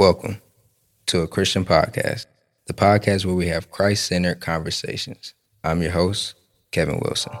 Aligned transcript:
Welcome 0.00 0.40
to 1.08 1.20
a 1.20 1.28
Christian 1.28 1.66
podcast, 1.66 2.24
the 2.66 2.72
podcast 2.72 3.26
where 3.26 3.34
we 3.34 3.48
have 3.48 3.70
Christ 3.70 4.06
centered 4.06 4.40
conversations. 4.40 5.34
I'm 5.62 5.82
your 5.82 5.90
host, 5.90 6.36
Kevin 6.70 7.00
Wilson. 7.00 7.34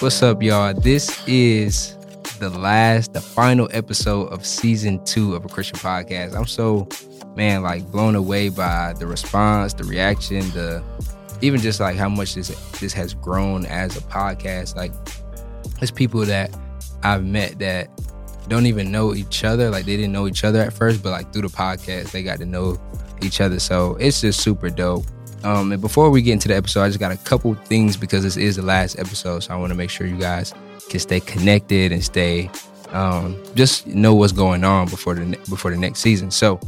What's 0.00 0.20
up, 0.20 0.42
y'all? 0.42 0.74
This 0.74 1.22
is 1.28 1.96
the 2.40 2.50
last, 2.50 3.12
the 3.12 3.20
final 3.20 3.68
episode 3.70 4.32
of 4.32 4.44
season 4.44 5.04
two 5.04 5.36
of 5.36 5.44
a 5.44 5.48
Christian 5.48 5.78
podcast. 5.78 6.34
I'm 6.34 6.46
so, 6.48 6.88
man, 7.40 7.62
like 7.62 7.90
blown 7.90 8.14
away 8.16 8.50
by 8.50 8.92
the 8.98 9.06
response, 9.06 9.72
the 9.72 9.84
reaction, 9.84 10.40
the 10.50 10.82
even 11.40 11.58
just 11.58 11.80
like 11.80 11.96
how 11.96 12.08
much 12.08 12.34
this 12.34 12.48
this 12.80 12.92
has 12.92 13.14
grown 13.14 13.64
as 13.64 13.96
a 13.96 14.02
podcast. 14.02 14.76
Like, 14.76 14.92
there's 15.78 15.90
people 15.90 16.20
that 16.26 16.54
I've 17.02 17.24
met 17.24 17.58
that 17.60 17.88
don't 18.48 18.66
even 18.66 18.92
know 18.92 19.14
each 19.14 19.42
other. 19.42 19.70
Like, 19.70 19.86
they 19.86 19.96
didn't 19.96 20.12
know 20.12 20.26
each 20.26 20.44
other 20.44 20.60
at 20.60 20.74
first, 20.74 21.02
but 21.02 21.12
like 21.12 21.32
through 21.32 21.42
the 21.42 21.48
podcast, 21.48 22.10
they 22.10 22.22
got 22.22 22.40
to 22.40 22.44
know 22.44 22.78
each 23.22 23.40
other. 23.40 23.58
So 23.58 23.96
it's 23.98 24.20
just 24.20 24.40
super 24.42 24.68
dope. 24.68 25.06
Um, 25.42 25.72
and 25.72 25.80
before 25.80 26.10
we 26.10 26.20
get 26.20 26.34
into 26.34 26.48
the 26.48 26.56
episode, 26.56 26.82
I 26.82 26.88
just 26.88 27.00
got 27.00 27.10
a 27.10 27.16
couple 27.16 27.54
things 27.54 27.96
because 27.96 28.22
this 28.22 28.36
is 28.36 28.56
the 28.56 28.62
last 28.62 28.98
episode, 28.98 29.40
so 29.44 29.54
I 29.54 29.56
want 29.56 29.70
to 29.70 29.76
make 29.76 29.88
sure 29.88 30.06
you 30.06 30.18
guys 30.18 30.52
can 30.90 31.00
stay 31.00 31.20
connected 31.20 31.90
and 31.90 32.04
stay 32.04 32.50
um, 32.92 33.40
just 33.54 33.86
know 33.86 34.14
what's 34.14 34.32
going 34.32 34.64
on 34.64 34.88
before 34.88 35.14
the 35.14 35.38
before 35.48 35.70
the 35.70 35.78
next 35.78 36.00
season. 36.00 36.30
So 36.30 36.60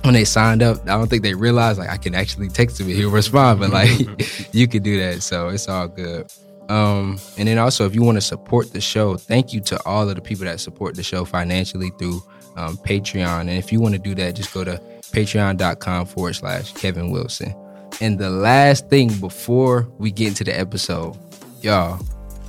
when 0.02 0.14
they 0.14 0.24
signed 0.24 0.62
up, 0.62 0.82
I 0.82 0.96
don't 0.96 1.08
think 1.08 1.22
they 1.22 1.34
realized 1.34 1.78
like 1.78 1.90
I 1.90 1.96
can 1.96 2.14
actually 2.14 2.48
text 2.48 2.80
him 2.80 2.88
and 2.88 2.96
he'll 2.96 3.10
respond. 3.10 3.60
But 3.60 3.70
like 3.70 3.90
you 4.52 4.68
can 4.68 4.82
do 4.82 4.98
that, 5.00 5.22
so 5.22 5.48
it's 5.48 5.68
all 5.68 5.88
good. 5.88 6.32
Um, 6.68 7.18
and 7.38 7.48
then 7.48 7.58
also 7.58 7.86
if 7.86 7.94
you 7.94 8.02
want 8.02 8.16
to 8.16 8.22
support 8.22 8.72
the 8.72 8.80
show, 8.80 9.16
thank 9.16 9.52
you 9.52 9.60
to 9.62 9.82
all 9.86 10.08
of 10.08 10.14
the 10.14 10.20
people 10.20 10.44
that 10.44 10.60
support 10.60 10.94
the 10.96 11.02
show 11.02 11.24
financially 11.24 11.90
through 11.98 12.22
um, 12.56 12.76
Patreon. 12.78 13.40
And 13.40 13.50
if 13.50 13.72
you 13.72 13.80
want 13.80 13.94
to 13.94 14.00
do 14.00 14.14
that, 14.16 14.34
just 14.34 14.52
go 14.52 14.64
to 14.64 14.80
patreon.com 15.12 16.06
forward 16.06 16.34
slash 16.34 16.72
Kevin 16.74 17.10
Wilson. 17.10 17.54
And 18.00 18.18
the 18.18 18.30
last 18.30 18.88
thing 18.88 19.12
before 19.14 19.88
we 19.98 20.10
get 20.10 20.28
into 20.28 20.44
the 20.44 20.58
episode, 20.58 21.16
y'all, 21.62 21.98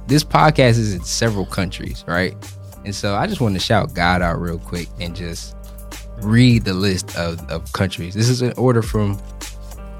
this 0.07 0.23
podcast 0.23 0.71
is 0.71 0.93
in 0.93 1.03
several 1.03 1.45
countries, 1.45 2.03
right? 2.07 2.35
And 2.85 2.93
so 2.93 3.15
I 3.15 3.27
just 3.27 3.41
want 3.41 3.55
to 3.55 3.59
shout 3.59 3.93
God 3.93 4.21
out 4.21 4.39
real 4.39 4.59
quick 4.59 4.89
and 4.99 5.15
just 5.15 5.55
read 6.21 6.63
the 6.63 6.73
list 6.73 7.15
of, 7.15 7.47
of 7.49 7.71
countries. 7.73 8.13
This 8.13 8.29
is 8.29 8.41
an 8.41 8.53
order 8.57 8.81
from 8.81 9.19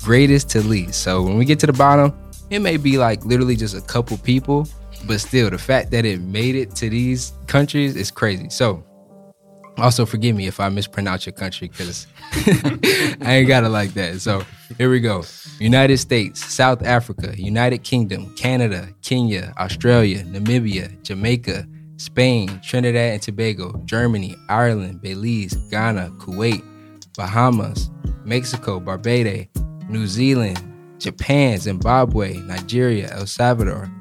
greatest 0.03 0.49
to 0.51 0.61
least. 0.61 1.01
So 1.03 1.21
when 1.21 1.37
we 1.37 1.45
get 1.45 1.59
to 1.59 1.67
the 1.67 1.73
bottom, 1.73 2.17
it 2.49 2.59
may 2.59 2.77
be 2.77 2.97
like 2.97 3.23
literally 3.25 3.55
just 3.55 3.75
a 3.75 3.81
couple 3.81 4.17
people, 4.17 4.67
but 5.05 5.19
still 5.19 5.49
the 5.49 5.57
fact 5.57 5.91
that 5.91 6.05
it 6.05 6.21
made 6.21 6.55
it 6.55 6.75
to 6.75 6.89
these 6.89 7.33
countries 7.47 7.95
is 7.95 8.11
crazy. 8.11 8.49
So 8.49 8.83
also 9.77 10.05
forgive 10.05 10.35
me 10.35 10.47
if 10.47 10.59
I 10.59 10.69
mispronounce 10.69 11.25
your 11.25 11.33
country 11.33 11.69
because 11.69 12.07
I 12.31 13.19
ain't 13.21 13.47
got 13.47 13.63
it 13.63 13.69
like 13.69 13.93
that. 13.93 14.19
So 14.21 14.43
here 14.77 14.89
we 14.89 14.99
go. 14.99 15.23
United 15.59 15.97
States, 15.97 16.43
South 16.43 16.83
Africa, 16.83 17.33
United 17.37 17.83
Kingdom, 17.83 18.33
Canada, 18.35 18.89
Kenya, 19.01 19.53
Australia, 19.57 20.23
Namibia, 20.23 21.01
Jamaica, 21.03 21.65
Spain, 21.99 22.61
Trinidad 22.63 23.13
and 23.13 23.21
Tobago, 23.21 23.73
Germany, 23.83 24.33
Ireland, 24.47 25.01
Belize, 25.01 25.53
Ghana, 25.69 26.11
Kuwait, 26.17 26.63
Bahamas, 27.17 27.91
Mexico, 28.23 28.79
Barbados, 28.79 29.47
New 29.89 30.07
Zealand, 30.07 30.61
Japan, 30.97 31.57
Zimbabwe, 31.57 32.37
Nigeria, 32.37 33.09
El 33.11 33.27
Salvador, 33.27 33.91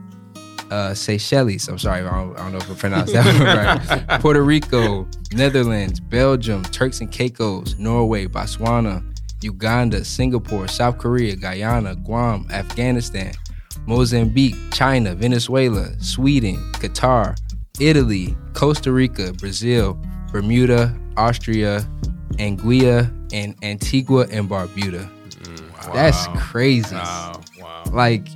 uh, 0.71 0.95
Seychelles. 0.95 1.67
I'm 1.67 1.77
sorry, 1.79 2.03
I 2.03 2.11
don't, 2.11 2.39
I 2.39 2.43
don't 2.43 2.53
know 2.53 2.59
if 2.59 2.71
I 2.71 2.75
pronounced 2.75 3.13
that 3.15 3.79
right. 4.09 4.21
Puerto 4.21 4.43
Rico, 4.43 5.09
Netherlands, 5.33 5.99
Belgium, 5.99 6.63
Turks 6.65 7.01
and 7.01 7.11
Caicos, 7.11 7.77
Norway, 7.79 8.27
Botswana, 8.27 9.03
Uganda, 9.43 10.05
Singapore, 10.05 10.69
South 10.69 10.99
Korea, 10.99 11.35
Guyana, 11.35 11.97
Guam, 11.97 12.47
Afghanistan, 12.51 13.33
Mozambique, 13.87 14.55
China, 14.71 15.17
Venezuela, 15.17 16.01
Sweden, 16.01 16.57
Qatar, 16.75 17.37
Italy, 17.81 18.37
Costa 18.55 18.93
Rica, 18.93 19.33
Brazil, 19.35 19.99
Bermuda, 20.33 20.95
Austria, 21.17 21.89
Anguilla, 22.35 23.11
and 23.33 23.55
Antigua 23.63 24.27
and 24.31 24.49
Barbuda. 24.49 25.09
Mm, 25.29 25.93
That's 25.93 26.27
crazy. 26.39 26.95
Wow. 26.95 27.41
Wow. 27.61 27.85
Like, 27.93 28.27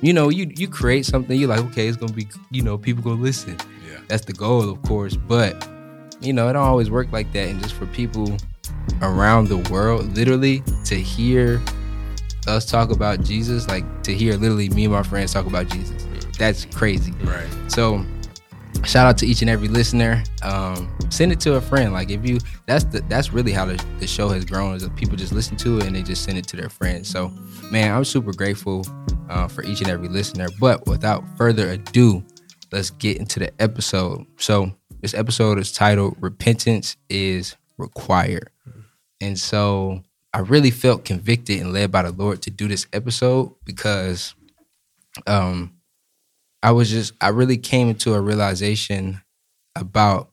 you 0.00 0.12
know, 0.12 0.28
you 0.28 0.50
you 0.56 0.68
create 0.68 1.04
something, 1.06 1.38
you're 1.38 1.48
like, 1.48 1.60
okay, 1.66 1.88
it's 1.88 1.96
gonna 1.96 2.12
be, 2.12 2.28
you 2.50 2.62
know, 2.62 2.78
people 2.78 3.02
gonna 3.02 3.20
listen. 3.20 3.56
Yeah. 3.88 3.98
That's 4.08 4.24
the 4.24 4.32
goal, 4.32 4.68
of 4.68 4.80
course. 4.82 5.16
But 5.16 5.68
you 6.20 6.32
know, 6.32 6.48
it 6.48 6.54
don't 6.54 6.62
always 6.62 6.90
work 6.90 7.12
like 7.12 7.32
that. 7.32 7.48
And 7.48 7.60
just 7.62 7.74
for 7.74 7.86
people 7.86 8.36
around 9.02 9.48
the 9.48 9.58
world, 9.70 10.16
literally, 10.16 10.62
to 10.84 10.94
hear 10.96 11.62
us 12.46 12.64
talk 12.64 12.90
about 12.90 13.22
Jesus, 13.22 13.68
like 13.68 13.84
to 14.04 14.14
hear 14.14 14.34
literally 14.34 14.68
me 14.70 14.84
and 14.84 14.92
my 14.92 15.02
friends 15.02 15.32
talk 15.32 15.46
about 15.46 15.68
Jesus, 15.68 16.06
that's 16.38 16.64
crazy. 16.64 17.12
Right. 17.22 17.46
So 17.68 18.04
shout 18.84 19.06
out 19.06 19.18
to 19.18 19.26
each 19.26 19.40
and 19.40 19.50
every 19.50 19.68
listener. 19.68 20.22
Um, 20.42 20.92
send 21.10 21.32
it 21.32 21.40
to 21.40 21.54
a 21.54 21.60
friend. 21.60 21.92
Like 21.92 22.10
if 22.10 22.26
you 22.26 22.38
that's 22.66 22.84
the 22.84 23.00
that's 23.02 23.32
really 23.32 23.52
how 23.52 23.64
the, 23.64 23.82
the 23.98 24.06
show 24.06 24.28
has 24.28 24.44
grown 24.44 24.74
is 24.74 24.82
that 24.82 24.94
people 24.96 25.16
just 25.16 25.32
listen 25.32 25.56
to 25.58 25.78
it 25.78 25.86
and 25.86 25.96
they 25.96 26.02
just 26.02 26.24
send 26.24 26.38
it 26.38 26.46
to 26.48 26.56
their 26.56 26.68
friends. 26.68 27.08
So 27.08 27.32
man, 27.70 27.94
I'm 27.94 28.04
super 28.04 28.32
grateful 28.32 28.86
uh, 29.28 29.48
for 29.48 29.62
each 29.64 29.80
and 29.80 29.90
every 29.90 30.08
listener. 30.08 30.48
But 30.58 30.86
without 30.86 31.24
further 31.36 31.70
ado, 31.70 32.24
let's 32.72 32.90
get 32.90 33.18
into 33.18 33.38
the 33.38 33.52
episode. 33.60 34.26
So 34.36 34.72
this 35.00 35.14
episode 35.14 35.58
is 35.58 35.72
titled 35.72 36.16
Repentance 36.20 36.96
is 37.08 37.56
Required. 37.76 38.50
And 39.20 39.38
so 39.38 40.02
I 40.32 40.40
really 40.40 40.70
felt 40.70 41.04
convicted 41.04 41.60
and 41.60 41.72
led 41.72 41.90
by 41.90 42.02
the 42.02 42.12
Lord 42.12 42.42
to 42.42 42.50
do 42.50 42.68
this 42.68 42.86
episode 42.92 43.54
because 43.64 44.34
um 45.26 45.72
I 46.62 46.72
was 46.72 46.90
just 46.90 47.12
I 47.20 47.28
really 47.28 47.58
came 47.58 47.88
into 47.88 48.14
a 48.14 48.20
realization 48.20 49.20
about 49.76 50.30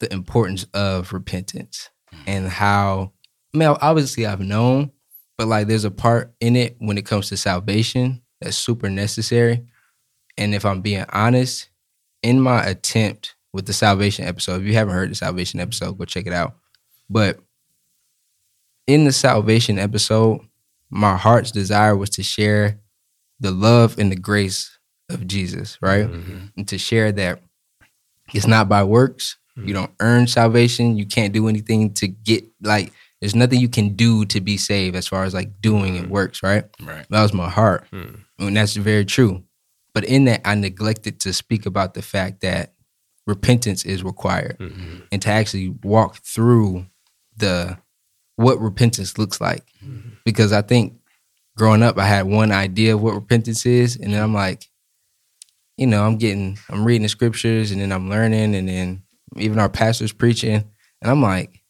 the 0.00 0.12
importance 0.12 0.64
of 0.74 1.12
repentance 1.12 1.90
mm-hmm. 2.12 2.24
and 2.26 2.48
how 2.48 3.12
I 3.54 3.58
mean 3.58 3.68
obviously 3.68 4.26
I've 4.26 4.40
known, 4.40 4.92
but 5.36 5.48
like 5.48 5.66
there's 5.66 5.84
a 5.84 5.90
part 5.90 6.34
in 6.40 6.56
it 6.56 6.76
when 6.78 6.98
it 6.98 7.06
comes 7.06 7.28
to 7.28 7.36
salvation 7.36 8.22
that's 8.40 8.56
super 8.56 8.90
necessary. 8.90 9.66
And 10.38 10.54
if 10.54 10.64
I'm 10.64 10.82
being 10.82 11.06
honest, 11.12 11.70
in 12.22 12.40
my 12.40 12.62
attempt 12.64 13.34
with 13.52 13.66
the 13.66 13.72
salvation 13.72 14.24
episode, 14.26 14.60
if 14.60 14.66
you 14.66 14.74
haven't 14.74 14.94
heard 14.94 15.10
the 15.10 15.14
salvation 15.14 15.60
episode, 15.60 15.96
go 15.96 16.04
check 16.04 16.26
it 16.26 16.32
out. 16.32 16.56
But 17.08 17.38
in 18.86 19.04
the 19.04 19.12
salvation 19.12 19.78
episode, 19.78 20.40
my 20.90 21.16
heart's 21.16 21.50
desire 21.50 21.96
was 21.96 22.10
to 22.10 22.22
share 22.22 22.80
the 23.40 23.50
love 23.50 23.98
and 23.98 24.10
the 24.10 24.16
grace 24.16 24.75
of 25.08 25.26
Jesus, 25.26 25.78
right? 25.80 26.08
And 26.56 26.66
to 26.68 26.78
share 26.78 27.12
that 27.12 27.40
it's 28.34 28.46
not 28.46 28.68
by 28.68 28.82
works. 28.84 29.36
You 29.56 29.72
don't 29.72 29.90
earn 30.00 30.26
salvation. 30.26 30.98
You 30.98 31.06
can't 31.06 31.32
do 31.32 31.48
anything 31.48 31.94
to 31.94 32.08
get 32.08 32.44
like 32.60 32.92
there's 33.20 33.34
nothing 33.34 33.58
you 33.60 33.70
can 33.70 33.96
do 33.96 34.26
to 34.26 34.40
be 34.42 34.58
saved 34.58 34.94
as 34.94 35.08
far 35.08 35.24
as 35.24 35.32
like 35.32 35.62
doing 35.62 35.96
it 35.96 36.10
works, 36.10 36.42
right? 36.42 36.64
Right. 36.82 37.06
That 37.08 37.22
was 37.22 37.32
my 37.32 37.48
heart. 37.48 37.86
Mm. 37.90 38.20
And 38.38 38.54
that's 38.56 38.76
very 38.76 39.06
true. 39.06 39.42
But 39.94 40.04
in 40.04 40.26
that 40.26 40.42
I 40.44 40.54
neglected 40.56 41.20
to 41.20 41.32
speak 41.32 41.64
about 41.64 41.94
the 41.94 42.02
fact 42.02 42.42
that 42.42 42.74
repentance 43.26 43.86
is 43.86 44.04
required 44.04 44.58
Mhm. 44.58 45.02
and 45.10 45.22
to 45.22 45.30
actually 45.30 45.70
walk 45.82 46.16
through 46.18 46.84
the 47.38 47.78
what 48.36 48.60
repentance 48.60 49.16
looks 49.16 49.40
like. 49.40 49.64
Because 50.26 50.52
I 50.52 50.60
think 50.60 50.98
growing 51.56 51.82
up 51.82 51.96
I 51.96 52.04
had 52.06 52.26
one 52.26 52.52
idea 52.52 52.94
of 52.94 53.00
what 53.00 53.14
repentance 53.14 53.64
is 53.64 53.96
and 53.96 54.12
then 54.12 54.22
I'm 54.22 54.34
like 54.34 54.68
you 55.76 55.86
know, 55.86 56.04
I'm 56.04 56.16
getting 56.16 56.58
I'm 56.70 56.84
reading 56.84 57.02
the 57.02 57.08
scriptures 57.08 57.70
and 57.70 57.80
then 57.80 57.92
I'm 57.92 58.08
learning 58.08 58.54
and 58.54 58.68
then 58.68 59.02
even 59.36 59.58
our 59.58 59.68
pastors 59.68 60.12
preaching 60.12 60.64
and 61.02 61.10
I'm 61.10 61.22
like 61.22 61.62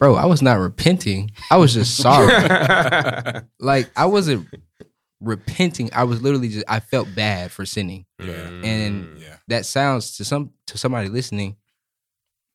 bro, 0.00 0.16
I 0.16 0.24
was 0.24 0.42
not 0.42 0.58
repenting. 0.58 1.30
I 1.50 1.58
was 1.58 1.74
just 1.74 1.96
sorry. 1.96 2.32
like 3.60 3.90
I 3.94 4.06
wasn't 4.06 4.48
repenting. 5.20 5.90
I 5.92 6.04
was 6.04 6.22
literally 6.22 6.48
just 6.48 6.64
I 6.66 6.80
felt 6.80 7.14
bad 7.14 7.52
for 7.52 7.64
sinning. 7.64 8.06
Yeah. 8.18 8.48
And 8.64 9.18
yeah. 9.18 9.36
that 9.48 9.66
sounds 9.66 10.16
to 10.16 10.24
some 10.24 10.50
to 10.66 10.78
somebody 10.78 11.08
listening, 11.08 11.56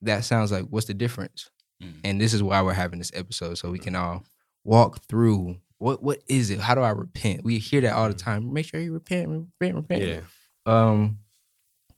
that 0.02 0.24
sounds 0.24 0.52
like 0.52 0.66
what's 0.68 0.86
the 0.86 0.94
difference? 0.94 1.50
Mhm. 1.82 2.00
And 2.04 2.20
this 2.20 2.34
is 2.34 2.42
why 2.42 2.60
we're 2.62 2.72
having 2.72 2.98
this 2.98 3.12
episode 3.14 3.56
so 3.56 3.70
we 3.70 3.78
can 3.78 3.94
all 3.94 4.24
walk 4.64 5.02
through 5.04 5.56
what 5.78 6.02
what 6.02 6.22
is 6.26 6.50
it? 6.50 6.58
How 6.58 6.74
do 6.74 6.80
I 6.80 6.90
repent? 6.90 7.44
We 7.44 7.58
hear 7.58 7.80
that 7.82 7.94
all 7.94 8.08
the 8.08 8.14
time. 8.14 8.52
Make 8.52 8.66
sure 8.66 8.80
you 8.80 8.92
repent, 8.92 9.28
repent, 9.28 9.76
repent. 9.76 10.02
Yeah. 10.02 10.20
Um, 10.66 11.18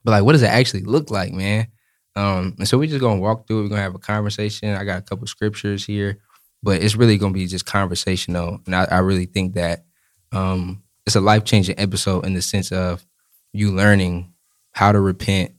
but 0.05 0.13
like, 0.13 0.25
what 0.25 0.33
does 0.33 0.43
it 0.43 0.47
actually 0.47 0.83
look 0.83 1.11
like, 1.11 1.33
man? 1.33 1.69
Um, 2.17 2.55
and 2.59 2.69
so 2.69 2.79
we're 2.79 2.89
just 2.89 3.01
gonna 3.01 3.21
walk 3.21 3.47
through. 3.47 3.61
it. 3.61 3.63
We're 3.65 3.69
gonna 3.71 3.83
have 3.83 3.95
a 3.95 3.99
conversation. 3.99 4.75
I 4.75 4.85
got 4.85 4.99
a 4.99 5.03
couple 5.03 5.27
scriptures 5.27 5.85
here, 5.85 6.19
but 6.63 6.83
it's 6.83 6.97
really 6.97 7.19
gonna 7.19 7.33
be 7.33 7.47
just 7.47 7.67
conversational. 7.67 8.61
And 8.67 8.75
I, 8.75 8.85
I 8.85 8.99
really 8.99 9.27
think 9.27 9.55
that 9.55 9.85
um, 10.33 10.83
it's 11.07 11.17
a 11.17 11.21
life 11.21 11.45
changing 11.45 11.79
episode 11.79 12.27
in 12.27 12.35
the 12.35 12.43
sense 12.43 12.73
of 12.73 13.05
you 13.53 13.71
learning 13.71 14.33
how 14.73 14.93
to 14.93 15.01
repent 15.01 15.53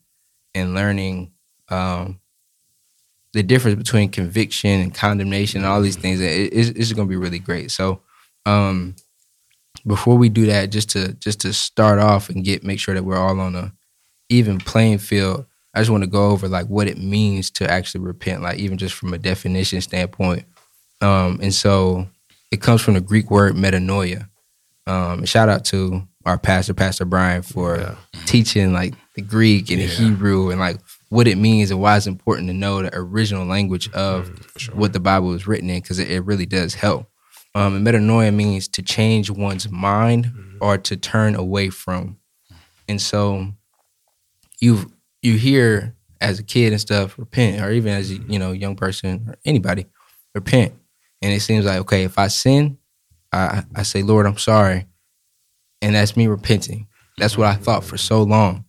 and 0.54 0.74
learning 0.74 1.32
um, 1.70 2.20
the 3.34 3.44
difference 3.44 3.78
between 3.78 4.10
conviction 4.10 4.82
and 4.82 4.94
condemnation 4.94 5.62
and 5.62 5.68
all 5.68 5.82
these 5.82 5.96
things. 5.96 6.20
It, 6.22 6.54
it's, 6.54 6.70
it's 6.70 6.94
gonna 6.94 7.08
be 7.10 7.16
really 7.18 7.40
great. 7.40 7.72
So. 7.72 8.02
Um, 8.46 8.96
before 9.86 10.18
we 10.18 10.30
do 10.30 10.46
that, 10.48 10.70
just 10.72 10.90
to 10.92 11.14
just 11.14 11.42
to 11.42 11.54
start 11.54 12.00
off 12.00 12.30
and 12.30 12.44
get 12.44 12.64
make 12.64 12.80
sure 12.80 12.94
that 12.96 13.04
we're 13.04 13.18
all 13.18 13.40
on 13.40 13.56
a 13.56 13.74
even 14.30 14.58
playing 14.60 15.00
field, 15.00 15.46
I 15.74 15.80
just 15.80 15.90
want 15.90 16.04
to 16.04 16.10
go 16.10 16.30
over 16.30 16.48
like 16.48 16.68
what 16.68 16.88
it 16.88 16.98
means 16.98 17.50
to 17.52 17.70
actually 17.70 18.02
repent, 18.02 18.42
like 18.42 18.60
even 18.60 18.78
just 18.78 18.96
from 18.96 19.14
a 19.14 19.18
definition 19.18 19.82
standpoint. 19.82 20.46
Um, 21.02 21.40
and 21.42 21.54
so 21.54 22.08
it 22.52 22.62
comes 22.62 22.82
from 22.82 22.96
the 22.96 23.02
Greek 23.02 23.32
word 23.32 23.56
metanoia. 23.56 24.30
Um, 24.88 25.26
shout 25.26 25.50
out 25.50 25.66
to 25.66 26.08
our 26.26 26.38
pastor, 26.38 26.74
Pastor 26.74 27.06
Brian, 27.06 27.42
for 27.42 27.78
Yeah. 27.78 27.96
teaching 28.26 28.74
like 28.74 28.94
the 29.16 29.22
Greek 29.22 29.70
and 29.72 29.80
the 29.80 29.86
Hebrew 29.88 30.50
and 30.52 30.60
like 30.60 30.78
what 31.10 31.28
it 31.28 31.38
means 31.38 31.72
and 31.72 31.80
why 31.82 31.98
it's 31.98 32.08
important 32.08 32.48
to 32.50 32.54
know 32.54 32.82
the 32.84 32.96
original 32.96 33.46
language 33.46 33.90
of 33.94 34.30
what 34.74 34.94
the 34.94 35.00
Bible 35.00 35.34
is 35.34 35.48
written 35.48 35.70
in 35.70 35.82
because 35.82 35.98
it, 36.00 36.12
it 36.12 36.22
really 36.22 36.46
does 36.46 36.74
help. 36.76 37.10
Um, 37.56 37.76
and 37.76 37.88
metanoia 37.88 38.34
means 38.34 38.68
to 38.70 38.82
change 38.82 39.30
one's 39.30 39.70
mind 39.70 40.26
mm-hmm. 40.26 40.58
or 40.62 40.78
to 40.78 40.96
turn 40.96 41.36
away 41.36 41.70
from. 41.70 42.18
And 42.88 43.02
so 43.02 43.48
you 44.60 44.92
you 45.22 45.38
hear 45.38 45.96
as 46.22 46.40
a 46.40 46.44
kid 46.44 46.74
and 46.74 46.82
stuff 46.82 47.18
repent, 47.18 47.62
or 47.62 47.72
even 47.72 47.94
as 47.94 48.12
a 48.12 48.16
you 48.16 48.40
know 48.40 48.52
young 48.52 48.76
person 48.76 49.26
or 49.28 49.36
anybody 49.46 49.86
repent, 50.36 50.74
and 51.22 51.32
it 51.34 51.42
seems 51.42 51.66
like 51.66 51.80
okay, 51.82 52.04
if 52.04 52.18
I 52.18 52.28
sin, 52.28 52.78
I 53.32 53.64
I 53.76 53.84
say 53.84 54.04
Lord, 54.04 54.26
I'm 54.26 54.38
sorry, 54.38 54.86
and 55.82 55.96
that's 55.96 56.16
me 56.16 56.28
repenting. 56.28 56.88
That's 57.18 57.38
what 57.38 57.48
I 57.48 57.54
mm-hmm. 57.54 57.64
thought 57.64 57.84
for 57.84 57.98
so 57.98 58.24
long, 58.24 58.66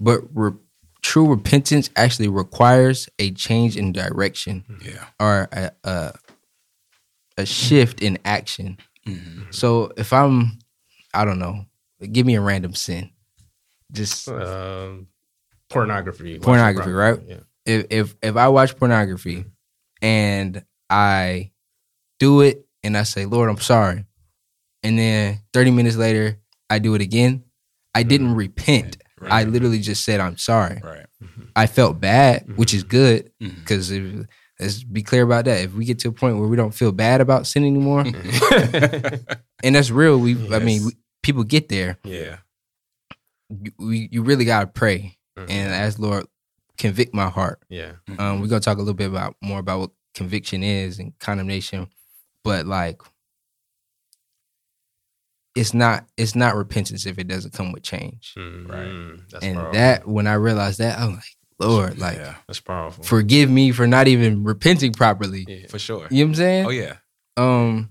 but 0.00 0.20
re- 0.34 0.52
true 1.02 1.28
repentance 1.28 1.90
actually 1.96 2.28
requires 2.28 3.08
a 3.18 3.30
change 3.30 3.76
in 3.76 3.92
direction 3.92 4.64
Yeah. 4.84 5.04
or 5.20 5.48
a, 5.52 5.70
a 5.84 6.14
a 7.38 7.46
shift 7.46 8.02
in 8.02 8.18
action. 8.24 8.76
Mhm. 9.06 9.54
So 9.54 9.92
if 9.96 10.12
I'm, 10.12 10.58
I 11.14 11.24
don't 11.24 11.38
know, 11.38 11.64
give 12.12 12.26
me 12.26 12.34
a 12.34 12.40
random 12.40 12.74
sin. 12.74 13.10
Just 13.92 14.28
Um, 14.28 15.06
pornography. 15.70 16.38
Pornography, 16.38 16.90
right? 16.92 17.18
Yeah. 17.26 17.36
if 17.64 17.86
if 17.90 18.16
if 18.22 18.36
I 18.36 18.48
watch 18.48 18.76
pornography 18.76 19.44
and 20.02 20.64
I 20.90 21.52
do 22.18 22.40
it 22.42 22.66
and 22.82 22.96
I 22.96 23.02
say, 23.04 23.24
Lord, 23.26 23.48
I'm 23.50 23.58
sorry, 23.60 24.04
and 24.82 24.98
then 24.98 25.40
30 25.52 25.70
minutes 25.70 25.96
later 25.96 26.38
I 26.70 26.78
do 26.78 26.94
it 26.94 27.00
again, 27.00 27.44
I 27.94 28.02
didn't 28.02 28.34
repent. 28.34 28.98
Right. 29.20 29.32
I 29.32 29.44
literally 29.44 29.80
just 29.80 30.04
said 30.04 30.20
I'm 30.20 30.36
sorry. 30.36 30.80
Right. 30.82 31.06
I 31.56 31.66
felt 31.66 32.00
bad, 32.00 32.56
which 32.56 32.72
is 32.74 32.84
good 32.84 33.32
Mhm. 33.40 33.56
because 33.60 33.90
let's 34.60 34.82
be 34.84 35.02
clear 35.02 35.22
about 35.22 35.44
that. 35.46 35.62
If 35.64 35.74
we 35.74 35.84
get 35.84 35.98
to 36.00 36.08
a 36.08 36.12
point 36.12 36.38
where 36.38 36.48
we 36.48 36.56
don't 36.56 36.74
feel 36.74 36.92
bad 36.92 37.20
about 37.20 37.46
sin 37.46 37.64
anymore, 37.64 38.00
and 39.62 39.74
that's 39.74 39.90
real, 39.90 40.18
we 40.18 40.32
I 40.54 40.58
mean 40.58 40.84
we, 40.86 40.92
people 41.22 41.44
get 41.44 41.68
there. 41.68 41.98
Yeah. 42.04 42.38
You, 43.50 43.72
we, 43.78 44.08
you 44.12 44.22
really 44.22 44.44
gotta 44.44 44.66
pray 44.66 45.16
Mhm. 45.38 45.50
and 45.50 45.72
ask 45.72 45.98
Lord 45.98 46.26
convict 46.76 47.14
my 47.14 47.28
heart. 47.28 47.60
yeah. 47.68 47.92
Um, 48.18 48.40
we're 48.40 48.46
gonna 48.48 48.60
talk 48.60 48.76
a 48.76 48.80
little 48.80 48.94
bit 48.94 49.08
about 49.08 49.36
more 49.42 49.58
about 49.60 49.78
what 49.80 49.90
conviction 50.14 50.62
is 50.62 50.98
and 50.98 51.16
condemnation, 51.18 51.88
but 52.44 52.66
like 52.66 53.00
it's 55.54 55.74
not 55.74 56.04
it's 56.16 56.34
not 56.34 56.54
repentance 56.54 57.06
if 57.06 57.18
it 57.18 57.26
doesn't 57.26 57.52
come 57.52 57.72
with 57.72 57.82
change. 57.82 58.34
Mhm. 58.36 59.28
That's 59.30 59.44
and 59.44 59.56
powerful. 59.56 59.72
that 59.74 60.06
when 60.06 60.26
I 60.26 60.34
realized 60.34 60.78
that, 60.78 60.98
I'm 60.98 61.14
like, 61.14 61.24
Lord, 61.60 61.98
like 61.98 62.16
yeah, 62.16 62.36
That's 62.46 62.60
powerful. 62.60 63.02
forgive 63.04 63.50
me 63.50 63.72
for 63.72 63.86
not 63.86 64.06
even 64.08 64.44
repenting 64.44 64.92
properly. 64.92 65.44
yeah. 65.48 65.66
for 65.68 65.78
sure. 65.78 66.06
You 66.10 66.24
know 66.24 66.28
what 66.28 66.30
I'm 66.30 66.34
saying? 66.36 66.66
Oh 66.66 66.70
yeah. 66.70 66.96
Um, 67.36 67.90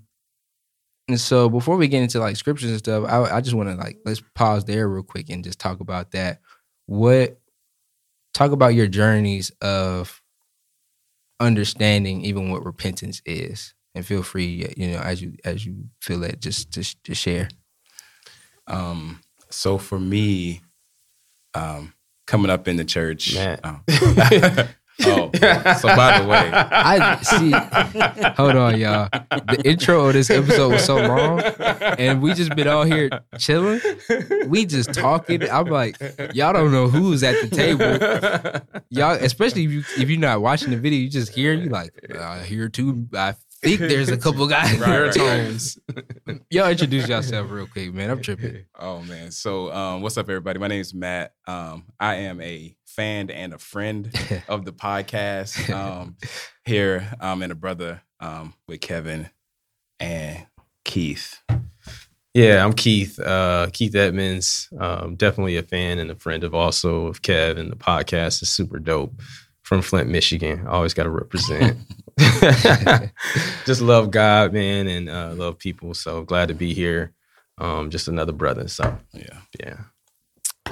and 1.10 1.20
so 1.20 1.50
before 1.50 1.78
we 1.78 1.88
get 1.88 2.04
into 2.04 2.20
like 2.20 2.36
scriptures 2.36 2.70
and 2.70 2.80
stuff, 2.80 3.06
I, 3.08 3.38
I 3.38 3.42
just 3.42 3.56
want 3.56 3.70
to 3.70 3.76
like 3.76 3.98
let's 4.06 4.22
pause 4.36 4.66
there 4.66 4.88
real 4.88 5.04
quick 5.04 5.30
and 5.30 5.44
just 5.44 5.60
talk 5.60 5.80
about 5.80 6.12
that. 6.12 6.40
What 6.86 7.40
talk 8.34 8.52
about 8.52 8.74
your 8.74 8.88
journeys 8.88 9.52
of 9.62 10.22
understanding 11.40 12.22
even 12.24 12.50
what 12.50 12.66
repentance 12.66 13.22
is, 13.26 13.74
and 13.96 14.06
feel 14.06 14.24
free, 14.24 14.74
you 14.76 14.92
know, 14.92 15.00
as 15.00 15.22
you 15.22 15.34
as 15.44 15.66
you 15.66 15.86
feel 16.02 16.20
that, 16.22 16.42
just 16.42 16.72
to, 16.74 17.04
to 17.04 17.16
share. 17.16 17.50
Um, 18.68 19.22
so 19.50 19.78
for 19.78 20.00
me, 20.00 20.62
um, 21.54 21.94
coming 22.28 22.52
up 22.52 22.68
in 22.68 22.76
the 22.76 22.86
church. 22.86 23.36
Um, 23.36 23.84
oh, 23.88 25.32
so 25.80 25.88
by 25.96 26.20
the 26.20 26.28
way, 26.28 26.52
I 26.54 27.20
see. 27.22 27.52
hold 28.36 28.56
on, 28.56 28.80
y'all. 28.80 29.10
The 29.12 29.62
intro 29.66 30.08
of 30.08 30.14
this 30.14 30.30
episode 30.30 30.74
was 30.74 30.86
so 30.86 30.98
long, 30.98 31.42
and 31.98 32.22
we 32.22 32.34
just 32.34 32.56
been 32.56 32.68
all 32.68 32.84
here 32.84 33.10
chilling. 33.38 33.82
We 34.48 34.66
just 34.66 34.94
talking. 34.94 35.50
I'm 35.50 35.68
like, 35.68 35.98
y'all 36.34 36.54
don't 36.54 36.72
know 36.72 36.88
who's 36.88 37.24
at 37.24 37.42
the 37.42 37.56
table. 37.56 38.82
Y'all, 38.90 39.14
especially 39.14 39.64
if 39.66 39.72
you 39.72 39.84
if 39.98 40.10
you're 40.10 40.20
not 40.20 40.42
watching 40.42 40.72
the 40.72 40.78
video, 40.78 41.00
you 41.00 41.10
just 41.10 41.34
hear. 41.34 41.54
You 41.54 41.70
like, 41.70 41.92
I 42.16 42.44
hear 42.44 42.70
too. 42.70 43.08
I 43.14 43.36
think 43.62 43.80
there's 43.80 44.10
a 44.10 44.18
couple 44.18 44.48
guys. 44.50 44.78
Right, 44.80 44.90
right, 44.90 45.02
right. 45.06 45.14
tones. 45.14 45.78
Y'all 46.50 46.70
introduce 46.70 47.08
yourself 47.08 47.50
real 47.52 47.68
quick, 47.68 47.94
man. 47.94 48.10
I'm 48.10 48.22
tripping. 48.22 48.66
Oh 48.78 49.02
man. 49.02 49.32
So 49.32 49.72
um, 49.72 50.02
what's 50.02 50.18
up, 50.18 50.30
everybody? 50.30 50.60
My 50.60 50.68
name 50.68 50.82
is 50.82 50.94
Matt. 50.94 51.34
Um, 51.48 51.86
I 52.00 52.16
am 52.16 52.42
a 52.42 52.76
fan 52.86 53.30
and 53.30 53.54
a 53.54 53.58
friend 53.58 54.12
of 54.48 54.66
the 54.66 54.72
podcast. 54.72 55.74
Um, 55.74 56.18
here, 56.66 57.12
um, 57.20 57.42
and 57.42 57.52
a 57.52 57.56
brother 57.56 58.02
um, 58.20 58.54
with 58.68 58.82
Kevin 58.82 59.30
and 60.00 60.46
Keith. 60.84 61.42
Yeah, 62.34 62.64
I'm 62.64 62.74
Keith. 62.74 63.20
Uh, 63.20 63.68
Keith 63.74 63.96
Edmonds. 63.96 64.70
Um, 64.80 65.16
definitely 65.16 65.58
a 65.58 65.64
fan 65.64 65.98
and 65.98 66.12
a 66.12 66.16
friend 66.16 66.44
of 66.44 66.54
also 66.54 67.08
of 67.08 67.22
Kev, 67.24 67.58
and 67.58 67.72
the 67.72 67.76
podcast 67.76 68.44
is 68.44 68.50
super 68.50 68.80
dope. 68.80 69.20
From 69.64 69.82
Flint, 69.82 70.08
Michigan. 70.10 70.66
Always 70.66 70.94
got 70.94 71.04
to 71.04 71.10
represent. 71.10 71.78
just 73.66 73.82
love 73.82 74.12
God, 74.12 74.54
man, 74.54 74.88
and 74.88 75.10
uh, 75.10 75.34
love 75.36 75.58
people. 75.60 75.94
So 75.94 76.24
glad 76.24 76.48
to 76.50 76.54
be 76.56 76.74
here. 76.74 77.14
Um, 77.60 77.90
just 77.90 78.08
another 78.08 78.32
brother. 78.34 78.68
So 78.68 78.98
Yeah. 79.14 79.40
yeah. 79.60 79.78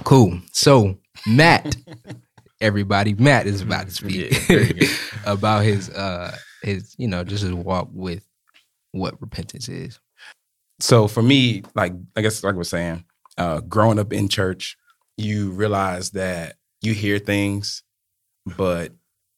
Cool. 0.04 0.40
So 0.52 0.98
Matt, 1.28 1.76
everybody, 2.62 3.14
Matt 3.16 3.48
is 3.48 3.62
about 3.62 3.88
to 3.88 3.94
speak 3.94 4.32
Yeah, 4.32 4.40
there 4.48 4.64
you 4.64 4.74
go. 4.74 4.88
about 5.32 5.64
his 5.64 5.90
uh 5.90 6.36
his 6.62 6.96
you 6.98 7.08
know 7.08 7.24
just 7.24 7.44
his 7.44 7.54
walk 7.54 7.90
with 7.92 8.28
what 8.92 9.20
repentance 9.22 9.70
is. 9.70 10.00
so 10.80 11.08
for 11.08 11.22
me, 11.24 11.64
like 11.76 11.94
I 12.16 12.22
guess 12.22 12.44
like 12.44 12.56
we're 12.56 12.64
saying, 12.64 13.06
uh, 13.38 13.62
growing 13.62 14.00
up 14.00 14.14
in 14.14 14.30
church, 14.30 14.78
you 15.18 15.52
realize 15.52 16.12
that 16.12 16.56
you 16.82 16.94
hear 16.94 17.20
things, 17.20 17.84
but 18.58 18.94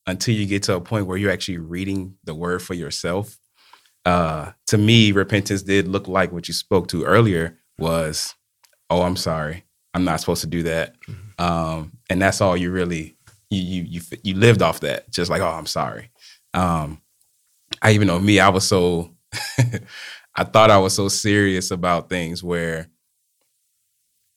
until 0.08 0.34
you 0.34 0.46
get 0.46 0.64
to 0.64 0.76
a 0.76 0.82
point 0.82 1.06
where 1.06 1.18
you're 1.18 1.32
actually 1.32 1.58
reading 1.58 2.16
the 2.24 2.34
word 2.34 2.62
for 2.62 2.74
yourself, 2.74 3.38
uh, 4.06 4.52
to 4.68 4.78
me, 4.78 5.12
repentance 5.12 5.62
did 5.62 5.88
look 5.88 6.08
like 6.08 6.32
what 6.32 6.48
you 6.48 6.54
spoke 6.54 6.88
to 6.88 7.04
earlier 7.04 7.60
was, 7.78 8.34
oh, 8.90 9.02
I'm 9.02 9.18
sorry, 9.18 9.66
I'm 9.94 10.06
not 10.06 10.22
supposed 10.22 10.42
to 10.42 10.48
do 10.48 10.64
that, 10.64 10.96
um, 11.38 11.92
and 12.10 12.22
that's 12.22 12.42
all 12.42 12.56
you 12.56 12.72
really 12.72 13.18
you 13.50 13.62
you 13.62 13.84
you 13.84 14.02
you 14.24 14.36
lived 14.36 14.62
off 14.62 14.80
that, 14.80 15.12
just 15.12 15.30
like 15.30 15.42
oh, 15.42 15.48
I'm 15.48 15.66
sorry. 15.66 16.10
Um, 16.54 17.02
I 17.82 17.92
even 17.92 18.08
know 18.08 18.20
me, 18.20 18.40
I 18.40 18.50
was 18.50 18.66
so 18.66 19.12
I 20.36 20.44
thought 20.44 20.72
I 20.72 20.78
was 20.78 20.96
so 20.96 21.10
serious 21.10 21.72
about 21.72 22.10
things 22.10 22.44
where 22.44 22.88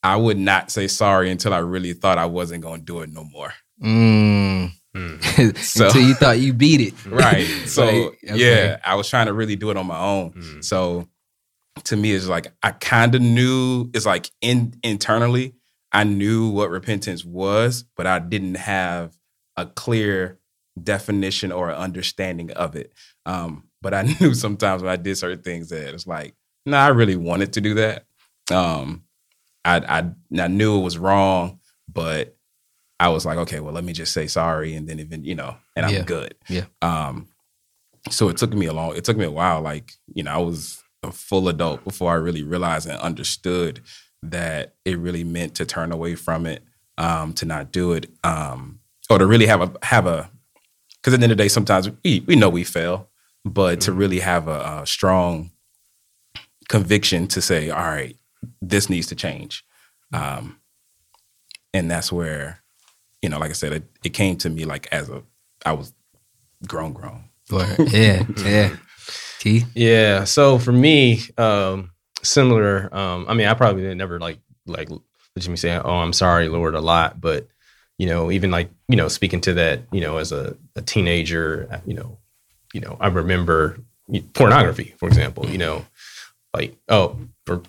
I 0.03 0.17
would 0.17 0.39
not 0.39 0.71
say 0.71 0.89
sorry 0.89 1.31
until 1.31 1.53
I 1.53 1.59
really 1.59 1.93
thought 1.93 2.19
I 2.19 2.27
wasn't 2.27 2.63
going 2.63 2.81
to 2.81 2.87
do 2.87 3.01
it 3.03 3.13
no 3.13 3.25
more. 3.25 3.53
Mm. 3.83 4.73
Mm. 4.97 5.57
So- 5.59 5.87
Until 5.87 6.03
you 6.03 6.15
thought 6.15 6.39
you 6.41 6.53
beat 6.53 6.81
it. 6.81 6.95
Right. 7.07 7.47
So 7.67 7.85
Like, 7.85 8.19
okay. 8.25 8.37
yeah, 8.37 8.79
I 8.85 8.95
was 8.97 9.09
trying 9.09 9.27
to 9.27 9.33
really 9.33 9.57
do 9.57 9.71
it 9.71 9.77
on 9.77 9.87
my 9.87 9.99
own. 10.01 10.33
Mm. 10.33 10.65
So 10.65 11.09
to 11.85 11.97
me, 11.97 12.13
it's 12.13 12.27
like 12.27 12.53
I 12.63 12.73
kind 12.73 13.15
of 13.15 13.23
knew 13.23 13.91
it's 13.95 14.07
like 14.07 14.31
in 14.41 14.75
internally, 14.83 15.55
I 15.93 16.05
knew 16.05 16.51
what 16.51 16.71
repentance 16.71 17.25
was, 17.25 17.85
but 17.97 18.07
I 18.07 18.19
didn't 18.19 18.57
have 18.57 19.17
a 19.57 19.67
clear 19.67 20.39
definition 20.83 21.53
or 21.53 21.73
understanding 21.73 22.51
of 22.53 22.75
it. 22.77 22.93
Um, 23.27 23.65
but 23.83 23.95
I 23.95 24.03
knew 24.21 24.35
sometimes 24.35 24.83
when 24.83 24.91
I 24.93 24.97
did 24.97 25.17
certain 25.19 25.43
things 25.43 25.69
that 25.71 25.95
it's 25.95 26.07
like, 26.07 26.35
no, 26.67 26.73
nah, 26.77 26.85
I 26.85 26.89
really 26.89 27.17
wanted 27.17 27.53
to 27.55 27.61
do 27.61 27.75
that. 27.75 28.07
Um, 28.51 29.05
I, 29.65 29.77
I 29.79 30.11
I 30.43 30.49
knew 30.49 30.79
it 30.79 30.83
was 30.83 30.99
wrong, 30.99 31.61
but 31.93 32.37
I 33.01 33.09
was 33.09 33.25
like, 33.27 33.39
okay, 33.39 33.59
well, 33.61 33.73
let 33.75 33.83
me 33.85 33.93
just 33.93 34.13
say 34.13 34.27
sorry, 34.29 34.75
and 34.77 34.89
then 34.89 35.01
even 35.01 35.25
you 35.25 35.35
know, 35.35 35.57
and 35.75 35.87
I'm 35.87 35.95
Yeah. 35.95 36.03
good. 36.03 36.35
Yeah. 36.49 36.67
Um, 36.83 37.27
so 38.11 38.29
it 38.29 38.37
took 38.37 38.53
me 38.53 38.67
a 38.67 38.73
long. 38.73 38.95
It 38.97 39.05
took 39.05 39.17
me 39.17 39.25
a 39.25 39.31
while. 39.31 39.61
Like 39.63 39.93
you 40.15 40.23
know, 40.23 40.33
I 40.33 40.39
was 40.39 40.83
a 41.03 41.11
full 41.11 41.49
adult 41.49 41.83
before 41.83 42.13
I 42.13 42.17
really 42.17 42.43
realized 42.43 42.87
and 42.89 43.01
understood 43.01 43.81
that 44.23 44.75
it 44.85 44.99
really 44.99 45.25
meant 45.25 45.55
to 45.57 45.65
turn 45.65 45.93
away 45.93 46.15
from 46.15 46.45
it, 46.47 46.63
um, 46.99 47.33
to 47.35 47.47
not 47.47 47.73
do 47.73 47.93
it, 47.93 48.11
um, 48.23 48.81
or 49.09 49.19
to 49.19 49.27
really 49.27 49.47
have 49.47 49.63
a 49.63 49.73
have 49.87 50.07
a. 50.07 50.31
Because 50.97 51.15
at 51.15 51.21
the 51.21 51.25
end 51.25 51.33
of 51.33 51.39
the 51.39 51.45
day, 51.45 51.49
sometimes 51.49 51.89
we 52.05 52.21
we 52.27 52.37
know 52.37 52.51
we 52.51 52.65
fail, 52.65 53.09
but 53.47 53.81
to 53.83 53.93
really 53.93 54.21
have 54.21 54.47
a, 54.49 54.81
a 54.83 54.87
strong 54.87 55.51
conviction 56.69 57.27
to 57.29 57.41
say, 57.41 57.71
all 57.71 57.79
right, 57.83 58.17
this 58.61 58.89
needs 58.91 59.07
to 59.09 59.15
change, 59.15 59.65
um, 60.13 60.59
and 61.73 61.91
that's 61.91 62.13
where, 62.13 62.63
you 63.23 63.29
know, 63.29 63.39
like 63.39 63.51
I 63.51 63.55
said, 63.55 63.73
it, 63.73 63.85
it 64.05 64.11
came 64.11 64.37
to 64.39 64.51
me 64.51 64.65
like 64.65 64.89
as 64.93 65.09
a 65.09 65.23
I 65.65 65.73
was 65.73 65.93
grown, 66.67 66.93
grown. 66.93 67.25
Yeah, 67.51 68.25
yeah. 68.45 68.77
Keith? 69.41 69.69
Yeah. 69.75 70.25
So 70.25 70.59
for 70.59 70.73
me, 70.73 71.23
um, 71.37 71.91
similar. 72.23 72.95
Um, 72.95 73.27
I 73.29 73.35
mean, 73.35 73.47
I 73.47 73.55
probably 73.55 73.83
didn't 73.83 73.99
never 73.99 74.21
like 74.21 74.39
like 74.67 74.89
let 74.91 75.49
me 75.49 75.57
say, 75.57 75.77
"Oh, 75.77 75.97
I'm 75.97 76.13
sorry, 76.13 76.49
Lord," 76.49 76.75
a 76.75 76.81
lot, 76.81 77.21
but 77.21 77.49
you 77.99 78.07
know, 78.07 78.31
even 78.31 78.51
like 78.51 78.71
you 78.89 78.97
know, 78.97 79.09
speaking 79.09 79.41
to 79.43 79.55
that, 79.55 79.83
you 79.93 80.01
know, 80.01 80.19
as 80.19 80.33
a, 80.33 80.57
a 80.77 80.83
teenager, 80.83 81.83
you 81.87 81.95
know, 81.95 82.19
you 82.73 82.81
know, 82.81 82.97
I 83.01 83.09
remember 83.09 83.81
pornography, 84.35 84.95
for 84.99 85.09
example. 85.09 85.49
You 85.49 85.59
know, 85.59 85.87
like 86.55 86.77
oh, 86.89 87.19
for, 87.47 87.63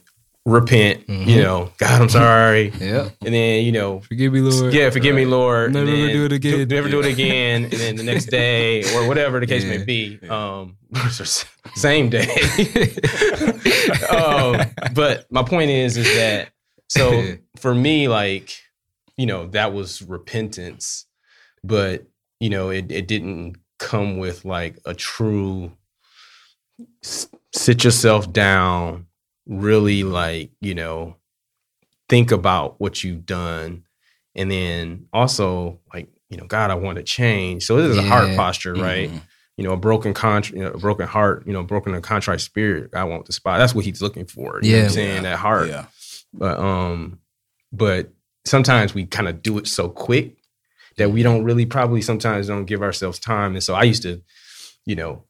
repent. 0.45 1.07
You 1.07 1.41
know, 1.41 1.71
God, 1.77 2.01
I'm 2.01 2.09
sorry. 2.09 2.71
Yeah. 2.79 3.09
And 3.23 3.33
then 3.33 3.63
you 3.65 3.71
know, 3.71 3.99
Forgive 4.01 4.33
me, 4.33 4.39
Lord. 4.41 4.73
yeah, 4.73 4.89
forgive 4.89 5.15
me, 5.15 5.25
Lord. 5.25 5.73
Never 5.73 5.85
do 5.85 6.25
it 6.25 6.31
again. 6.31 6.67
never 6.67 6.89
do 6.89 6.99
it 6.99 7.05
again. 7.05 7.63
And 7.65 7.73
then 7.73 7.95
the 7.95 8.03
next 8.03 8.25
day, 8.31 8.83
or 8.95 9.07
whatever 9.07 9.39
the 9.39 9.47
case 9.47 9.63
Yeah. 9.63 9.77
may 9.77 9.83
be, 9.83 10.19
um, 10.29 10.77
same 11.75 12.09
day. 12.09 12.27
um, 14.15 14.61
but 14.93 15.25
my 15.31 15.43
point 15.43 15.69
is, 15.71 15.97
is 15.97 16.13
that 16.15 16.49
so 16.89 17.35
for 17.57 17.73
me, 17.73 18.07
like 18.07 18.55
you 19.17 19.25
know, 19.25 19.47
that 19.47 19.73
was 19.73 20.01
repentance, 20.01 21.05
but 21.63 22.05
you 22.39 22.49
know, 22.49 22.69
it 22.69 22.91
it 22.91 23.07
didn't 23.07 23.57
come 23.79 24.17
with 24.17 24.43
like 24.45 24.77
a 24.85 24.93
true 24.93 25.71
sit 27.53 27.83
yourself 27.83 28.31
down, 28.33 29.05
really 29.51 30.03
like 30.03 30.49
you 30.61 30.73
know 30.73 31.17
think 32.09 32.31
about 32.31 32.79
what 32.79 33.03
you've 33.03 33.25
done. 33.25 33.83
And 34.33 34.49
then 34.49 35.07
also 35.11 35.79
like 35.93 36.07
you 36.29 36.37
know 36.37 36.45
god 36.45 36.71
i 36.71 36.75
want 36.75 36.97
to 36.97 37.03
change. 37.03 37.65
So 37.65 37.75
this 37.81 37.91
is 37.91 37.97
a 37.97 38.01
heart 38.03 38.33
posture 38.37 38.73
right? 38.73 39.09
Mhm. 39.09 39.21
you 39.57 39.65
know 39.65 39.73
a 39.73 39.77
broken 39.77 40.13
contr 40.13 40.51
you 40.53 40.59
know, 40.63 40.71
a 40.71 40.77
broken 40.77 41.05
heart 41.07 41.43
you 41.45 41.51
know 41.53 41.63
broken 41.63 41.93
and 41.93 42.01
contrite 42.03 42.39
spirit 42.39 42.91
i 42.95 43.03
want 43.03 43.25
the 43.25 43.33
spot. 43.33 43.59
That's 43.59 43.75
what 43.75 43.83
he's 43.85 44.01
looking 44.01 44.25
for 44.25 44.59
you 44.63 44.71
know 44.71 44.77
what 44.77 44.79
Yeah. 44.79 44.83
i'm 44.85 44.89
saying? 44.89 45.23
That 45.23 45.37
heart. 45.37 45.67
Yeah. 45.67 45.85
but 46.33 46.57
um 46.59 47.19
but 47.73 48.13
sometimes 48.45 48.93
we 48.93 49.05
kind 49.05 49.27
of 49.27 49.41
do 49.43 49.57
it 49.57 49.67
so 49.67 49.89
quick 49.89 50.37
that 50.97 51.11
we 51.11 51.23
don't 51.23 51.43
really 51.43 51.65
probably 51.65 52.01
sometimes 52.01 52.47
don't 52.47 52.65
give 52.65 52.81
ourselves 52.81 53.19
time. 53.19 53.53
And 53.53 53.63
so 53.63 53.73
i 53.75 53.83
used 53.83 54.03
to 54.03 54.21
you 54.85 54.95
know 54.95 55.25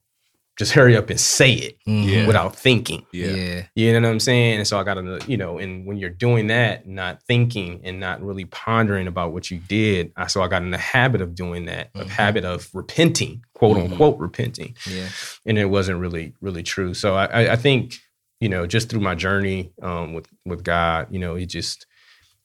just 0.61 0.73
hurry 0.73 0.95
up 0.95 1.09
and 1.09 1.19
say 1.19 1.51
it. 1.53 1.77
Yeah. 1.85 2.27
without 2.27 2.55
thinking 2.55 3.03
Yeah. 3.11 3.31
Yeah. 3.31 3.63
you 3.75 3.99
know 3.99 4.07
what 4.07 4.13
I'm 4.13 4.19
saying? 4.19 4.57
And 4.59 4.67
so 4.67 4.79
I 4.79 4.83
got 4.83 4.93
to, 4.95 5.19
you 5.27 5.35
know, 5.37 5.57
and 5.57 5.85
when 5.87 5.97
you're 5.97 6.09
doing 6.27 6.47
that, 6.47 6.87
not 6.87 7.23
thinking 7.23 7.81
and 7.83 7.99
not 7.99 8.21
really 8.23 8.45
pondering 8.45 9.07
about 9.07 9.33
what 9.33 9.49
you 9.51 9.57
did, 9.57 10.11
I 10.15 10.27
so 10.27 10.41
I 10.43 10.47
got 10.47 10.61
in 10.61 10.69
the 10.71 10.77
habit 10.77 11.21
of 11.21 11.33
doing 11.35 11.65
that, 11.65 11.89
of 11.95 12.05
Mhm. 12.07 12.09
habit 12.09 12.45
of 12.45 12.69
repenting, 12.73 13.43
quote 13.55 13.77
Mhm. 13.77 13.91
unquote 13.91 14.19
repenting, 14.19 14.75
Yeah. 14.87 15.09
and 15.45 15.57
it 15.57 15.65
wasn't 15.65 15.99
really 15.99 16.33
really 16.41 16.63
true. 16.63 16.93
So 16.93 17.15
I, 17.15 17.25
I, 17.25 17.51
I 17.53 17.55
think, 17.55 17.95
you 18.39 18.49
know, 18.49 18.67
just 18.67 18.89
through 18.89 19.01
my 19.01 19.15
journey 19.15 19.71
um, 19.81 20.13
with 20.13 20.27
with 20.45 20.63
God, 20.63 21.07
you 21.11 21.19
know, 21.19 21.35
it 21.35 21.47
just 21.47 21.87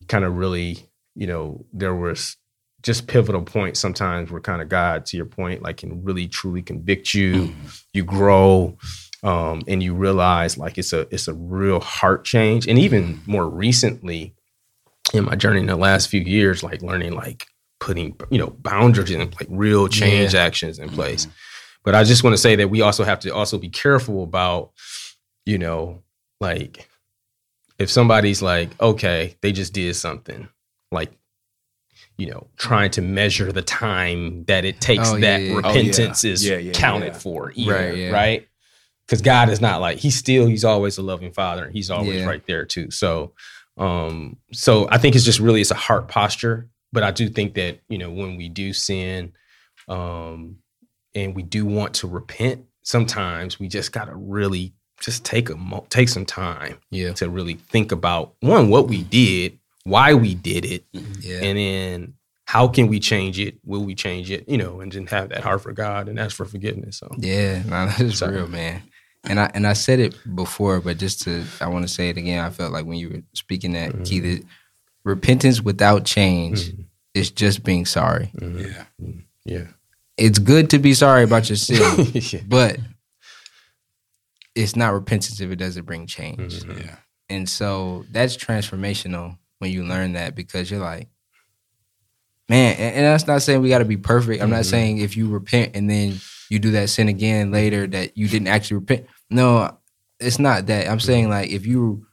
kind 0.08 0.24
of 0.24 0.36
really, 0.36 0.78
you 1.14 1.26
know, 1.26 1.64
there 1.72 1.94
was 1.94 2.36
just 2.86 3.08
pivotal 3.08 3.42
points 3.42 3.80
sometimes 3.80 4.30
where 4.30 4.40
kind 4.40 4.62
of 4.62 4.68
God, 4.68 5.04
to 5.06 5.16
your 5.16 5.26
point, 5.26 5.60
like 5.60 5.78
can 5.78 6.04
really 6.04 6.28
truly 6.28 6.62
convict 6.62 7.12
you 7.12 7.48
mm. 7.48 7.82
you 7.92 8.04
grow 8.04 8.78
um, 9.24 9.62
and 9.66 9.82
you 9.82 9.92
realize 9.92 10.56
like 10.56 10.78
it's 10.78 10.92
a 10.92 11.00
it's 11.12 11.26
a 11.26 11.34
real 11.34 11.80
heart 11.80 12.24
change. 12.24 12.68
And 12.68 12.78
even 12.78 13.14
mm. 13.14 13.26
more 13.26 13.48
recently 13.48 14.34
in 15.12 15.24
my 15.24 15.34
journey 15.34 15.60
in 15.60 15.66
the 15.66 15.76
last 15.76 16.08
few 16.08 16.20
years 16.20 16.62
like 16.62 16.80
learning 16.80 17.14
like 17.14 17.46
putting 17.80 18.16
you 18.30 18.38
know 18.38 18.50
boundaries 18.50 19.10
and 19.10 19.34
like 19.34 19.48
real 19.50 19.88
change 19.88 20.36
actions 20.36 20.78
in 20.78 20.88
place. 20.88 21.26
Mm-hmm. 21.26 21.32
But 21.84 21.94
i 21.94 22.02
just 22.02 22.24
want 22.24 22.34
to 22.34 22.38
say 22.38 22.56
that 22.56 22.68
we 22.68 22.80
also 22.80 23.04
have 23.04 23.20
to 23.20 23.30
also 23.30 23.58
be 23.58 23.68
careful 23.68 24.24
about 24.24 24.72
you 25.44 25.56
know 25.56 26.02
like 26.40 26.88
if 27.78 27.90
somebody's 27.90 28.42
like 28.42 28.70
okay 28.80 29.36
they 29.40 29.52
just 29.52 29.72
did 29.72 29.94
something 29.94 30.48
like 30.90 31.12
you 32.18 32.26
know 32.30 32.46
trying 32.56 32.90
to 32.90 33.02
measure 33.02 33.52
the 33.52 33.62
time 33.62 34.44
that 34.44 34.64
it 34.64 34.80
takes 34.80 35.10
Oh, 35.10 35.18
that 35.20 35.40
yeah, 35.42 35.48
yeah. 35.48 35.56
repentance 35.56 36.24
Oh, 36.24 36.28
yeah. 36.28 36.32
is 36.34 36.48
Yeah, 36.48 36.56
yeah, 36.56 36.72
counted 36.72 37.12
yeah. 37.12 37.18
for 37.18 37.52
either, 37.54 37.72
Right, 37.72 37.96
yeah. 37.96 38.10
right 38.10 38.48
because 39.06 39.22
god 39.22 39.48
is 39.50 39.60
not 39.60 39.80
like 39.80 39.98
he's 39.98 40.16
still 40.16 40.46
he's 40.46 40.64
always 40.64 40.98
a 40.98 41.02
loving 41.02 41.32
father 41.32 41.64
and 41.66 41.72
he's 41.74 41.90
always 41.90 42.16
Yeah. 42.20 42.26
right 42.26 42.44
there 42.46 42.64
too 42.64 42.90
so 42.90 43.32
um 43.76 44.36
so 44.52 44.88
i 44.90 44.98
think 44.98 45.14
it's 45.14 45.24
just 45.24 45.38
really 45.40 45.60
it's 45.60 45.70
a 45.70 45.74
heart 45.74 46.08
posture 46.08 46.68
but 46.92 47.02
i 47.02 47.10
do 47.10 47.28
think 47.28 47.54
that 47.54 47.80
you 47.88 47.98
know 47.98 48.10
when 48.10 48.36
we 48.36 48.48
do 48.48 48.72
sin 48.72 49.32
um 49.88 50.56
and 51.14 51.34
we 51.34 51.42
do 51.42 51.64
want 51.66 51.94
to 51.94 52.08
repent 52.08 52.64
sometimes 52.82 53.58
we 53.58 53.68
just 53.68 53.92
gotta 53.92 54.14
really 54.14 54.72
just 55.00 55.24
take 55.24 55.50
a 55.50 55.56
mo- 55.56 55.86
take 55.90 56.08
some 56.08 56.24
time 56.24 56.78
Yeah. 56.90 57.12
to 57.14 57.28
really 57.28 57.54
think 57.54 57.92
about 57.92 58.34
one 58.40 58.70
what 58.70 58.88
we 58.88 59.02
did 59.02 59.58
why 59.92 60.14
we 60.14 60.34
did 60.34 60.64
it 60.64 60.84
Yeah. 61.20 61.40
and 61.46 61.56
then 61.58 62.14
how 62.44 62.68
can 62.68 62.86
we 62.88 62.98
change 63.00 63.38
it 63.46 63.54
will 63.64 63.84
we 63.84 63.94
change 63.94 64.30
it 64.30 64.48
you 64.48 64.58
know 64.58 64.80
and 64.80 64.90
then 64.92 65.06
have 65.06 65.28
that 65.30 65.42
heart 65.42 65.60
for 65.62 65.72
god 65.72 66.08
and 66.08 66.18
ask 66.18 66.34
for 66.36 66.44
forgiveness 66.44 66.98
so 66.98 67.08
Yeah, 67.18 67.62
no, 67.64 67.86
that's 67.98 68.18
So- 68.18 68.28
real, 68.30 68.48
man. 68.48 68.82
And 69.28 69.40
I 69.40 69.50
and 69.54 69.66
I 69.66 69.72
said 69.72 69.98
it 69.98 70.14
before, 70.36 70.80
but 70.80 70.98
just 70.98 71.22
to 71.22 71.42
I 71.60 71.66
want 71.66 71.82
to 71.88 71.92
say 71.92 72.10
it 72.10 72.16
again. 72.16 72.44
I 72.44 72.50
felt 72.50 72.70
like 72.72 72.86
when 72.86 72.98
you 72.98 73.08
were 73.10 73.22
speaking 73.34 73.72
that 73.72 73.90
Mm-hmm. 73.90 74.02
Keith, 74.04 74.22
that 74.22 74.44
repentance 75.04 75.60
without 75.60 76.04
change 76.04 76.72
is 77.12 77.32
just 77.32 77.64
being 77.64 77.86
sorry. 77.86 78.30
Yeah. 78.40 78.84
yeah 79.44 79.66
It's 80.16 80.38
good 80.38 80.70
to 80.70 80.78
be 80.78 80.94
sorry 80.94 81.24
about 81.24 81.48
your 81.48 81.56
sin, 81.66 82.06
yeah 82.14 82.40
but 82.46 82.78
it's 84.54 84.76
not 84.76 84.92
repentance 84.94 85.40
if 85.40 85.50
it 85.50 85.56
doesn't 85.56 85.84
bring 85.86 86.06
change. 86.06 86.60
Mhm. 86.62 86.84
Yeah. 86.84 86.96
And 87.28 87.48
so 87.48 88.04
that's 88.12 88.36
transformational 88.36 89.38
when 89.58 89.70
you 89.72 89.84
learn 89.84 90.12
that 90.12 90.34
because 90.34 90.70
you're 90.70 90.80
like, 90.80 91.08
man, 92.48 92.76
and, 92.78 92.96
and 92.96 93.04
that's 93.06 93.26
not 93.26 93.42
saying 93.42 93.60
we 93.62 93.68
got 93.68 93.78
to 93.78 93.84
be 93.84 93.96
perfect. 93.96 94.42
I'm 94.42 94.50
not 94.50 94.62
Mhm. 94.62 94.70
saying 94.70 94.98
if 94.98 95.16
you 95.16 95.28
repent 95.28 95.74
and 95.74 95.88
then 95.90 96.20
you 96.48 96.58
do 96.58 96.72
that 96.72 96.90
sin 96.90 97.08
again 97.08 97.50
later 97.50 97.86
that 97.88 98.16
you 98.16 98.28
didn't 98.28 98.48
actually 98.48 98.76
repent. 98.78 99.06
No, 99.30 99.76
it's 100.20 100.38
not 100.38 100.66
that. 100.66 100.88
I'm 100.88 101.00
saying 101.00 101.28
like 101.28 101.50
if 101.50 101.66
you 101.66 102.06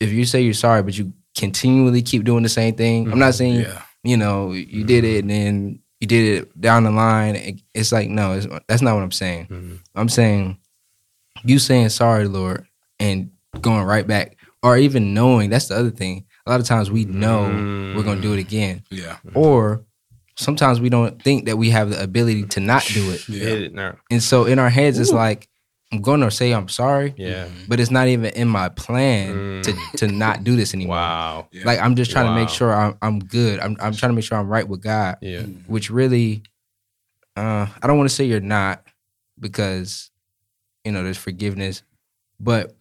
if 0.00 0.12
you 0.12 0.24
say 0.24 0.42
you're 0.42 0.54
sorry 0.54 0.82
but 0.82 0.96
you 0.96 1.12
continually 1.36 2.02
keep 2.02 2.24
doing 2.24 2.42
the 2.42 2.48
same 2.48 2.74
thing. 2.74 3.10
I'm 3.10 3.18
not 3.18 3.34
saying 3.34 3.60
Yeah. 3.62 3.82
you 4.04 4.16
know 4.16 4.52
you 4.52 4.84
did 4.84 5.04
it 5.04 5.20
and 5.22 5.30
then 5.30 5.80
you 6.00 6.06
did 6.06 6.42
it 6.42 6.60
down 6.60 6.84
the 6.84 6.90
line. 6.90 7.34
It- 7.36 7.62
It's 7.74 7.90
like 7.90 8.08
no, 8.08 8.32
it's, 8.34 8.46
that's 8.68 8.82
not 8.82 8.94
what 8.94 9.02
I'm 9.02 9.10
saying. 9.10 9.46
Mhm. 9.50 9.78
I'm 9.96 10.08
saying 10.08 10.58
you 11.44 11.58
saying 11.58 11.88
sorry, 11.88 12.28
Lord, 12.28 12.66
and 13.00 13.30
going 13.60 13.82
right 13.82 14.06
back, 14.06 14.36
or 14.62 14.76
even 14.76 15.12
knowing 15.14 15.50
that's 15.50 15.66
the 15.68 15.76
other 15.76 15.90
thing. 15.90 16.24
A 16.46 16.50
lot 16.50 16.60
of 16.60 16.66
times 16.66 16.90
we 16.90 17.04
know 17.04 17.42
we're 17.96 18.02
gonna 18.02 18.20
do 18.20 18.32
it 18.34 18.36
mm. 18.36 18.46
again, 18.46 18.82
Yeah. 18.90 19.16
or 19.34 19.84
sometimes 20.36 20.80
we 20.80 20.88
don't 20.88 21.22
think 21.22 21.46
that 21.46 21.56
we 21.56 21.70
have 21.70 21.90
the 21.90 22.02
ability 22.02 22.44
to 22.44 22.60
not 22.60 22.84
do 22.92 23.10
it. 23.12 23.28
Yeah. 23.28 23.44
Hit. 23.44 23.72
And 24.10 24.22
so 24.22 24.44
in 24.44 24.58
our 24.58 24.68
heads, 24.68 24.98
it's 24.98 25.12
like 25.12 25.48
I'm 25.92 26.02
gonna 26.02 26.30
say 26.30 26.52
I'm 26.52 26.68
sorry, 26.68 27.14
yeah 27.16 27.44
mm-hmm. 27.44 27.64
but 27.68 27.78
it's 27.78 27.90
not 27.90 28.08
even 28.08 28.32
in 28.34 28.48
my 28.48 28.68
plan 28.68 29.34
mm. 29.34 29.62
to 29.62 29.98
to 29.98 30.12
not 30.12 30.42
do 30.42 30.56
this 30.56 30.74
anymore. 30.74 30.96
wow 30.96 31.48
Yeah. 31.52 31.62
Like 31.64 31.78
I'm 31.78 31.94
just 31.94 32.10
trying 32.10 32.26
to 32.26 32.34
make 32.34 32.48
sure 32.48 32.74
I'm 32.74 32.96
I'm 33.00 33.20
good. 33.20 33.60
I'm 33.60 33.76
I'm 33.80 33.94
trying 33.94 34.10
to 34.10 34.14
make 34.14 34.24
sure 34.24 34.36
I'm 34.36 34.48
right 34.48 34.66
with 34.68 34.82
God 34.82 35.18
yeah 35.20 35.40
mm-hmm. 35.40 35.72
which 35.72 35.90
really 35.90 36.42
uh 37.36 37.66
I 37.80 37.86
don't 37.86 37.96
want 37.96 38.08
to 38.10 38.14
say 38.14 38.24
you're 38.24 38.40
not 38.40 38.84
because 39.38 40.10
you 40.84 40.92
know 40.92 41.02
there's 41.02 41.18
forgiveness, 41.18 41.82
but 42.40 42.74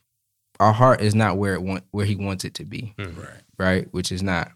our 0.59 0.73
heart 0.73 1.01
is 1.01 1.13
not 1.13 1.37
where 1.37 1.53
it 1.53 1.61
want 1.61 1.83
where 1.91 2.05
he 2.05 2.15
wants 2.15 2.45
it 2.45 2.55
to 2.55 2.65
be, 2.65 2.93
mm. 2.97 3.17
Right. 3.17 3.42
Right? 3.57 3.87
Which 3.91 4.11
is 4.11 4.23
not. 4.23 4.51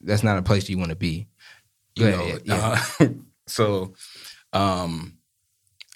that's 0.00 0.22
not 0.22 0.38
a 0.38 0.42
place 0.42 0.68
you 0.68 0.78
want 0.78 0.90
to 0.90 0.96
be. 0.96 1.26
you 1.96 2.10
Go 2.10 2.10
know, 2.10 2.38
yeah. 2.44 2.84
uh, 3.00 3.06
so 3.46 3.94
um 4.52 5.18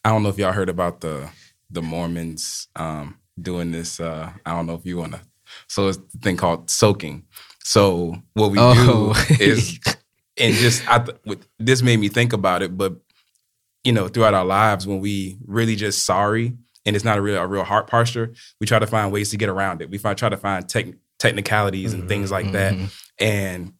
I 0.05 0.09
don't 0.11 0.23
know 0.23 0.29
if 0.31 0.39
y'all 0.39 0.53
heard 0.53 0.69
about 0.69 1.01
the 1.01 1.29
the 1.71 1.83
Mormons 1.83 2.69
um 2.77 3.17
doing 3.41 3.71
this 3.71 4.01
uh 4.01 4.33
I 4.45 4.51
don't 4.53 4.67
know 4.67 4.75
if 4.75 4.85
you 4.87 4.97
want 4.97 5.13
to 5.13 5.21
so 5.69 5.89
it's 5.89 5.99
the 5.99 6.19
thing 6.19 6.37
called 6.37 6.71
soaking. 6.71 7.25
So 7.65 8.17
what 8.35 8.51
we 8.51 8.59
Oh. 8.61 9.13
do 9.15 9.35
is 9.45 9.79
and 10.39 10.55
just 10.55 10.89
I 10.89 10.99
th- 11.01 11.19
with, 11.27 11.47
this 11.59 11.83
made 11.83 11.99
me 11.99 12.09
think 12.09 12.33
about 12.33 12.63
it 12.63 12.77
but 12.77 12.97
you 13.85 13.93
know 13.93 14.09
throughout 14.09 14.35
our 14.35 14.45
lives 14.45 14.87
when 14.87 15.01
we 15.01 15.39
really 15.47 15.77
just 15.77 16.05
sorry 16.05 16.57
and 16.87 16.97
it's 16.97 17.05
not 17.05 17.19
a 17.19 17.23
real 17.23 17.37
a 17.37 17.47
real 17.47 17.65
heart 17.65 17.87
posture 17.87 18.33
we 18.61 18.67
try 18.67 18.79
to 18.79 18.87
find 18.87 19.13
ways 19.13 19.31
to 19.31 19.37
get 19.37 19.49
around 19.49 19.83
it 19.83 19.91
we 19.91 19.99
find, 19.99 20.17
try 20.19 20.29
to 20.29 20.37
find 20.37 20.69
tech, 20.69 20.87
technicalities 21.21 21.93
and 21.93 22.09
things 22.09 22.31
like 22.33 22.51
that 22.53 22.73
Mhm. 22.75 22.89
and 23.21 23.73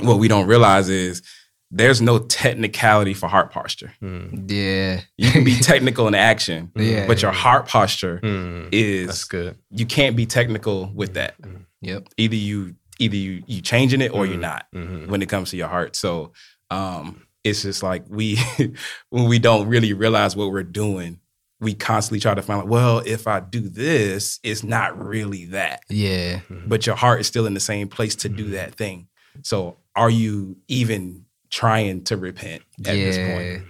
what 0.00 0.18
we 0.18 0.26
don't 0.28 0.46
realize 0.46 0.88
is 0.88 1.22
there's 1.70 2.00
no 2.00 2.18
technicality 2.18 3.12
for 3.12 3.28
heart 3.28 3.50
posture. 3.52 3.92
Mm. 4.02 4.50
Yeah. 4.50 5.02
You 5.18 5.30
can 5.30 5.44
be 5.44 5.54
technical 5.60 6.08
in 6.08 6.14
action, 6.14 6.70
Yeah. 6.74 7.06
but 7.06 7.20
your 7.20 7.32
heart 7.32 7.68
posture 7.68 8.20
Mm. 8.22 8.68
is 8.72 9.06
That's 9.08 9.24
good. 9.24 9.56
you 9.70 9.84
can't 9.84 10.16
be 10.16 10.24
technical 10.24 10.90
with 10.94 11.14
that. 11.14 11.34
Yep. 11.82 12.08
Either 12.16 12.34
you 12.36 12.74
either 12.98 13.16
you 13.16 13.42
you 13.46 13.60
changing 13.60 14.00
it 14.00 14.12
or 14.12 14.24
you're 14.26 14.36
Mhm. 14.38 14.40
not 14.40 14.66
Mhm. 14.74 15.06
when 15.08 15.20
it 15.22 15.28
comes 15.28 15.50
to 15.50 15.56
your 15.56 15.68
heart. 15.68 15.94
So 15.94 16.32
um 16.70 17.22
it's 17.44 17.62
just 17.62 17.82
like 17.82 18.04
we 18.08 18.38
when 19.10 19.24
we 19.28 19.38
don't 19.38 19.68
really 19.68 19.92
realize 19.92 20.34
what 20.34 20.50
we're 20.50 20.62
doing, 20.64 21.20
we 21.60 21.74
constantly 21.74 22.20
try 22.20 22.34
to 22.34 22.42
find 22.42 22.60
like, 22.60 22.68
well, 22.68 23.02
if 23.04 23.26
I 23.26 23.40
do 23.40 23.60
this, 23.68 24.38
it's 24.42 24.62
not 24.62 24.96
really 25.04 25.46
that. 25.46 25.82
Yeah. 25.88 26.40
but 26.66 26.86
your 26.86 26.94
heart 26.96 27.20
is 27.20 27.26
still 27.26 27.46
in 27.46 27.54
the 27.54 27.60
same 27.60 27.88
place 27.88 28.14
to 28.16 28.28
do 28.28 28.50
that 28.50 28.74
thing. 28.74 29.08
So 29.42 29.76
are 29.96 30.10
you 30.10 30.56
even 30.68 31.24
trying 31.50 32.04
to 32.04 32.16
repent 32.16 32.62
at 32.86 32.92
this 32.94 33.16
point? 33.16 33.64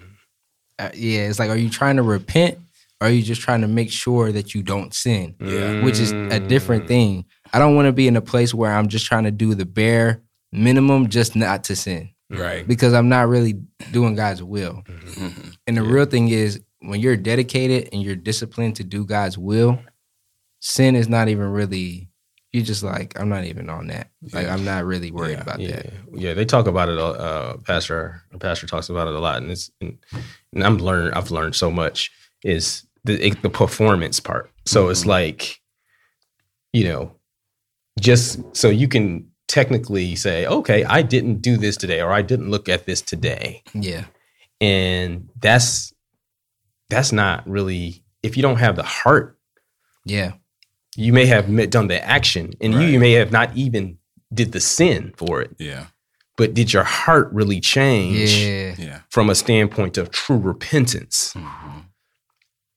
Uh, 0.78 0.90
yeah. 0.94 1.28
It's 1.28 1.38
like, 1.38 1.50
are 1.50 1.56
you 1.56 1.70
trying 1.70 1.96
to 1.96 2.02
repent? 2.02 2.58
Or 3.00 3.06
are 3.06 3.10
you 3.10 3.22
just 3.22 3.40
trying 3.40 3.60
to 3.60 3.68
make 3.68 3.90
sure 3.92 4.32
that 4.32 4.54
you 4.54 4.62
don't 4.62 4.92
sin? 4.92 5.34
Yeah. 5.40 5.82
Which 5.84 5.98
is 6.00 6.10
a 6.12 6.40
different 6.40 6.88
thing. 6.88 7.24
I 7.52 7.58
don't 7.58 7.74
want 7.76 7.86
to 7.86 7.92
be 7.92 8.08
in 8.08 8.16
a 8.16 8.20
place 8.20 8.52
where 8.52 8.72
I'm 8.72 8.88
just 8.88 9.06
trying 9.06 9.24
to 9.24 9.30
do 9.30 9.54
the 9.54 9.64
bare 9.64 10.20
minimum 10.52 11.08
just 11.08 11.36
not 11.36 11.64
to 11.64 11.76
sin 11.76 12.10
Right. 12.30 12.66
because 12.66 12.92
I'm 12.94 13.08
not 13.08 13.28
really 13.28 13.60
doing 13.92 14.14
God's 14.16 14.42
will. 14.42 14.82
Mhm. 14.86 15.56
And 15.66 15.76
the 15.76 15.82
real 15.82 16.06
thing 16.06 16.28
is, 16.28 16.60
when 16.80 17.00
you're 17.00 17.16
dedicated 17.16 17.88
and 17.92 18.02
you're 18.02 18.16
disciplined 18.16 18.76
to 18.76 18.84
do 18.84 19.04
God's 19.04 19.36
will, 19.38 19.78
sin 20.60 20.94
is 20.96 21.08
not 21.08 21.28
even 21.28 21.46
really. 21.50 22.08
you're 22.52 22.64
just 22.64 22.82
like 22.82 23.18
I'm 23.20 23.28
not 23.28 23.44
even 23.44 23.68
on 23.68 23.88
that. 23.88 24.10
Like 24.32 24.46
Yeah. 24.46 24.54
I'm 24.54 24.64
not 24.64 24.84
really 24.86 25.10
worried 25.10 25.32
Yeah. 25.34 25.42
about 25.42 25.60
yeah, 25.60 25.76
that. 25.82 25.92
yeah. 26.14 26.34
They 26.34 26.44
talk 26.46 26.66
about 26.66 26.88
it. 26.88 26.98
Uh, 26.98 27.58
pastor, 27.58 28.22
pastor 28.40 28.66
talks 28.66 28.88
about 28.88 29.06
it 29.06 29.14
a 29.14 29.18
lot, 29.18 29.42
and 29.42 29.50
it's 29.50 29.70
and, 29.82 29.98
and 30.54 30.64
I'm 30.64 30.78
learned. 30.78 31.14
I've 31.14 31.30
learned 31.30 31.54
so 31.54 31.70
much. 31.70 32.10
Is 32.44 32.84
the 33.04 33.30
the 33.42 33.50
performance 33.50 34.18
part. 34.20 34.50
So 34.66 34.88
it's 34.88 35.02
Mhm. 35.02 35.06
like, 35.08 35.60
you 36.72 36.84
know, 36.84 37.12
just 38.00 38.40
so 38.56 38.68
you 38.70 38.88
can 38.88 39.28
technically 39.48 40.14
say, 40.16 40.46
okay, 40.46 40.84
I 40.84 41.02
didn't 41.02 41.40
do 41.42 41.56
this 41.56 41.76
today, 41.76 42.00
or 42.00 42.12
I 42.12 42.22
didn't 42.22 42.50
look 42.50 42.68
at 42.68 42.86
this 42.86 43.00
today, 43.02 43.62
Yeah, 43.74 44.04
and 44.60 45.28
that's 45.40 45.92
that's 46.90 47.12
not 47.12 47.48
really. 47.48 48.02
If 48.22 48.36
you 48.36 48.42
don't 48.42 48.56
have 48.58 48.76
the 48.76 48.82
heart 48.82 49.38
yeah, 50.04 50.32
you 50.96 51.12
may 51.12 51.26
have 51.26 51.48
met, 51.48 51.70
done 51.70 51.86
the 51.88 52.02
action 52.04 52.52
and 52.60 52.72
you, 52.72 52.80
Right. 52.80 52.88
you 52.90 52.98
may 52.98 53.12
have 53.12 53.30
not 53.30 53.54
even 53.56 53.98
did 54.32 54.52
the 54.52 54.60
sin 54.60 55.12
for 55.16 55.40
it 55.42 55.54
Yeah. 55.58 55.86
but 56.36 56.54
did 56.54 56.72
your 56.72 56.82
heart 56.84 57.28
really 57.32 57.60
change 57.60 58.32
yeah, 58.34 58.74
Yeah. 58.78 59.00
from 59.10 59.28
a 59.30 59.34
standpoint 59.34 59.98
of 59.98 60.10
true 60.10 60.38
repentance 60.38 61.32
Mhm. 61.36 61.84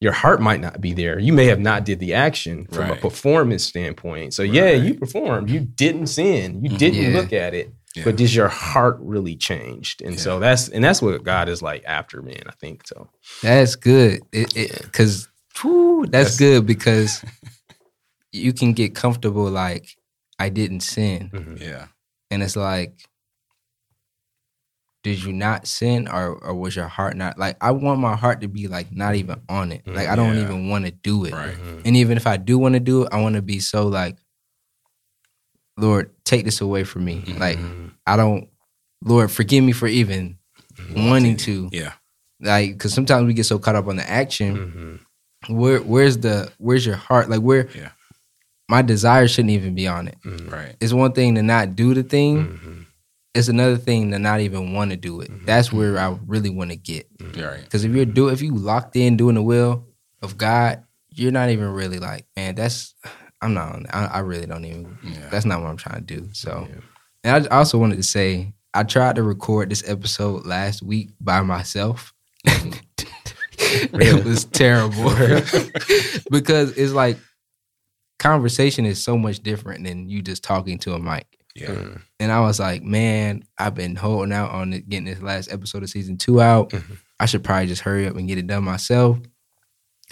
your 0.02 0.12
heart 0.14 0.42
might 0.42 0.60
not 0.62 0.80
be 0.82 0.94
there 0.94 1.18
you 1.20 1.32
may 1.34 1.46
have 1.46 1.60
not 1.60 1.86
did 1.86 2.00
the 2.00 2.14
action 2.14 2.68
from 2.72 2.92
a 2.92 2.96
performance 2.96 3.64
standpoint 3.64 4.34
so 4.34 4.44
yeah 4.44 4.72
you 4.72 4.94
performed 4.94 5.50
you 5.50 5.60
didn't 5.62 6.08
sin 6.08 6.64
you 6.64 6.70
didn't 6.78 7.02
Yeah. 7.14 7.18
look 7.20 7.34
at 7.34 7.54
it 7.54 7.74
Yeah. 7.96 8.04
but 8.06 8.16
does 8.16 8.34
your 8.34 8.48
heart 8.48 8.98
really 9.02 9.36
changed 9.36 10.02
and 10.02 10.18
so 10.20 10.40
that's 10.40 10.70
and 10.70 10.82
that's 10.84 11.02
what 11.02 11.24
god 11.24 11.50
is 11.50 11.62
like 11.62 11.84
after 11.86 12.22
man 12.22 12.44
i 12.48 12.52
think 12.52 12.88
so 12.88 13.10
that's 13.42 13.76
good. 13.76 14.22
It 14.32 14.54
because 14.84 15.28
that's, 15.62 16.10
That's- 16.12 16.38
good 16.38 16.66
because 16.66 17.24
you 18.32 18.54
can 18.54 18.72
get 18.74 18.96
comfortable 18.96 19.50
like 19.50 19.86
I 20.40 20.50
didn't 20.50 20.80
sin, 20.80 21.30
Mhm. 21.34 21.60
Yeah. 21.60 21.88
and 22.32 22.42
it's 22.42 22.56
like, 22.56 22.94
did 25.04 25.24
you 25.24 25.34
not 25.34 25.68
sin, 25.68 26.08
or 26.08 26.36
or 26.44 26.54
was 26.56 26.76
your 26.76 26.88
heart 26.88 27.18
not 27.18 27.38
like? 27.38 27.58
I 27.62 27.72
want 27.72 28.00
my 28.00 28.16
heart 28.16 28.42
to 28.42 28.48
be 28.48 28.68
like 28.68 28.92
not 28.92 29.16
even 29.16 29.42
on 29.50 29.72
it. 29.72 29.82
Like 29.88 30.08
I 30.08 30.16
don't 30.16 30.36
Yeah. 30.36 30.44
even 30.44 30.70
want 30.70 30.86
to 30.86 30.92
do 30.92 31.26
it. 31.26 31.34
Right. 31.34 31.56
Mhm. 31.56 31.82
And 31.86 31.98
even 31.98 32.18
if 32.18 32.28
I 32.28 32.38
do 32.38 32.58
want 32.58 32.74
to 32.76 32.80
do 32.80 33.04
it, 33.04 33.10
I 33.12 33.20
want 33.20 33.36
to 33.36 33.42
be 33.42 33.60
so 33.60 33.88
like, 33.88 34.18
Lord, 35.82 36.12
take 36.24 36.46
this 36.46 36.62
away 36.62 36.84
from 36.84 37.04
me. 37.06 37.24
Like 37.38 37.58
Mhm. 37.58 37.92
I 38.06 38.16
don't, 38.18 38.48
Lord, 39.04 39.32
forgive 39.32 39.64
me 39.64 39.72
for 39.72 39.88
even 39.88 40.38
wanting 40.96 41.38
to. 41.38 41.70
Yeah. 41.72 41.94
Like, 42.40 42.74
because 42.74 42.94
sometimes 42.94 43.26
we 43.28 43.34
get 43.34 43.46
so 43.46 43.60
caught 43.60 43.76
up 43.76 43.88
on 43.88 43.96
the 43.98 44.10
action. 44.10 45.00
Mhm. 45.50 45.56
Where, 45.56 45.80
where's 45.80 46.18
the, 46.18 46.52
where's 46.58 46.86
your 46.86 46.96
heart? 46.96 47.30
Like, 47.30 47.42
where, 47.42 47.68
Yeah. 47.76 47.90
my 48.70 48.82
desire 48.82 49.28
shouldn't 49.28 49.52
even 49.52 49.76
be 49.76 49.88
on 49.88 50.08
it. 50.08 50.18
Mhm. 50.26 50.52
Right. 50.52 50.76
It's 50.80 50.94
one 50.94 51.12
thing 51.14 51.36
to 51.36 51.44
not 51.44 51.76
do 51.76 51.94
the 51.94 52.04
thing. 52.04 52.38
Mhm. 52.48 52.86
It's 53.34 53.48
another 53.48 53.78
thing 53.78 54.12
to 54.12 54.20
not 54.20 54.42
even 54.42 54.74
want 54.74 54.92
to 54.92 54.98
do 54.98 55.22
it. 55.22 55.32
That's 55.46 55.72
where 55.72 55.98
I 55.98 56.18
really 56.28 56.50
want 56.50 56.70
to 56.72 56.76
get. 56.76 57.08
Right. 57.38 57.64
Because 57.64 57.84
if 57.86 57.92
you're 57.94 58.06
do, 58.06 58.28
if 58.30 58.42
you 58.42 58.54
locked 58.54 58.96
in 58.96 59.18
doing 59.18 59.36
the 59.36 59.42
will 59.44 59.86
of 60.22 60.38
God, 60.38 60.84
you're 61.14 61.32
not 61.32 61.50
even 61.50 61.68
really 61.70 62.00
like, 62.00 62.26
man, 62.36 62.56
that's. 62.56 62.94
I'm 63.42 63.54
not. 63.54 63.74
On, 63.76 63.86
I, 63.92 64.06
I 64.06 64.20
really 64.20 64.46
don't 64.46 64.66
even. 64.66 64.98
Yeah. 65.04 65.30
That's 65.30 65.46
not 65.46 65.62
what 65.62 65.70
I'm 65.70 65.78
trying 65.78 66.06
to 66.06 66.16
do. 66.16 66.30
So, 66.34 66.68
Yeah. 66.70 66.80
and 67.36 67.48
I 67.48 67.58
also 67.58 67.78
wanted 67.78 67.96
to 67.98 68.04
say, 68.04 68.54
I 68.74 68.84
tried 68.84 69.16
to 69.16 69.24
record 69.24 69.70
this 69.70 69.88
episode 69.90 70.46
last 70.46 70.82
week 70.84 71.10
by 71.20 71.42
myself. 71.42 72.14
it 72.46 74.26
was 74.26 74.46
terrible 74.46 75.10
because 76.32 76.78
it's 76.78 76.94
like 76.94 77.18
conversation 78.20 78.86
is 78.86 79.02
so 79.04 79.18
much 79.18 79.40
different 79.40 79.84
than 79.84 80.10
you 80.10 80.22
just 80.22 80.44
talking 80.44 80.78
to 80.80 80.94
a 80.94 81.00
mic. 81.00 81.26
Yeah. 81.56 81.68
Mhm. 81.70 82.02
And 82.20 82.32
I 82.32 82.40
was 82.42 82.60
like, 82.60 82.84
man, 82.84 83.44
I've 83.58 83.76
been 83.76 83.96
holding 83.96 84.32
out 84.32 84.52
on 84.52 84.74
it, 84.74 84.88
getting 84.88 85.06
this 85.06 85.22
last 85.22 85.52
episode 85.52 85.84
of 85.84 85.90
season 85.90 86.18
two 86.18 86.40
out. 86.42 86.70
Mhm. 86.70 86.98
I 87.20 87.26
should 87.26 87.44
probably 87.44 87.68
just 87.68 87.82
hurry 87.82 88.08
up 88.08 88.16
and 88.16 88.28
get 88.28 88.38
it 88.38 88.48
done 88.48 88.64
myself. 88.64 89.18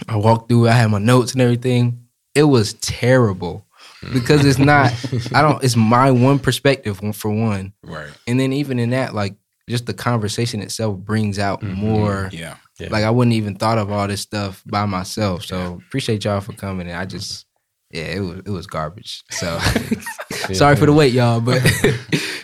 I 0.07 0.15
walked 0.17 0.49
through, 0.49 0.67
I 0.67 0.71
had 0.73 0.91
my 0.91 0.99
notes 0.99 1.31
and 1.33 1.41
everything. 1.41 2.05
It 2.35 2.43
was 2.43 2.73
terrible 2.75 3.65
because 4.13 4.45
it's 4.45 4.59
not, 4.59 4.93
I 5.33 5.41
don't, 5.41 5.63
it's 5.63 5.75
my 5.75 6.11
one 6.11 6.39
perspective 6.39 7.01
one 7.01 7.13
for 7.13 7.31
one. 7.31 7.73
Right. 7.83 8.09
And 8.27 8.39
then 8.39 8.53
even 8.53 8.79
in 8.79 8.91
that, 8.91 9.13
like 9.13 9.35
just 9.67 9.85
the 9.85 9.93
conversation 9.93 10.61
itself 10.61 10.97
brings 10.99 11.37
out 11.39 11.61
Mhm. 11.61 11.75
more. 11.75 12.29
Yeah. 12.31 12.55
Yeah. 12.79 12.87
Like 12.91 13.03
I 13.03 13.09
wouldn't 13.09 13.33
even 13.35 13.55
thought 13.55 13.77
of 13.77 13.91
all 13.91 14.07
this 14.07 14.21
stuff 14.21 14.63
by 14.65 14.85
myself. 14.85 15.43
So 15.43 15.81
appreciate 15.87 16.23
y'all 16.23 16.39
for 16.41 16.53
coming. 16.53 16.87
And 16.87 16.95
I 16.97 17.05
just, 17.05 17.45
yeah, 17.91 18.03
it 18.03 18.19
was 18.19 18.39
it 18.45 18.49
was 18.49 18.67
garbage. 18.67 19.23
So 19.31 19.59
sorry 20.53 20.75
for 20.75 20.85
the 20.85 20.93
wait, 20.93 21.11
y'all. 21.13 21.41
But 21.41 21.61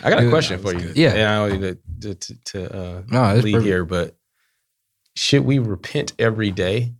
I 0.04 0.10
got 0.10 0.22
a 0.24 0.28
question 0.28 0.60
for 0.60 0.72
you. 0.74 0.80
good. 0.88 0.96
Yeah. 0.96 1.12
And 1.14 1.22
I 1.22 1.48
don't 1.48 1.60
need 1.60 1.78
to, 2.02 2.14
to, 2.14 2.34
to 2.44 2.76
uh, 2.76 3.02
No, 3.08 3.24
it's 3.34 3.44
lead 3.44 3.52
perfect. 3.52 3.66
here, 3.66 3.84
but 3.84 4.14
should 5.14 5.44
we 5.44 5.58
repent 5.58 6.12
every 6.18 6.50
day? 6.50 6.92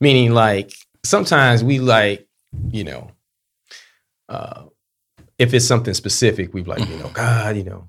Meaning, 0.00 0.32
like, 0.32 0.72
sometimes 1.08 1.64
we 1.64 1.78
like, 1.80 2.28
you 2.70 2.84
know, 2.84 3.10
uh, 4.28 4.64
if 5.38 5.54
it's 5.54 5.64
something 5.66 5.94
specific, 5.94 6.52
we 6.52 6.62
like, 6.64 6.86
you 6.88 6.96
know, 6.96 7.08
God, 7.08 7.56
you 7.56 7.64
know, 7.64 7.88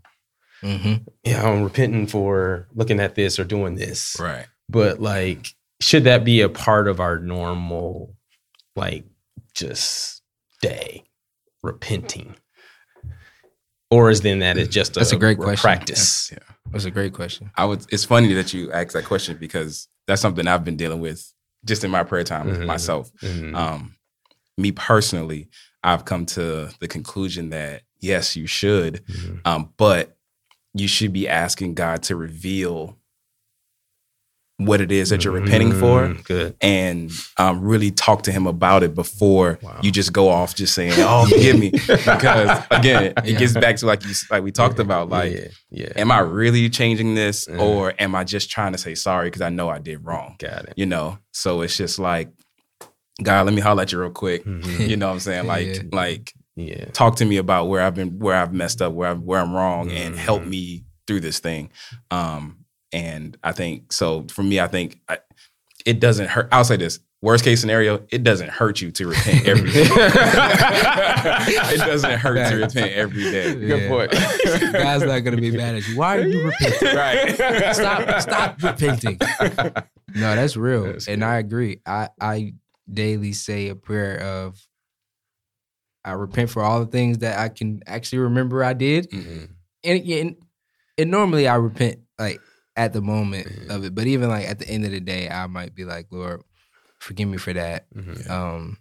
hmm 0.62 0.94
yeah, 1.24 1.48
I'm 1.48 1.64
repenting 1.64 2.08
for 2.08 2.68
looking 2.74 3.00
at 3.00 3.16
this 3.16 3.40
or 3.40 3.44
doing 3.44 3.76
this. 3.76 4.16
Right. 4.20 4.46
But 4.70 5.00
like, 5.02 5.48
should 5.82 6.04
that 6.06 6.24
be 6.24 6.42
a 6.42 6.50
part 6.50 6.88
of 6.88 7.00
our 7.00 7.20
normal, 7.20 8.16
like, 8.76 9.06
just 9.54 10.22
day 10.62 11.04
repenting? 11.64 12.36
Or 13.92 14.10
is 14.12 14.22
then 14.22 14.40
that 14.40 14.58
is 14.58 14.68
just 14.68 14.96
a, 14.98 15.00
That's 15.00 15.14
a 15.14 15.18
great 15.18 15.38
question. 15.40 15.62
practice? 15.62 16.32
Yeah. 16.32 16.38
that's 16.72 16.86
a 16.86 16.92
great 16.92 17.14
question. 17.14 17.50
I 17.56 17.66
would. 17.66 17.86
It's 17.92 18.06
funny 18.06 18.34
that 18.34 18.54
you 18.54 18.72
asked 18.72 18.94
that 18.94 19.06
question 19.06 19.38
because 19.40 19.88
that's 20.08 20.22
something 20.22 20.48
I've 20.48 20.64
been 20.64 20.78
dealing 20.78 21.00
with 21.00 21.26
just 21.66 21.84
in 21.84 21.92
my 21.92 22.04
prayer 22.04 22.24
time 22.24 22.48
with 22.48 22.60
Mhm. 22.60 22.66
myself. 22.66 23.12
Mhm. 23.22 23.56
Um, 23.56 23.96
me 24.58 24.72
personally, 24.72 25.48
I've 25.84 26.06
come 26.06 26.26
to 26.28 26.70
the 26.80 26.88
conclusion 26.88 27.50
that 27.52 27.84
yes, 28.00 28.36
you 28.36 28.48
should, 28.48 29.06
Mhm. 29.08 29.42
um, 29.46 29.74
but 29.78 30.18
you 30.74 30.88
should 30.88 31.12
be 31.14 31.28
asking 31.28 31.74
God 31.74 32.04
to 32.04 32.16
reveal 32.16 32.98
what 34.60 34.82
it 34.82 34.92
is 34.92 35.10
that 35.10 35.24
you're 35.24 35.34
repenting 35.34 35.72
for 35.72 36.08
Mm, 36.10 36.24
Good. 36.26 36.56
and 36.62 37.12
um, 37.38 37.62
really 37.62 37.92
talk 37.92 38.24
to 38.24 38.32
him 38.32 38.46
about 38.46 38.84
it 38.84 38.94
before 38.94 39.58
Wow. 39.62 39.80
you 39.82 39.90
just 39.90 40.12
go 40.12 40.28
off 40.30 40.54
just 40.54 40.74
saying, 40.76 40.94
"Oh, 40.98 41.26
forgive 41.30 41.58
me," 41.58 41.70
because 41.88 42.64
again, 42.70 43.04
it 43.06 43.14
Yeah. 43.26 43.40
gets 43.40 43.54
back 43.54 43.78
to 43.78 43.86
like 43.86 44.04
you 44.06 44.14
like 44.30 44.44
we 44.44 44.52
talked 44.52 44.80
about, 44.80 45.10
like, 45.10 45.32
yeah, 45.34 45.48
yeah. 45.72 45.92
am 45.96 46.12
I 46.12 46.20
really 46.20 46.70
changing 46.70 47.16
this, 47.16 47.48
Yeah. 47.50 47.58
or 47.58 47.94
am 48.00 48.14
I 48.16 48.24
just 48.26 48.50
trying 48.52 48.74
to 48.74 48.78
say 48.78 48.96
sorry 48.96 49.28
because 49.28 49.42
I 49.42 49.50
know 49.50 49.70
I 49.70 49.80
did 49.80 50.06
wrong? 50.06 50.36
got 50.40 50.66
it. 50.66 50.74
You 50.76 50.86
know, 50.86 51.20
so 51.32 51.62
it's 51.62 51.78
just 51.78 51.98
like, 51.98 52.30
God, 53.24 53.46
let 53.46 53.54
me 53.56 53.62
holler 53.62 53.84
at 53.84 53.92
you 53.92 54.00
real 54.00 54.10
quick. 54.12 54.44
Mhm. 54.46 54.90
You 54.90 54.98
know 54.98 55.08
what 55.08 55.14
I'm 55.14 55.20
saying? 55.20 55.46
Like, 55.56 55.68
Yeah. 55.76 55.82
like 55.94 56.34
Yeah. 56.58 56.86
talk 56.92 57.16
to 57.18 57.26
me 57.26 57.38
about 57.38 57.70
where 57.70 57.82
I've 57.82 57.96
been, 57.96 58.20
where 58.20 58.36
I've 58.36 58.54
messed 58.54 58.82
up, 58.82 58.92
where 58.94 59.10
I'm, 59.12 59.26
where 59.26 59.40
I'm 59.40 59.54
wrong, 59.54 59.90
and 59.92 60.16
help 60.18 60.44
Mhm. 60.44 60.50
me 60.50 60.84
through 61.08 61.22
this 61.22 61.40
thing. 61.40 61.70
Um, 62.12 62.58
and 62.92 63.38
I 63.44 63.52
think 63.52 63.92
so. 63.94 64.26
For 64.30 64.44
me, 64.44 64.60
I 64.60 64.68
think 64.68 65.00
I, 65.08 65.20
it 65.86 66.00
doesn't 66.00 66.28
hurt. 66.30 66.50
I'll 66.52 66.64
say 66.64 66.78
this: 66.78 67.00
worst 67.22 67.44
case 67.44 67.60
scenario, 67.62 68.04
it 68.10 68.24
doesn't 68.24 68.50
hurt 68.50 68.82
you 68.82 68.92
to 68.92 69.08
repent 69.08 69.48
every 69.48 69.72
day. 69.72 69.86
it 69.92 71.80
doesn't 71.80 72.20
hurt 72.20 72.50
to 72.50 72.56
repent 72.56 72.94
every 72.94 73.24
day. 73.24 73.54
Good 73.56 73.90
point. 73.90 74.12
God's 74.74 75.06
not 75.06 75.20
gonna 75.20 75.38
be 75.38 75.52
mad 75.52 75.76
at 75.76 75.88
you. 75.88 75.98
Why 75.98 76.18
are 76.18 76.28
you 76.28 76.46
repenting? 76.46 76.96
Right. 76.96 77.76
Stop, 77.76 78.22
stop 78.22 78.62
repenting. 78.64 79.18
No, 80.16 80.36
that's 80.36 80.58
real, 80.58 80.84
That's 80.86 81.08
and 81.08 81.24
I 81.24 81.38
agree. 81.38 81.82
I 81.86 82.10
I 82.20 82.54
daily 82.92 83.34
say 83.34 83.70
a 83.70 83.76
prayer 83.76 84.20
of 84.22 84.60
I 86.04 86.14
repent 86.14 86.50
for 86.50 86.64
all 86.64 86.80
the 86.80 86.88
things 86.90 87.20
that 87.20 87.38
I 87.38 87.50
can 87.50 87.84
actually 87.86 88.20
remember 88.20 88.64
I 88.64 88.74
did, 88.74 89.12
Mhm. 89.12 89.50
and 89.84 90.02
and, 90.10 90.36
and 90.98 91.12
normally 91.12 91.48
I 91.48 91.56
repent 91.56 92.00
like 92.18 92.40
at 92.80 92.94
the 92.94 93.02
moment 93.02 93.48
Mhm. 93.48 93.70
of 93.76 93.84
it, 93.84 93.94
but 93.94 94.08
even 94.08 94.30
like 94.30 94.48
at 94.48 94.60
the 94.60 94.68
end 94.70 94.86
of 94.86 94.92
the 94.92 95.00
day, 95.02 95.30
I 95.30 95.48
might 95.48 95.76
be 95.76 95.84
like, 95.86 96.08
Lord, 96.12 96.42
forgive 97.00 97.28
me 97.28 97.38
for 97.38 97.54
that. 97.54 97.86
Mhm. 97.94 98.30
Um, 98.30 98.78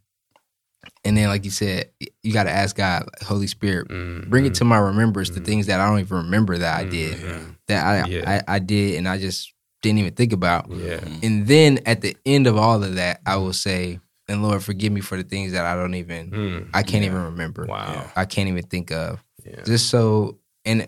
and 1.05 1.17
then 1.17 1.29
like 1.29 1.45
you 1.45 1.51
said, 1.51 1.91
you 2.23 2.33
got 2.33 2.45
to 2.45 2.51
ask 2.51 2.77
God, 2.77 3.03
like, 3.13 3.23
Holy 3.29 3.47
Spirit, 3.47 3.89
Mhm. 3.89 4.29
bring 4.31 4.47
it 4.47 4.55
to 4.55 4.65
my 4.65 4.79
remembrance 4.79 5.31
the 5.31 5.41
Mhm. 5.41 5.45
things 5.47 5.67
that 5.67 5.81
I 5.81 5.89
don't 5.89 6.01
even 6.01 6.17
remember 6.19 6.57
that 6.59 6.79
I 6.79 6.85
did, 6.85 7.17
Mhm. 7.19 7.57
that 7.67 7.85
I, 7.85 8.09
Yeah. 8.09 8.43
I 8.49 8.55
I 8.57 8.59
did, 8.61 8.97
and 8.97 9.09
I 9.09 9.19
just 9.19 9.53
didn't 9.83 9.99
even 9.99 10.15
think 10.15 10.33
about. 10.33 10.71
Yeah. 10.71 11.01
And 11.23 11.47
then 11.47 11.81
at 11.87 12.01
the 12.01 12.17
end 12.25 12.47
of 12.47 12.57
all 12.57 12.83
of 12.83 12.95
that, 12.97 13.21
I 13.27 13.37
will 13.37 13.53
say, 13.53 14.01
and 14.29 14.43
Lord, 14.43 14.63
forgive 14.63 14.93
me 14.93 15.01
for 15.01 15.17
the 15.17 15.23
things 15.25 15.53
that 15.53 15.65
I 15.65 15.75
don't 15.75 15.95
even, 15.95 16.31
Mm. 16.31 16.69
I 16.75 16.83
can't 16.83 17.03
Yeah. 17.05 17.11
even 17.11 17.23
remember. 17.25 17.67
Wow. 17.67 18.11
I 18.17 18.25
can't 18.25 18.49
even 18.49 18.65
think 18.65 18.91
of. 18.93 19.23
Yeah. 19.45 19.63
Just 19.65 19.89
so, 19.89 20.39
and 20.65 20.87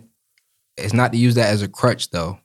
it's 0.76 0.92
not 0.94 1.12
to 1.12 1.18
use 1.18 1.34
that 1.36 1.48
as 1.48 1.62
a 1.62 1.68
crutch 1.68 2.10
though, 2.10 2.38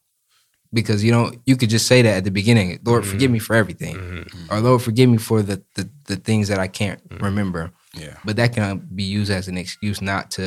because 0.75 0.99
you 1.05 1.11
know 1.15 1.31
you 1.49 1.55
could 1.59 1.71
just 1.75 1.87
say 1.87 1.99
that 2.03 2.17
at 2.19 2.23
the 2.23 2.31
beginning, 2.41 2.67
Lord, 2.85 3.03
Mhm. 3.03 3.11
forgive 3.11 3.31
me 3.31 3.39
for 3.39 3.55
everything, 3.55 3.95
Mhm. 3.95 4.51
or 4.51 4.59
Lord, 4.61 4.81
forgive 4.87 5.09
me 5.09 5.17
for 5.17 5.41
the 5.49 5.57
the, 5.77 5.89
the 6.11 6.17
things 6.27 6.45
that 6.49 6.59
I 6.59 6.67
can't 6.67 7.01
Mhm. 7.09 7.21
remember. 7.29 7.71
Yeah. 8.03 8.17
But 8.25 8.35
that 8.35 8.53
can 8.53 8.69
be 8.99 9.03
used 9.19 9.31
as 9.39 9.47
an 9.47 9.57
excuse 9.57 9.99
not 10.01 10.29
to 10.37 10.45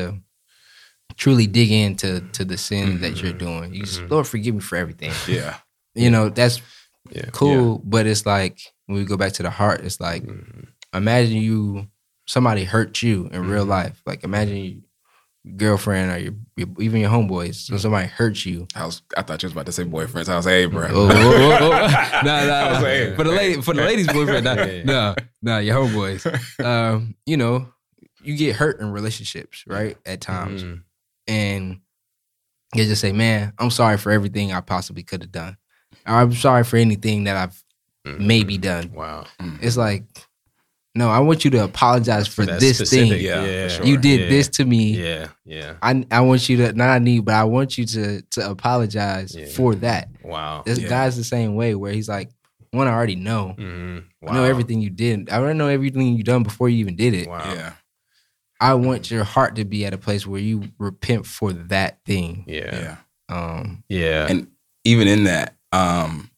truly 1.17 1.47
dig 1.47 1.71
into 1.71 2.21
to 2.37 2.45
the 2.45 2.59
sin 2.59 3.01
that 3.01 3.21
you're 3.23 3.33
Mhm. 3.33 3.39
doing. 3.47 3.75
You 3.75 3.83
just, 3.85 4.01
Mhm. 4.03 4.11
Lord, 4.11 4.27
forgive 4.27 4.55
me 4.55 4.61
for 4.61 4.77
everything. 4.77 5.13
Yeah. 5.39 5.57
You 5.95 6.11
know 6.11 6.29
that's 6.29 6.61
Yeah. 7.11 7.31
cool, 7.33 7.83
but 7.85 8.07
it's 8.07 8.25
like 8.27 8.57
when 8.87 8.99
we 8.99 9.05
go 9.05 9.17
back 9.17 9.33
to 9.35 9.43
the 9.43 9.51
heart, 9.51 9.81
it's 9.85 9.99
like 10.01 10.23
Mhm. 10.25 10.67
imagine 10.95 11.39
you 11.39 11.89
somebody 12.27 12.65
hurt 12.65 13.03
you 13.03 13.29
in 13.33 13.49
real 13.49 13.65
life. 13.65 13.97
Like 14.07 14.23
imagine 14.23 14.57
your 14.57 14.75
girlfriend 15.57 16.11
or 16.13 16.19
your, 16.19 16.33
your 16.57 16.69
even 16.81 17.01
your 17.01 17.11
homeboys. 17.11 17.51
Mm-hmm. 17.57 17.75
So 17.75 17.79
somebody 17.79 18.09
hurts 18.09 18.45
you. 18.47 18.67
I 18.75 18.85
was. 18.87 19.03
I 19.17 19.23
thought 19.23 19.43
you 19.43 19.47
was 19.47 19.53
about 19.53 19.67
to 19.67 19.73
say 19.73 19.85
boyfriends. 19.85 20.29
I 20.29 20.37
was 20.37 20.47
like, 20.47 20.53
hey, 20.53 20.67
bro. 20.67 20.89
Oh, 20.91 21.09
oh, 21.11 21.13
oh, 21.13 21.59
oh. 21.61 22.21
no, 22.25 22.47
no, 22.47 22.71
was 22.71 22.83
no. 22.83 22.89
like, 23.07 23.17
For 23.17 23.25
the 23.25 23.31
lady, 23.33 23.63
for 23.63 23.75
the 23.75 23.83
ladies' 23.83 24.07
boyfriend, 24.09 24.45
no, 24.45 24.55
Yeah. 24.65 24.83
no, 24.85 25.15
no, 25.43 25.59
your 25.59 25.77
homeboys. 25.77 26.25
Um, 26.65 27.15
you 27.25 27.37
know, 27.37 27.69
you 28.23 28.37
get 28.37 28.57
hurt 28.57 28.81
in 28.81 28.91
relationships, 28.91 29.65
right? 29.67 29.97
At 30.05 30.21
times, 30.21 30.65
Mhm. 30.65 30.83
and 31.29 31.81
you 32.75 32.85
just 32.85 33.01
say, 33.01 33.13
"Man, 33.13 33.53
I'm 33.59 33.71
sorry 33.71 33.97
for 33.97 34.11
everything 34.13 34.53
I 34.53 34.61
possibly 34.61 35.03
could 35.03 35.23
have 35.23 35.33
done. 35.33 35.57
I'm 36.05 36.33
sorry 36.35 36.65
for 36.65 36.77
anything 36.77 37.25
that 37.25 37.37
I've 37.37 37.63
Mhm. 38.07 38.21
maybe 38.21 38.59
done." 38.59 38.93
Wow. 38.93 39.27
It's 39.63 39.77
like, 39.77 40.05
no, 40.95 41.09
I 41.09 41.21
want 41.21 41.45
you 41.45 41.51
to 41.53 41.65
apologize 41.65 42.27
for, 42.27 42.45
that 42.47 42.61
this 42.61 42.79
specific- 42.79 43.11
thing. 43.13 43.21
Yeah, 43.25 43.45
Yeah. 43.45 43.69
for 43.69 43.75
sure. 43.75 43.87
You 43.87 43.97
did 43.99 44.21
Yeah. 44.23 44.29
this 44.29 44.49
to 44.49 44.65
me. 44.65 44.93
Yeah. 45.03 45.29
Yeah. 45.45 45.75
I 45.83 46.05
I 46.11 46.21
want 46.23 46.49
you 46.49 46.57
to 46.59 46.73
not 46.73 46.89
I 46.89 46.99
need, 46.99 47.25
but 47.25 47.35
I 47.35 47.45
want 47.45 47.79
you 47.79 47.85
to 47.87 48.23
to 48.23 48.51
apologize 48.51 49.35
Yeah. 49.35 49.47
for 49.47 49.75
that. 49.77 50.09
Wow. 50.25 50.63
This 50.67 50.79
Yeah. 50.81 50.89
guy's 50.89 51.17
the 51.17 51.25
same 51.25 51.55
way 51.55 51.75
where 51.75 51.93
he's 51.93 52.09
like, 52.09 52.31
one, 52.73 52.87
I 52.89 52.93
already 52.93 53.17
know. 53.17 53.55
Mhm. 53.59 54.05
Wow. 54.21 54.33
I 54.33 54.35
know 54.35 54.45
everything 54.45 54.81
you 54.81 54.91
did. 54.91 55.31
I 55.31 55.37
already 55.39 55.57
know 55.59 55.69
everything 55.69 56.17
you 56.17 56.23
done 56.25 56.43
before 56.43 56.69
you 56.69 56.79
even 56.79 56.97
did 56.97 57.15
it. 57.15 57.29
Wow. 57.29 57.43
Yeah. 57.55 57.73
I 58.61 58.75
want 58.75 59.11
your 59.11 59.23
heart 59.25 59.55
to 59.57 59.65
be 59.65 59.87
at 59.87 59.95
a 59.95 59.99
place 59.99 60.27
where 60.27 60.41
you 60.41 60.65
repent 60.79 61.27
for 61.27 61.53
that 61.53 61.99
thing. 62.05 62.45
Yeah. 62.49 62.75
Yeah. 62.75 62.97
Um, 63.29 63.85
Yeah. 63.89 64.27
And 64.29 64.49
even 64.85 65.07
in 65.07 65.25
that, 65.25 65.55
um, 65.71 66.31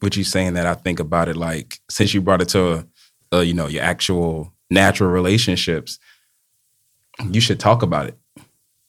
what 0.00 0.16
you 0.16 0.24
saying 0.24 0.54
that 0.54 0.66
I 0.66 0.74
think 0.74 1.00
about 1.00 1.28
it 1.28 1.36
like 1.36 1.80
since 1.90 2.12
you 2.14 2.20
brought 2.20 2.42
it 2.42 2.48
to, 2.50 2.86
uh, 3.34 3.40
you 3.40 3.54
know, 3.54 3.66
your 3.66 3.82
actual 3.82 4.52
natural 4.70 5.10
relationships, 5.10 5.98
you 7.30 7.40
should 7.40 7.60
talk 7.60 7.82
about 7.82 8.06
it. 8.06 8.18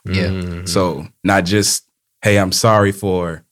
Yeah. 0.05 0.27
Mhm. 0.27 0.67
So 0.69 1.07
not 1.23 1.45
just, 1.45 1.83
hey, 2.21 2.37
I'm 2.37 2.51
sorry 2.51 2.91
for 2.91 3.43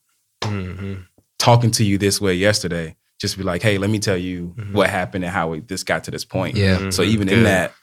Mhm. 0.41 1.05
talking 1.39 1.71
to 1.71 1.83
you 1.83 1.97
this 1.97 2.21
way 2.21 2.33
yesterday. 2.35 2.95
Just 3.19 3.37
be 3.37 3.43
like, 3.43 3.61
hey, 3.61 3.77
let 3.77 3.89
me 3.89 3.99
tell 3.99 4.17
you 4.17 4.53
Mhm. 4.57 4.73
what 4.73 4.89
happened 4.89 5.23
and 5.23 5.33
how 5.33 5.53
it, 5.53 5.67
this 5.67 5.83
got 5.83 6.03
to 6.05 6.11
this 6.11 6.25
point. 6.25 6.55
yeah. 6.57 6.89
So 6.89 7.03
Mhm. 7.03 7.07
even 7.07 7.29
in 7.29 7.43
that, 7.43 7.73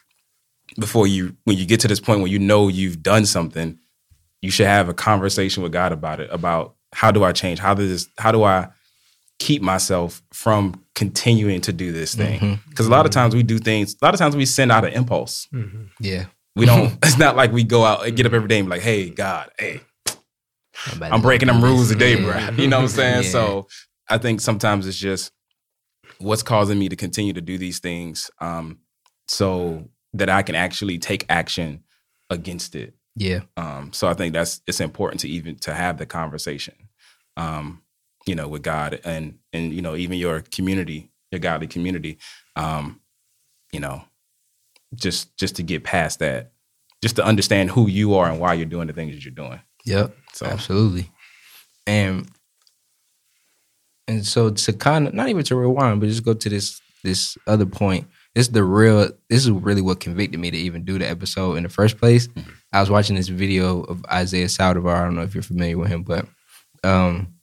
before 0.79 1.07
you 1.07 1.37
when 1.45 1.57
you 1.59 1.67
get 1.67 1.81
to 1.81 1.89
this 1.89 1.99
point 2.01 2.21
where 2.21 2.31
you 2.31 2.39
know 2.39 2.69
you've 2.69 3.03
done 3.03 3.27
something, 3.27 3.79
you 4.41 4.51
should 4.51 4.67
have 4.67 4.89
a 4.89 4.95
conversation 4.95 5.63
with 5.63 5.73
God 5.73 5.93
about 5.93 6.21
it. 6.21 6.29
About 6.31 6.75
how 6.93 7.11
do 7.11 7.25
I 7.25 7.33
change? 7.33 7.59
How 7.59 7.75
does 7.75 7.89
this, 7.89 8.09
how 8.19 8.31
do 8.33 8.45
I 8.45 8.69
keep 9.41 9.61
myself 9.63 10.23
from 10.33 10.81
continuing 10.95 11.61
to 11.63 11.73
do 11.73 11.91
this 11.91 12.15
thing? 12.15 12.61
Because 12.69 12.87
a 12.87 12.91
lot 12.91 13.07
of 13.07 13.11
times 13.11 13.35
we 13.35 13.43
do 13.43 13.59
things. 13.59 13.97
A 14.01 14.05
lot 14.05 14.15
of 14.15 14.21
times 14.21 14.37
we 14.37 14.47
send 14.47 14.71
out 14.71 14.85
an 14.85 14.93
impulse. 14.93 15.49
Mhm. 15.53 15.89
Yeah. 15.99 16.27
We 16.55 16.67
don't. 16.67 16.93
it's 17.03 17.19
not 17.19 17.35
like 17.35 17.51
we 17.51 17.65
go 17.65 17.85
out 17.85 18.07
and 18.07 18.17
get 18.17 18.27
up 18.27 18.33
every 18.33 18.47
day 18.49 18.59
and 18.61 18.69
be 18.69 18.71
like, 18.77 18.83
"Hey, 18.83 19.11
God, 19.11 19.51
hey, 19.59 19.81
about 20.93 21.13
I'm 21.13 21.23
breaking 21.23 21.49
do 21.49 21.55
them 21.55 21.61
this. 21.63 21.71
rules 21.71 21.89
today, 21.89 22.17
Yeah. 22.21 22.51
bro. 22.51 22.63
You 22.63 22.69
know 22.69 22.77
what 22.79 22.83
I'm 22.85 22.89
saying? 22.89 23.23
Yeah. 23.25 23.31
So 23.31 23.69
I 24.09 24.19
think 24.19 24.41
sometimes 24.41 24.87
it's 24.87 24.99
just 24.99 25.33
what's 26.19 26.43
causing 26.43 26.79
me 26.79 26.89
to 26.89 26.97
continue 26.97 27.33
to 27.33 27.41
do 27.41 27.57
these 27.59 27.79
things, 27.81 28.31
um, 28.41 28.79
so 29.29 29.89
that 30.13 30.29
I 30.29 30.43
can 30.43 30.55
actually 30.55 30.99
take 30.99 31.25
action 31.29 31.85
against 32.29 32.75
it. 32.75 32.95
Yeah. 33.17 33.41
Um, 33.57 33.93
so 33.93 34.09
I 34.09 34.15
think 34.15 34.33
that's 34.35 34.61
it's 34.67 34.81
important 34.81 35.21
to 35.21 35.29
even 35.29 35.57
to 35.61 35.73
have 35.75 35.99
the 35.99 36.07
conversation, 36.07 36.75
um, 37.37 37.83
you 38.27 38.35
know, 38.35 38.49
with 38.49 38.63
God 38.63 39.01
and 39.05 39.39
and 39.53 39.73
you 39.73 39.83
know 39.83 39.97
even 39.97 40.19
your 40.19 40.41
community, 40.41 41.11
your 41.31 41.41
godly 41.41 41.67
community, 41.67 42.19
um, 42.57 43.01
you 43.73 43.81
know, 43.81 44.03
just 44.95 45.37
just 45.37 45.57
to 45.57 45.63
get 45.63 45.85
past 45.85 46.19
that, 46.19 46.53
just 47.03 47.17
to 47.17 47.25
understand 47.25 47.71
who 47.71 47.89
you 47.89 48.15
are 48.15 48.31
and 48.31 48.41
why 48.41 48.55
you're 48.55 48.67
doing 48.67 48.87
the 48.87 48.93
things 48.93 49.15
that 49.15 49.25
you're 49.25 49.33
doing. 49.33 49.61
Yep. 49.85 50.17
So 50.33 50.47
Absolutely. 50.47 51.11
And 51.87 52.29
and 54.07 54.27
so 54.27 54.51
to 54.51 54.73
kind 54.73 55.09
of 55.09 55.15
not 55.15 55.29
even 55.29 55.45
to 55.45 55.57
rewind, 55.57 56.01
but 56.01 56.09
just 56.09 56.25
go 56.25 56.35
to 56.35 56.49
this 56.49 56.81
this 57.03 57.39
other 57.47 57.67
point. 57.67 58.07
This 58.35 58.47
is 58.47 58.53
the 58.53 58.63
real 58.63 59.11
this 59.29 59.45
is 59.45 59.51
really 59.51 59.83
what 59.83 60.01
convicted 60.01 60.39
me 60.39 60.51
to 60.51 60.57
even 60.57 60.85
do 60.85 60.99
the 60.99 61.09
episode 61.09 61.57
in 61.57 61.63
the 61.63 61.69
first 61.69 61.99
place. 61.99 62.29
I 62.73 62.81
was 62.81 62.91
watching 62.91 63.17
this 63.17 63.29
video 63.29 63.83
of 63.83 64.05
Isaiah 64.07 64.47
Saldivar. 64.47 64.95
I 64.95 65.05
don't 65.05 65.17
know 65.17 65.23
if 65.23 65.35
you're 65.35 65.43
familiar 65.43 65.79
with 65.79 65.89
him, 65.89 66.03
but 66.03 66.27
um 66.85 67.35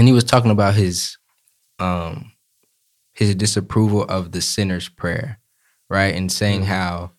and 0.00 0.08
he 0.08 0.14
was 0.14 0.24
talking 0.24 0.50
about 0.50 0.72
his 0.72 1.18
um 1.78 2.32
his 3.12 3.34
disapproval 3.34 4.04
of 4.04 4.32
the 4.32 4.40
sinner's 4.40 4.88
prayer, 4.88 5.38
right? 5.90 6.14
And 6.14 6.32
saying 6.32 6.62
how 6.62 7.10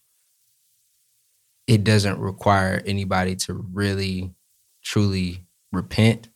it 1.68 1.84
doesn't 1.84 2.18
require 2.18 2.82
anybody 2.84 3.36
to 3.36 3.54
really 3.54 4.34
truly 4.84 5.46
repent 5.72 6.30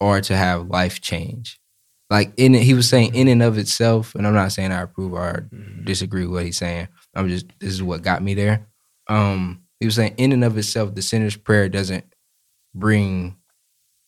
or 0.00 0.20
to 0.22 0.36
have 0.36 0.66
life 0.66 1.00
change. 1.00 1.60
Like 2.10 2.32
in 2.36 2.56
it, 2.56 2.64
he 2.64 2.74
was 2.74 2.88
saying 2.88 3.14
in 3.14 3.28
and 3.28 3.40
of 3.40 3.56
itself, 3.56 4.16
and 4.16 4.26
I'm 4.26 4.34
not 4.34 4.50
saying 4.50 4.72
I 4.72 4.82
approve 4.82 5.12
or 5.12 5.48
disagree 5.84 6.22
with 6.22 6.34
what 6.34 6.44
he's 6.46 6.56
saying. 6.56 6.88
I'm 7.14 7.28
just 7.28 7.46
this 7.60 7.72
is 7.72 7.82
what 7.82 8.02
got 8.02 8.24
me 8.24 8.34
there. 8.34 8.66
Um, 9.06 9.62
he 9.78 9.86
was 9.86 9.94
saying 9.94 10.14
in 10.16 10.32
and 10.32 10.42
of 10.42 10.58
itself, 10.58 10.96
the 10.96 11.02
sinner's 11.02 11.36
prayer 11.36 11.68
doesn't 11.68 12.12
bring 12.74 13.36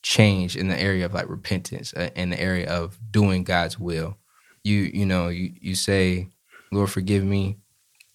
change 0.03 0.57
in 0.57 0.69
the 0.69 0.81
area 0.81 1.05
of 1.07 1.15
like 1.15 1.29
repentance, 1.29 1.93
uh, 1.95 2.11
in 2.15 2.31
the 2.31 2.41
area 2.41 2.69
of 2.69 2.99
doing 3.11 3.45
God's 3.45 3.79
will. 3.79 4.17
You 4.65 4.77
you 4.93 5.07
know 5.07 5.29
you 5.29 5.53
you 5.61 5.75
say, 5.75 6.29
Lord, 6.73 6.91
forgive 6.91 7.25
me, 7.25 7.59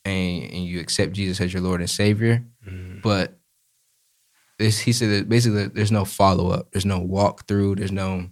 and 0.06 0.44
and 0.44 0.66
you 0.66 0.80
accept 0.80 1.14
Jesus 1.14 1.40
as 1.42 1.54
your 1.54 1.62
Lord 1.64 1.82
and 1.82 1.90
Savior, 1.90 2.44
Mhm. 2.68 3.02
but 3.02 3.40
this, 4.60 4.80
he 4.80 4.94
said 4.94 5.10
that 5.10 5.30
basically 5.30 5.68
there's 5.68 5.92
no 5.92 6.06
follow 6.06 6.50
up, 6.52 6.72
there's 6.72 6.86
no 6.86 7.00
walk 7.00 7.48
through, 7.48 7.76
there's 7.76 7.92
no 7.92 8.30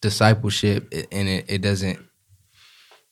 discipleship 0.00 0.92
and 1.12 1.28
it, 1.28 1.44
it 1.48 1.58
doesn't 1.60 1.98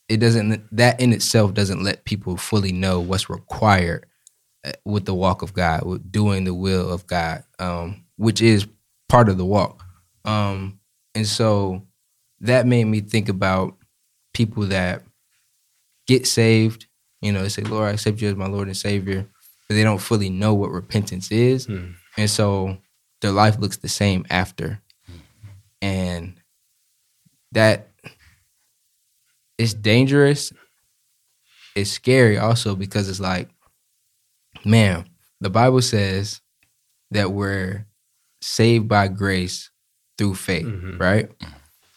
it 0.09 0.19
doesn't 0.19 0.65
that 0.75 0.99
in 1.01 1.13
itself 1.13 1.53
doesn't 1.53 1.83
let 1.83 2.05
people 2.05 2.37
fully 2.37 2.73
know 2.73 2.99
what's 3.01 3.29
required 3.29 4.07
uh, 4.65 4.73
with 4.85 5.05
the 5.05 5.15
walk 5.15 5.43
of 5.43 5.53
God, 5.53 5.85
with 5.85 6.11
doing 6.11 6.45
the 6.45 6.55
will 6.55 6.91
of 6.91 7.07
God, 7.07 7.45
um, 7.59 8.05
which 8.17 8.41
is 8.41 8.67
part 9.09 9.29
of 9.29 9.39
the 9.39 9.45
walk. 9.45 9.85
Um, 10.25 10.81
and 11.15 11.27
so 11.27 11.83
that 12.41 12.67
made 12.67 12.85
me 12.85 13.01
think 13.01 13.29
about 13.29 13.77
people 14.35 14.65
that 14.67 15.03
get 16.07 16.27
saved, 16.27 16.87
you 17.21 17.33
know, 17.33 17.43
they 17.43 17.49
say, 17.49 17.63
Lord, 17.63 17.89
I 17.89 17.93
accept 17.93 18.21
you 18.21 18.29
as 18.29 18.37
my 18.37 18.47
Lord 18.47 18.69
and 18.69 18.77
Savior, 18.77 19.27
but 19.69 19.75
they 19.75 19.83
don't 19.83 19.99
fully 19.99 20.31
know 20.31 20.55
what 20.55 20.71
repentance 20.71 21.31
is. 21.31 21.67
Hmm. 21.67 21.93
And 22.17 22.31
so 22.31 22.79
their 23.21 23.33
life 23.33 23.59
looks 23.59 23.79
the 23.79 23.89
same 23.89 24.25
after. 24.31 24.81
And 25.81 26.41
that 27.53 27.89
it's 29.59 29.75
dangerous. 29.75 30.53
It's 31.75 31.91
scary 31.91 32.39
also 32.39 32.75
because 32.77 33.09
it's 33.09 33.21
like, 33.21 33.49
man, 34.65 35.09
the 35.41 35.51
Bible 35.51 35.83
says 35.83 36.41
that 37.11 37.33
we're 37.33 37.87
saved 38.41 38.89
by 38.89 39.09
grace 39.09 39.71
through 40.17 40.35
faith, 40.35 40.67
Mhm. 40.67 40.99
right? 41.01 41.31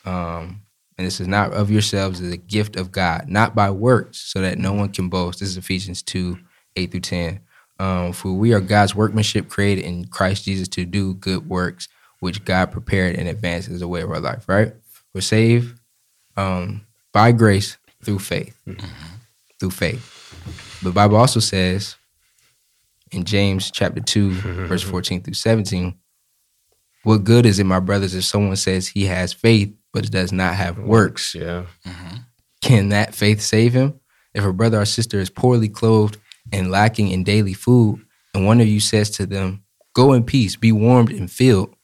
Um, 0.06 0.62
and 0.98 1.08
this 1.08 1.20
is 1.20 1.28
not 1.28 1.54
of 1.54 1.72
yourselves, 1.72 2.20
it's 2.22 2.34
a 2.34 2.38
gift 2.38 2.76
of 2.76 2.92
God, 2.92 3.28
not 3.28 3.56
by 3.56 3.70
works, 3.72 4.20
so 4.20 4.42
that 4.42 4.58
no 4.58 4.74
one 4.74 4.90
can 4.90 5.10
boast. 5.10 5.40
This 5.40 5.50
is 5.50 5.58
Ephesians 5.58 6.02
2, 6.02 6.38
8 6.76 6.92
through 6.92 7.00
10. 7.02 7.40
Um, 7.80 8.14
for 8.14 8.34
we 8.34 8.54
are 8.54 8.60
God's 8.60 8.94
workmanship 8.94 9.50
created 9.50 9.86
in 9.86 10.06
Christ 10.06 10.46
Jesus 10.46 10.68
to 10.70 10.86
do 10.86 11.16
good 11.16 11.50
works, 11.50 11.88
which 12.20 12.46
God 12.46 12.72
prepared 12.72 13.16
in 13.16 13.26
advance 13.26 13.68
as 13.68 13.82
a 13.82 13.88
way 13.88 14.02
of 14.02 14.12
our 14.12 14.20
life, 14.20 14.48
right? 14.48 14.74
We're 15.14 15.22
saved 15.22 15.80
um, 16.38 16.82
by 17.12 17.32
grace 17.32 17.78
through 18.04 18.20
faith. 18.20 18.56
Through 19.60 19.72
faith. 19.72 20.80
The 20.84 20.92
Bible 20.92 21.18
also 21.18 21.40
says 21.40 21.96
in 23.12 23.24
James 23.26 23.70
chapter 23.72 24.00
2, 24.02 24.32
verse 24.68 24.82
14 24.90 25.22
through 25.24 25.34
17, 25.34 25.96
what 27.04 27.24
good 27.24 27.46
is 27.46 27.60
it, 27.60 27.64
my 27.64 27.80
brothers, 27.80 28.14
if 28.14 28.24
someone 28.26 28.56
says 28.56 28.88
he 28.88 29.06
has 29.06 29.34
faith 29.34 29.74
but 29.94 30.12
does 30.12 30.32
not 30.32 30.56
have 30.56 30.78
works? 30.78 31.34
Yeah. 31.34 31.66
Mm-hmm. 31.86 32.18
Can 32.62 32.90
that 32.90 33.16
faith 33.16 33.42
save 33.42 33.74
him? 33.74 34.00
If 34.34 34.46
a 34.46 34.54
brother 34.54 34.80
or 34.80 34.86
sister 34.86 35.20
is 35.20 35.30
poorly 35.30 35.68
clothed 35.68 36.18
and 36.54 36.72
lacking 36.72 37.10
in 37.10 37.24
daily 37.24 37.54
food, 37.54 38.06
and 38.34 38.46
one 38.46 38.62
of 38.62 38.68
you 38.68 38.80
says 38.80 39.10
to 39.12 39.26
them, 39.26 39.64
Go 39.94 40.14
in 40.14 40.24
peace, 40.24 40.56
be 40.56 40.72
warmed 40.72 41.12
and 41.12 41.30
filled, 41.30 41.76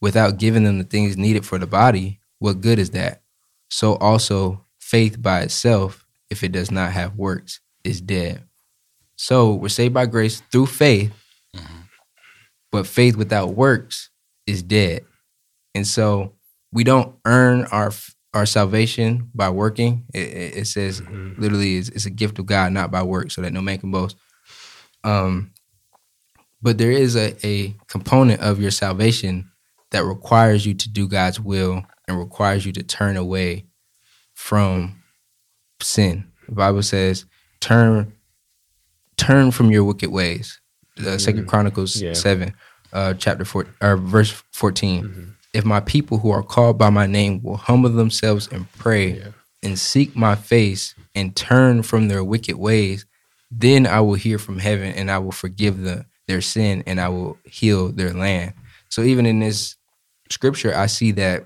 without 0.00 0.38
giving 0.38 0.64
them 0.64 0.78
the 0.78 0.84
things 0.84 1.16
needed 1.16 1.44
for 1.44 1.58
the 1.58 1.66
body, 1.66 2.20
what 2.38 2.60
good 2.60 2.78
is 2.78 2.90
that? 2.90 3.22
So 3.68 3.96
also, 3.96 4.64
faith 4.78 5.20
by 5.20 5.40
itself, 5.40 6.06
if 6.30 6.42
it 6.42 6.52
does 6.52 6.70
not 6.70 6.92
have 6.92 7.16
works, 7.16 7.60
is 7.84 8.00
dead. 8.00 8.42
So 9.16 9.54
we're 9.54 9.68
saved 9.68 9.94
by 9.94 10.06
grace 10.06 10.40
through 10.50 10.66
faith, 10.66 11.12
mm-hmm. 11.54 11.82
but 12.70 12.86
faith 12.86 13.16
without 13.16 13.50
works 13.50 14.08
is 14.46 14.62
dead. 14.62 15.04
And 15.74 15.86
so 15.86 16.34
we 16.72 16.84
don't 16.84 17.14
earn 17.24 17.64
our 17.66 17.92
our 18.34 18.46
salvation 18.46 19.30
by 19.34 19.50
working. 19.50 20.06
It, 20.14 20.20
it 20.58 20.66
says 20.66 21.02
literally 21.36 21.76
it's, 21.76 21.90
it's 21.90 22.06
a 22.06 22.10
gift 22.10 22.38
of 22.38 22.46
God, 22.46 22.72
not 22.72 22.90
by 22.90 23.02
work, 23.02 23.30
so 23.30 23.42
that 23.42 23.52
no 23.52 23.60
man 23.60 23.78
can 23.78 23.90
boast. 23.90 24.16
Um, 25.04 25.52
but 26.62 26.78
there 26.78 26.90
is 26.92 27.14
a, 27.16 27.34
a 27.46 27.74
component 27.88 28.40
of 28.40 28.58
your 28.60 28.70
salvation 28.70 29.50
that 29.90 30.04
requires 30.04 30.64
you 30.64 30.72
to 30.74 30.88
do 30.88 31.08
God's 31.08 31.38
will 31.40 31.84
and 32.08 32.18
requires 32.18 32.64
you 32.64 32.72
to 32.72 32.82
turn 32.82 33.16
away 33.18 33.66
from 34.32 35.02
sin. 35.80 36.30
The 36.48 36.54
Bible 36.54 36.82
says, 36.82 37.26
"Turn, 37.60 38.12
turn 39.16 39.50
from 39.50 39.70
your 39.70 39.84
wicked 39.84 40.10
ways." 40.10 40.58
Uh, 40.98 41.18
Second 41.18 41.48
Chronicles 41.48 42.00
Yeah. 42.00 42.12
seven, 42.14 42.54
uh, 42.92 43.14
chapter 43.14 43.44
four, 43.44 43.66
or 43.80 43.96
verse 43.96 44.30
14 44.52 45.04
mm-hmm. 45.04 45.30
If 45.54 45.66
my 45.66 45.80
people 45.80 46.18
who 46.18 46.30
are 46.30 46.42
called 46.42 46.78
by 46.78 46.88
my 46.88 47.06
name 47.06 47.42
will 47.42 47.58
humble 47.58 47.90
themselves 47.90 48.48
and 48.50 48.70
pray 48.72 49.18
Yeah. 49.18 49.28
and 49.62 49.78
seek 49.78 50.16
my 50.16 50.34
face 50.34 50.94
and 51.14 51.36
turn 51.36 51.82
from 51.82 52.08
their 52.08 52.24
wicked 52.24 52.56
ways, 52.56 53.04
then 53.50 53.86
I 53.86 54.00
will 54.00 54.14
hear 54.14 54.38
from 54.38 54.58
heaven 54.58 54.94
and 54.94 55.10
I 55.10 55.18
will 55.18 55.32
forgive 55.32 55.82
the, 55.82 56.06
their 56.26 56.40
sin 56.40 56.82
and 56.86 56.98
I 56.98 57.10
will 57.10 57.36
heal 57.44 57.92
their 57.92 58.14
land. 58.14 58.54
So 58.88 59.02
even 59.02 59.26
in 59.26 59.40
this 59.40 59.76
scripture, 60.30 60.74
I 60.74 60.86
see 60.86 61.12
that 61.12 61.44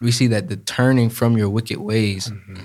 we 0.00 0.12
see 0.12 0.28
that 0.28 0.48
the 0.48 0.56
turning 0.56 1.10
from 1.10 1.36
your 1.36 1.48
wicked 1.48 1.78
ways 1.78 2.28
mm-hmm. 2.28 2.62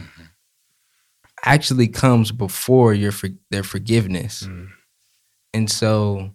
actually 1.43 1.87
comes 1.87 2.31
before 2.31 2.93
your 2.93 3.13
their 3.49 3.63
forgiveness. 3.63 4.43
Mm-hmm. 4.43 4.65
And 5.53 5.71
so 5.71 6.31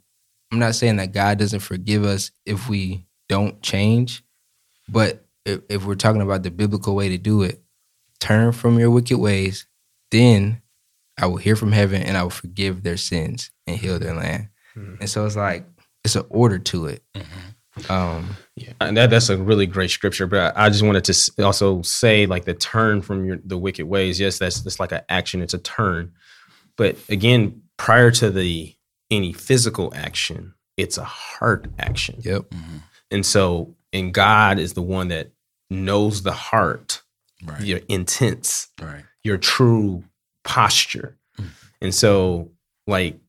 I'm 0.54 0.60
not 0.60 0.76
saying 0.76 0.96
that 0.96 1.12
God 1.12 1.38
doesn't 1.40 1.60
forgive 1.60 2.04
us 2.04 2.30
if 2.46 2.68
we 2.68 3.08
don't 3.28 3.60
change, 3.60 4.22
but 4.88 5.26
if, 5.44 5.62
if 5.68 5.84
we're 5.84 5.96
talking 5.96 6.22
about 6.22 6.44
the 6.44 6.50
biblical 6.52 6.94
way 6.94 7.08
to 7.08 7.18
do 7.18 7.42
it, 7.42 7.60
turn 8.20 8.52
from 8.52 8.78
your 8.78 8.88
wicked 8.88 9.18
ways, 9.18 9.66
then 10.12 10.62
I 11.18 11.26
will 11.26 11.38
hear 11.38 11.56
from 11.56 11.72
heaven 11.72 12.02
and 12.02 12.16
I 12.16 12.22
will 12.22 12.30
forgive 12.30 12.84
their 12.84 12.96
sins 12.96 13.50
and 13.66 13.76
heal 13.76 13.98
their 13.98 14.14
land. 14.14 14.50
And 15.00 15.10
so 15.10 15.26
it's 15.26 15.34
like 15.34 15.66
it's 16.04 16.14
an 16.14 16.24
order 16.28 16.60
to 16.60 16.86
it. 16.86 17.02
Um, 17.88 18.36
Yeah, 18.54 18.74
and 18.80 18.96
that 18.96 19.10
that's 19.10 19.30
a 19.30 19.36
really 19.36 19.66
great 19.66 19.90
scripture. 19.90 20.28
But 20.28 20.56
I 20.56 20.68
just 20.68 20.84
wanted 20.84 21.02
to 21.02 21.44
also 21.44 21.82
say, 21.82 22.26
like 22.26 22.44
the 22.44 22.54
turn 22.54 23.02
from 23.02 23.24
your 23.24 23.38
the 23.44 23.58
wicked 23.58 23.86
ways. 23.86 24.20
Yes, 24.20 24.38
that's 24.38 24.60
that's 24.60 24.78
like 24.78 24.92
an 24.92 25.00
action. 25.08 25.42
It's 25.42 25.54
a 25.54 25.58
turn. 25.58 26.12
But 26.76 26.96
again, 27.08 27.62
prior 27.76 28.12
to 28.12 28.30
the 28.30 28.72
any 29.10 29.32
physical 29.32 29.92
action, 29.94 30.54
it's 30.76 30.98
a 30.98 31.04
heart 31.04 31.68
action. 31.78 32.20
yep. 32.20 32.42
Mm-hmm. 32.50 32.76
And 33.10 33.24
so, 33.24 33.76
and 33.92 34.12
God 34.12 34.58
is 34.58 34.72
the 34.72 34.82
one 34.82 35.08
that 35.08 35.30
knows 35.70 36.22
the 36.22 36.32
heart, 36.32 37.02
Right. 37.44 37.60
your 37.62 37.80
intents, 37.88 38.68
Right. 38.80 39.04
your 39.22 39.36
true 39.38 40.04
posture. 40.42 41.16
Mm-hmm. 41.38 41.48
And 41.82 41.94
so, 41.94 42.50
like, 42.86 43.20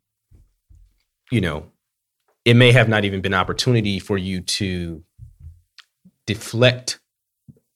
you 1.32 1.42
know, 1.42 1.72
it 2.46 2.56
may 2.56 2.72
have 2.72 2.88
not 2.88 3.06
even 3.06 3.22
been 3.22 3.34
opportunity 3.34 4.00
for 4.00 4.18
you 4.18 4.42
to 4.42 5.04
deflect 6.26 7.00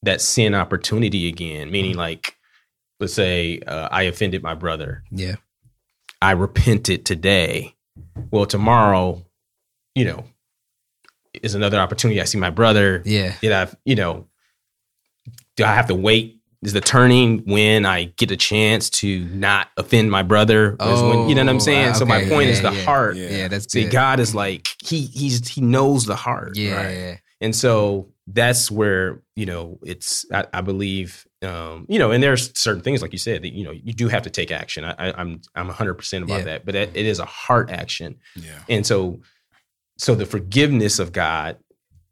that 0.04 0.22
sin 0.22 0.56
opportunity 0.56 1.28
again, 1.28 1.70
meaning 1.72 1.92
mm-hmm. 1.92 2.00
like, 2.00 2.38
let's 3.00 3.14
say 3.14 3.60
uh, 3.68 3.90
I 3.92 4.04
offended 4.04 4.42
my 4.44 4.54
brother. 4.56 5.04
Yeah. 5.12 5.36
I 6.22 6.32
repented 6.32 7.06
today. 7.06 7.76
Well, 8.32 8.46
tomorrow, 8.46 9.26
you 9.96 10.06
know, 10.06 10.24
is 11.42 11.56
another 11.56 11.80
opportunity. 11.80 12.22
I 12.22 12.26
see 12.26 12.38
my 12.38 12.50
brother. 12.50 13.02
Yeah. 13.06 13.36
Did 13.42 13.52
I, 13.52 13.68
you 13.86 13.96
know, 13.96 14.28
do 15.56 15.64
I 15.64 15.74
have 15.74 15.88
to 15.88 15.96
wait? 15.96 16.38
Is 16.62 16.74
the 16.74 16.82
turning 16.82 17.40
when 17.46 17.86
I 17.86 18.06
get 18.18 18.32
a 18.32 18.36
chance 18.36 18.90
to 18.90 19.24
not 19.26 19.70
offend 19.78 20.12
my 20.12 20.24
brother? 20.24 20.76
Is 20.82 21.02
when, 21.02 21.30
you 21.30 21.36
know 21.36 21.44
what 21.44 21.50
I'm 21.50 21.56
oh, 21.56 21.60
saying? 21.60 21.94
so 21.94 22.06
my 22.06 22.22
okay, 22.22 22.30
point 22.30 22.50
is 22.50 22.62
the 22.62 22.72
yeah. 22.72 22.84
heart. 22.84 23.16
Yeah. 23.16 23.30
Yeah, 23.30 23.48
that's 23.48 23.72
See, 23.72 23.84
good. 23.84 23.92
God 23.94 24.20
is 24.20 24.36
like 24.36 24.68
he 24.84 25.04
he's 25.04 25.48
he 25.48 25.62
knows 25.62 26.06
the 26.06 26.18
heart. 26.18 26.58
Yeah. 26.58 26.76
right? 26.76 26.94
yeah. 26.94 27.18
And 27.40 27.56
so 27.56 28.12
that's 28.28 28.70
where, 28.70 29.22
you 29.38 29.46
know, 29.46 29.80
it's, 29.84 30.26
I, 30.34 30.46
I 30.54 30.62
believe, 30.62 31.26
um, 31.42 31.86
you 31.88 31.98
know, 32.00 32.12
and 32.12 32.22
there's 32.22 32.58
certain 32.60 32.82
things, 32.82 33.02
like 33.02 33.14
you 33.14 33.18
said, 33.18 33.44
that, 33.44 33.54
you 33.54 33.64
know, 33.64 33.72
you 33.72 33.94
do 33.94 34.08
have 34.10 34.24
to 34.24 34.30
take 34.30 34.52
action. 34.52 34.84
I, 34.84 34.92
I, 34.98 35.14
I'm, 35.20 35.42
I'm 35.56 35.70
100% 35.70 36.24
about 36.24 36.40
Yeah. 36.40 36.44
that, 36.46 36.66
but 36.66 36.76
it, 36.76 36.92
it 36.94 37.06
is 37.06 37.20
a 37.20 37.26
heart 37.26 37.70
action. 37.72 38.18
Yeah. 38.36 38.60
And 38.68 38.86
so, 38.86 39.22
so 39.98 40.16
the 40.16 40.26
forgiveness 40.26 41.00
of 41.00 41.12
God 41.14 41.58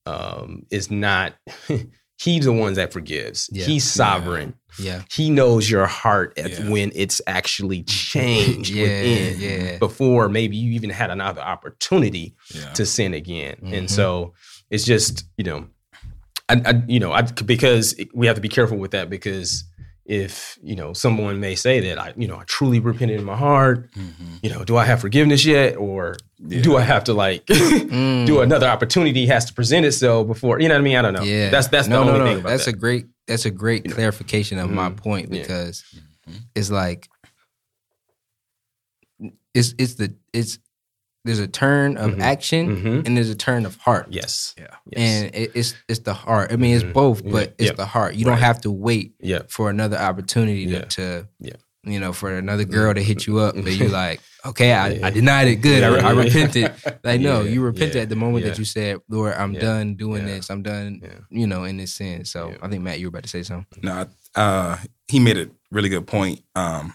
um, 0.05 0.65
is 0.71 0.89
not, 0.89 1.33
he's 2.19 2.45
the 2.45 2.53
one 2.53 2.73
that 2.75 2.93
forgives. 2.93 3.49
Yeah. 3.51 3.65
He's 3.65 3.83
sovereign. 3.83 4.53
Yeah. 4.79 5.03
He 5.11 5.29
knows 5.29 5.69
your 5.69 5.85
heart 5.87 6.33
Yeah. 6.37 6.69
when 6.69 6.91
it's 6.95 7.21
actually 7.27 7.83
changed 7.83 8.69
Yeah, 8.73 8.83
within 8.83 9.39
yeah. 9.41 9.77
before 9.77 10.29
maybe 10.29 10.55
you 10.55 10.71
even 10.73 10.89
had 10.89 11.09
another 11.11 11.41
opportunity 11.41 12.35
Yeah. 12.53 12.71
to 12.73 12.85
sin 12.85 13.13
again. 13.13 13.57
Mhm. 13.61 13.77
And 13.77 13.91
so 13.91 14.33
it's 14.69 14.85
just, 14.85 15.25
you 15.37 15.43
know, 15.43 15.67
I, 16.49 16.61
I 16.65 16.83
you 16.87 16.99
know, 16.99 17.11
I 17.11 17.21
because 17.23 17.95
we 18.13 18.27
have 18.27 18.35
to 18.35 18.41
be 18.41 18.49
careful 18.49 18.77
with 18.77 18.91
that 18.91 19.09
because 19.09 19.63
if, 20.05 20.57
you 20.63 20.73
know, 20.75 20.93
someone 20.93 21.41
may 21.41 21.53
say 21.55 21.81
that 21.81 21.99
I, 21.99 22.13
you 22.15 22.29
know, 22.29 22.37
I 22.37 22.43
truly 22.45 22.79
repented 22.79 23.19
in 23.19 23.25
my 23.25 23.35
heart, 23.35 23.91
Mhm. 23.93 24.39
you 24.41 24.49
know, 24.49 24.63
do 24.63 24.77
I 24.77 24.85
have 24.85 25.01
forgiveness 25.01 25.43
yet 25.45 25.75
or 25.75 26.15
do 26.47 26.77
I 26.77 26.81
have 26.83 27.03
to 27.05 27.13
like 27.13 27.45
Mm. 27.47 28.25
do 28.25 28.39
another 28.39 28.67
opportunity 28.67 29.25
has 29.25 29.43
to 29.45 29.53
present 29.53 29.85
itself 29.85 30.25
before, 30.27 30.61
you 30.61 30.69
know 30.69 30.75
what 30.75 30.79
I 30.81 30.83
mean? 30.83 30.95
I 30.95 31.01
don't 31.01 31.13
know. 31.13 31.23
Yeah, 31.23 31.49
That's 31.49 31.67
that's 31.67 31.89
no, 31.89 31.99
the 31.99 32.05
no, 32.05 32.11
only 32.13 32.19
no. 32.19 32.25
thing 32.31 32.39
about 32.39 32.49
That's 32.51 32.65
that. 32.65 32.75
a 32.75 32.77
great. 32.77 33.05
That's 33.27 33.45
a 33.45 33.51
great 33.51 33.83
You 33.83 33.89
know. 33.89 33.95
clarification 33.95 34.57
of 34.59 34.69
my 34.71 34.89
Mhm. 34.89 34.95
point 34.97 35.29
because 35.29 35.83
Mhm. 36.29 36.39
it's 36.55 36.71
like 36.71 37.09
it's 39.53 39.73
it's 39.77 39.95
the 39.95 40.15
it's 40.31 40.59
there's 41.27 41.39
a 41.39 41.47
turn 41.47 41.97
of 41.97 42.11
Mhm. 42.15 42.21
action 42.21 42.77
Mhm. 42.77 43.05
and 43.05 43.15
there's 43.15 43.29
a 43.29 43.35
turn 43.35 43.65
of 43.65 43.75
heart. 43.77 44.07
Yes. 44.09 44.55
Yeah. 44.57 44.67
Yes. 44.91 44.99
And 45.23 45.35
it, 45.35 45.51
it's 45.53 45.75
it's 45.87 45.99
the 45.99 46.13
heart. 46.13 46.51
I 46.51 46.55
mean, 46.55 46.75
it's 46.75 46.83
Mhm. 46.85 46.93
both, 46.93 47.21
Yeah. 47.23 47.31
but 47.31 47.55
it's 47.59 47.67
Yep. 47.67 47.75
the 47.77 47.85
heart. 47.85 48.15
You 48.15 48.25
don't 48.25 48.39
have 48.39 48.61
to 48.61 48.71
wait 48.71 49.13
yeah. 49.19 49.43
for 49.49 49.69
another 49.69 49.97
opportunity 49.97 50.61
Yeah. 50.63 50.79
to, 50.81 50.85
to 50.97 51.27
Yeah. 51.39 51.53
you 51.83 51.99
know, 51.99 52.11
for 52.13 52.35
another 52.35 52.65
girl 52.65 52.93
to 52.93 53.01
hit 53.01 53.27
you 53.27 53.39
up, 53.39 53.55
but 53.55 53.71
you 53.73 53.87
like, 54.03 54.19
okay, 54.45 54.73
I, 54.73 54.87
Yeah. 54.89 55.07
I 55.07 55.09
denied 55.09 55.47
it. 55.47 55.57
Good, 55.57 55.83
I, 55.83 56.09
I 56.09 56.11
repented. 56.11 56.71
Like, 57.03 57.21
no, 57.21 57.41
Yeah. 57.41 57.51
you 57.51 57.61
repented 57.61 57.95
Yeah. 57.95 58.01
at 58.03 58.09
the 58.09 58.15
moment 58.15 58.43
Yeah. 58.43 58.51
that 58.51 58.59
you 58.59 58.65
said, 58.65 58.97
Lord, 59.09 59.33
I'm 59.33 59.53
Yeah. 59.53 59.59
done 59.61 59.95
doing 59.95 60.27
Yeah. 60.27 60.35
this. 60.35 60.49
I'm 60.49 60.63
done, 60.63 61.01
Yeah. 61.03 61.19
you 61.29 61.47
know, 61.47 61.63
in 61.65 61.77
this 61.77 61.93
sin. 61.93 62.25
So 62.25 62.49
Yeah. 62.49 62.57
I 62.61 62.67
think 62.69 62.83
Matt, 62.83 62.99
you 62.99 63.05
were 63.07 63.09
about 63.15 63.23
to 63.23 63.29
say 63.29 63.43
something. 63.43 63.79
No, 63.83 64.05
uh, 64.35 64.77
he 65.07 65.19
made 65.19 65.37
a 65.37 65.47
really 65.71 65.89
good 65.89 66.07
point. 66.07 66.41
Um, 66.55 66.93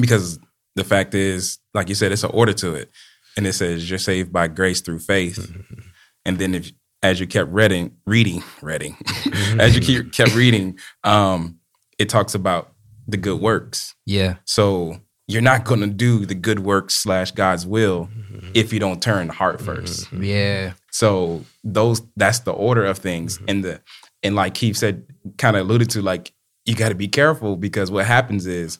because 0.00 0.38
the 0.76 0.84
fact 0.84 1.14
is, 1.14 1.58
like 1.74 1.88
you 1.88 1.94
said, 1.94 2.12
it's 2.12 2.24
an 2.24 2.30
order 2.34 2.52
to 2.52 2.74
it, 2.74 2.90
and 3.36 3.46
it 3.46 3.52
says 3.52 3.88
you're 3.88 3.98
saved 3.98 4.32
by 4.32 4.48
grace 4.48 4.80
through 4.80 5.00
faith. 5.00 5.38
Mm-hmm. 5.38 5.80
And 6.24 6.38
then 6.38 6.54
if 6.54 6.72
as 7.02 7.20
you 7.20 7.26
kept 7.26 7.50
reading, 7.52 7.92
reading, 8.06 8.42
reading, 8.62 8.96
as 9.58 9.74
you 9.74 9.80
keep, 9.80 10.12
kept 10.12 10.34
reading, 10.34 10.78
um, 11.04 11.58
it 11.98 12.08
talks 12.08 12.34
about 12.34 12.72
the 13.06 13.16
good 13.16 13.40
works. 13.40 13.94
Yeah, 14.06 14.36
So 14.44 15.00
you're 15.28 15.42
not 15.42 15.64
going 15.64 15.80
to 15.80 15.86
do 15.88 16.24
the 16.26 16.34
good 16.34 16.60
works 16.60 16.94
slash 16.96 17.30
God's 17.32 17.66
will 17.66 18.08
Mm-hmm. 18.36 18.50
if 18.54 18.72
you 18.72 18.78
don't 18.78 19.00
turn 19.00 19.28
the 19.28 19.32
heart 19.32 19.60
1st 19.60 20.22
yeah, 20.22 20.72
So 20.90 21.44
those 21.64 22.02
that's 22.16 22.40
the 22.40 22.52
order 22.52 22.84
of 22.84 22.98
things, 22.98 23.38
and 23.48 23.64
the 23.64 23.80
and 24.22 24.34
like 24.34 24.54
Keith 24.54 24.76
said, 24.76 25.06
kind 25.38 25.56
of 25.56 25.62
alluded 25.62 25.90
to, 25.90 26.02
like 26.02 26.32
you 26.66 26.74
got 26.74 26.90
to 26.90 26.94
be 26.94 27.08
careful 27.08 27.56
because 27.56 27.90
what 27.90 28.04
happens 28.06 28.46
is 28.46 28.78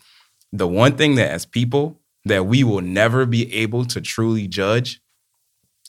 the 0.52 0.66
one 0.68 0.96
thing 0.96 1.14
that 1.14 1.30
as 1.30 1.46
people 1.46 1.98
that 2.26 2.46
we 2.46 2.64
will 2.64 2.80
never 2.82 3.24
be 3.26 3.52
able 3.54 3.84
to 3.86 4.00
truly 4.00 4.46
judge 4.48 5.00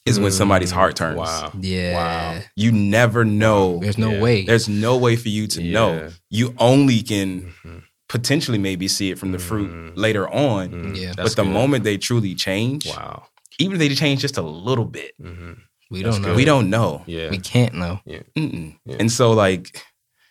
is 0.05 0.19
when 0.19 0.31
somebody's 0.31 0.71
heart 0.71 0.95
turns. 0.95 1.17
Wow. 1.17 1.51
yeah. 1.59 1.93
Wow. 1.93 2.41
You 2.55 2.71
never 2.71 3.25
know. 3.25 3.79
There's 3.79 3.97
no 3.97 4.11
Yeah. 4.11 4.21
way. 4.21 4.45
There's 4.45 4.69
no 4.69 4.95
way 4.97 5.15
for 5.17 5.27
you 5.27 5.47
to 5.47 5.61
know. 5.61 6.09
You 6.29 6.55
only 6.59 7.01
can 7.01 7.53
Mhm. 7.65 7.81
potentially 8.07 8.57
maybe 8.57 8.87
see 8.87 9.11
it 9.11 9.19
from 9.19 9.33
the 9.33 9.39
fruit 9.39 9.69
Mhm. 9.69 9.91
later 9.97 10.25
on. 10.29 10.69
Mhm. 10.69 10.95
Yeah. 10.97 11.07
That's 11.17 11.35
but 11.35 11.35
the 11.35 11.43
good. 11.43 11.51
moment 11.51 11.83
they 11.83 11.97
truly 11.97 12.35
change, 12.35 12.85
Wow. 12.87 13.25
even 13.59 13.73
if 13.73 13.79
they 13.79 13.93
change 13.95 14.21
just 14.21 14.37
a 14.37 14.41
little 14.41 14.85
bit, 14.85 15.11
hmm 15.21 15.53
we 15.91 16.03
That's 16.03 16.15
don't 16.15 16.21
know. 16.21 16.27
good. 16.29 16.37
we 16.37 16.45
don't 16.45 16.69
know. 16.69 17.03
Yeah. 17.05 17.29
We 17.29 17.39
can't 17.39 17.73
know. 17.73 17.99
Mm-mm. 18.07 18.75
Yeah. 18.85 18.97
And 18.99 19.11
so, 19.11 19.31
like, 19.31 19.83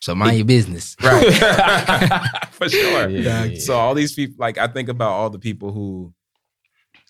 So 0.06 0.14
mind 0.14 0.36
your 0.36 0.46
business. 0.46 0.94
right, 1.02 1.32
for 2.52 2.68
sure. 2.68 3.08
Yeah, 3.08 3.42
yeah, 3.42 3.58
So 3.58 3.74
all 3.76 3.92
these 3.92 4.12
people, 4.14 4.36
like, 4.38 4.56
I 4.56 4.68
think 4.68 4.88
about 4.88 5.10
all 5.10 5.30
the 5.30 5.40
people 5.40 5.72
who 5.72 6.14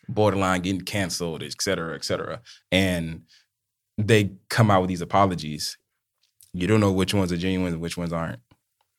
borderline 0.09 0.62
getting 0.62 0.80
canceled, 0.80 1.42
et 1.42 1.61
cetera, 1.61 1.94
et 1.94 2.06
cetera, 2.06 2.40
and 2.72 3.24
they 3.98 4.30
come 4.48 4.70
out 4.70 4.80
with 4.80 4.88
these 4.88 5.02
apologies. 5.02 5.76
You 6.54 6.66
don't 6.66 6.80
know 6.80 6.90
which 6.90 7.12
ones 7.12 7.30
are 7.32 7.37
genuine 7.37 7.74
and 7.74 7.82
which 7.82 7.98
ones 7.98 8.14
aren't. 8.14 8.40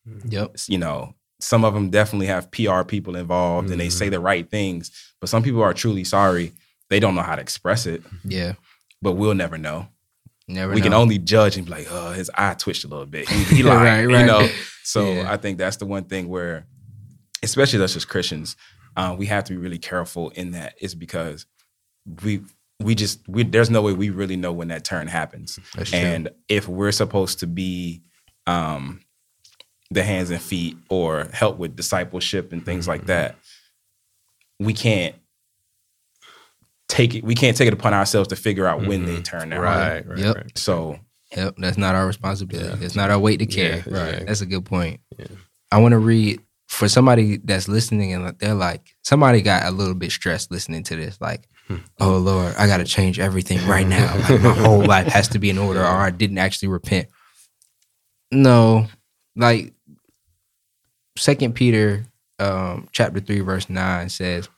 Mm-hmm. 0.08 0.28
Yep. 0.28 0.56
You 0.68 0.78
know, 0.78 1.16
some 1.40 1.64
of 1.64 1.74
them 1.74 1.90
definitely 1.90 2.26
have 2.26 2.52
PR 2.52 2.84
people 2.84 3.16
involved 3.16 3.68
and 3.72 3.80
they 3.80 3.88
say 3.88 4.04
mm-hmm. 4.04 4.12
the 4.12 4.20
right 4.20 4.48
things, 4.48 4.92
but 5.20 5.28
some 5.28 5.42
people 5.42 5.60
are 5.64 5.74
truly 5.74 6.04
sorry. 6.04 6.52
They 6.88 7.00
don't 7.00 7.16
know 7.16 7.22
how 7.22 7.34
to 7.34 7.42
express 7.42 7.84
it, 7.84 8.04
Yeah. 8.24 8.52
but 9.02 9.14
we'll 9.14 9.34
never 9.34 9.58
know. 9.58 9.88
Never 10.48 10.72
we 10.72 10.80
know. 10.80 10.84
can 10.84 10.94
only 10.94 11.18
judge 11.18 11.56
and 11.56 11.66
be 11.66 11.70
like, 11.72 11.86
oh, 11.90 12.12
his 12.12 12.30
eye 12.34 12.54
twitched 12.54 12.84
a 12.84 12.88
little 12.88 13.04
bit. 13.06 13.28
He, 13.28 13.56
he 13.56 13.62
lied, 13.64 14.06
Right, 14.06 14.20
you 14.20 14.26
know. 14.26 14.48
So 14.82 15.12
Yeah. 15.12 15.30
I 15.32 15.36
think 15.36 15.58
that's 15.58 15.76
the 15.76 15.84
one 15.86 16.04
thing 16.04 16.28
where, 16.28 16.66
especially 17.42 17.82
us 17.82 17.94
as 17.96 18.04
Christians, 18.06 18.56
uh, 18.96 19.14
we 19.18 19.26
have 19.26 19.44
to 19.44 19.52
be 19.52 19.58
really 19.58 19.78
careful 19.78 20.30
in 20.30 20.52
that. 20.52 20.74
Is 20.80 20.94
because 20.94 21.46
we 22.24 22.40
we 22.80 22.94
just 22.94 23.20
we 23.28 23.42
there's 23.44 23.68
no 23.70 23.82
way 23.82 23.92
we 23.92 24.08
really 24.10 24.36
know 24.36 24.52
when 24.52 24.68
that 24.68 24.84
turn 24.84 25.06
happens, 25.08 25.58
That's 25.76 25.90
true. 25.90 25.98
and 25.98 26.30
if 26.48 26.66
we're 26.66 26.92
supposed 26.92 27.40
to 27.40 27.46
be 27.46 28.02
um, 28.46 29.00
the 29.90 30.02
hands 30.02 30.30
and 30.30 30.40
feet 30.40 30.76
or 30.88 31.28
help 31.32 31.58
with 31.58 31.76
discipleship 31.76 32.52
and 32.52 32.64
things 32.64 32.88
like 32.88 33.06
that, 33.06 33.36
we 34.58 34.72
can't 34.72 35.14
take 36.88 37.14
it. 37.14 37.24
We 37.24 37.34
can't 37.34 37.56
take 37.56 37.68
it 37.68 37.74
upon 37.74 37.94
ourselves 37.94 38.28
to 38.28 38.36
figure 38.36 38.66
out 38.66 38.86
when 38.86 39.04
they 39.04 39.20
turn 39.22 39.50
their 39.50 39.64
heart. 39.64 40.06
Right. 40.06 40.06
Right. 40.08 40.18
Yep. 40.18 40.36
right. 40.36 40.58
So 40.58 40.98
Yep, 41.36 41.56
that's 41.58 41.76
not 41.76 41.94
our 41.94 42.06
responsibility. 42.06 42.68
Yeah. 42.70 42.76
That's 42.76 42.96
not 42.96 43.10
our 43.10 43.18
weight 43.18 43.38
to 43.40 43.46
carry. 43.46 43.82
Yeah, 43.86 43.98
right. 44.16 44.26
That's 44.26 44.40
a 44.40 44.46
good 44.46 44.64
point. 44.64 45.00
Yeah. 45.18 45.26
I 45.70 45.78
want 45.78 45.92
to 45.92 45.98
read 45.98 46.40
for 46.68 46.88
somebody 46.88 47.36
that's 47.36 47.68
listening 47.68 48.14
and 48.14 48.38
they're 48.38 48.54
like, 48.54 48.80
somebody 49.04 49.42
got 49.42 49.66
a 49.66 49.70
little 49.70 49.94
bit 49.94 50.10
stressed 50.10 50.50
listening 50.50 50.82
to 50.84 50.96
this. 50.96 51.20
Like, 51.20 51.46
Hmm. 51.66 51.76
oh 52.00 52.16
Lord, 52.16 52.54
I 52.56 52.66
got 52.66 52.78
to 52.78 52.84
change 52.84 53.18
everything 53.20 53.58
right 53.68 53.86
now. 53.86 54.14
Like, 54.30 54.40
my 54.40 54.54
whole 54.54 54.82
life 54.82 55.08
has 55.08 55.28
to 55.28 55.38
be 55.38 55.50
in 55.50 55.58
order, 55.58 55.80
or 55.82 55.86
I 55.86 56.08
didn't 56.08 56.38
actually 56.38 56.68
repent. 56.68 57.08
No, 58.32 58.86
like 59.36 59.74
Second 61.18 61.54
Peter, 61.54 62.06
um, 62.38 62.88
chapter 62.92 63.20
three, 63.20 63.40
verse 63.40 63.68
nine 63.68 64.08
says, 64.08 64.48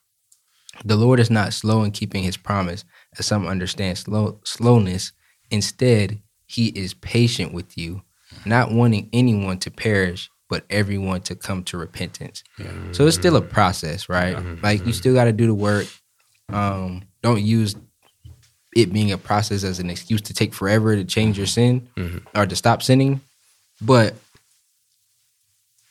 "The 0.85 0.97
Lord 0.97 1.21
is 1.21 1.31
not 1.31 1.53
slow 1.53 1.83
in 1.85 1.90
keeping 1.93 2.23
His 2.23 2.37
promise, 2.37 2.85
as 3.19 3.27
some 3.27 3.47
understand 3.47 3.99
slow 3.99 4.40
slowness. 4.45 5.12
Instead, 5.51 6.21
He 6.47 6.69
is 6.69 6.95
patient 6.95 7.53
with 7.53 7.77
you, 7.79 8.03
not 8.45 8.73
wanting 8.73 9.09
anyone 9.12 9.59
to 9.59 9.71
perish, 9.71 10.29
but 10.49 10.64
everyone 10.71 11.21
to 11.23 11.35
come 11.35 11.62
to 11.64 11.77
repentance." 11.79 12.43
So 12.93 13.07
it's 13.07 13.16
still 13.16 13.37
a 13.37 13.43
process, 13.43 14.09
right? 14.09 14.37
Like 14.62 14.87
you 14.87 14.93
still 14.93 15.14
got 15.14 15.25
to 15.25 15.33
do 15.33 15.47
the 15.47 15.55
work. 15.55 15.87
Um, 16.49 17.03
don't 17.23 17.43
use 17.43 17.77
it 18.75 18.93
being 18.93 19.12
a 19.12 19.19
process 19.19 19.62
as 19.64 19.79
an 19.81 19.90
excuse 19.90 20.21
to 20.23 20.33
take 20.35 20.55
forever 20.55 20.95
to 20.97 21.05
change 21.05 21.37
your 21.37 21.47
sin 21.47 21.88
Mhm. 21.97 22.23
or 22.35 22.47
to 22.47 22.57
stop 22.57 22.83
sinning. 22.83 23.21
But 23.81 24.14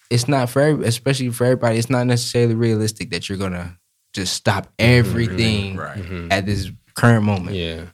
it's 0.10 0.28
not 0.28 0.50
for 0.50 0.62
every, 0.62 0.86
especially 0.88 1.30
for 1.30 1.44
everybody. 1.46 1.78
It's 1.78 1.90
not 1.90 2.08
necessarily 2.08 2.56
realistic 2.56 3.10
that 3.12 3.30
you're 3.30 3.38
gonna 3.38 3.78
just 4.14 4.34
stop 4.34 4.66
mm-hmm. 4.78 4.86
Mm-hmm. 4.86 5.00
everything 5.10 5.78
right. 5.78 5.98
Mhm. 5.98 6.32
at 6.32 6.46
this 6.46 6.70
current 6.96 7.24
moment. 7.24 7.56
Yeah. 7.56 7.86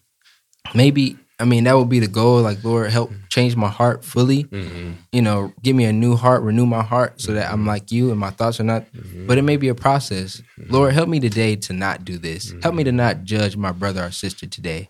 Maybe 0.73 1.17
I 1.38 1.43
mean 1.43 1.65
that 1.65 1.73
would 1.78 1.89
be 1.89 1.99
the 1.99 2.08
goal. 2.08 2.41
Like 2.41 2.63
Lord, 2.63 2.89
help 2.89 3.10
mm-hmm. 3.12 3.28
change 3.30 3.56
my 3.56 3.67
heart 3.67 4.04
fully. 4.06 4.43
hmm 4.43 4.93
You 5.12 5.21
know, 5.21 5.54
give 5.62 5.75
me 5.75 5.84
a 5.86 5.93
new 5.93 6.15
heart, 6.15 6.43
renew 6.43 6.65
my 6.65 6.82
heart, 6.84 7.19
so 7.21 7.34
that 7.34 7.51
I'm 7.51 7.65
like 7.65 7.91
you 7.91 8.10
and 8.12 8.19
my 8.19 8.30
thoughts 8.32 8.60
are 8.60 8.63
not. 8.63 8.86
But 9.28 9.38
it 9.38 9.41
may 9.43 9.58
be 9.58 9.67
a 9.67 9.75
process. 9.75 10.41
Lord, 10.58 10.93
help 10.93 11.10
me 11.10 11.19
today 11.19 11.56
to 11.58 11.73
not 11.73 12.06
do 12.06 12.17
this. 12.17 12.54
Help 12.63 12.75
me 12.75 12.84
to 12.86 12.91
not 12.91 13.23
judge 13.23 13.58
my 13.58 13.71
brother 13.71 14.04
or 14.06 14.12
sister 14.12 14.47
today. 14.47 14.89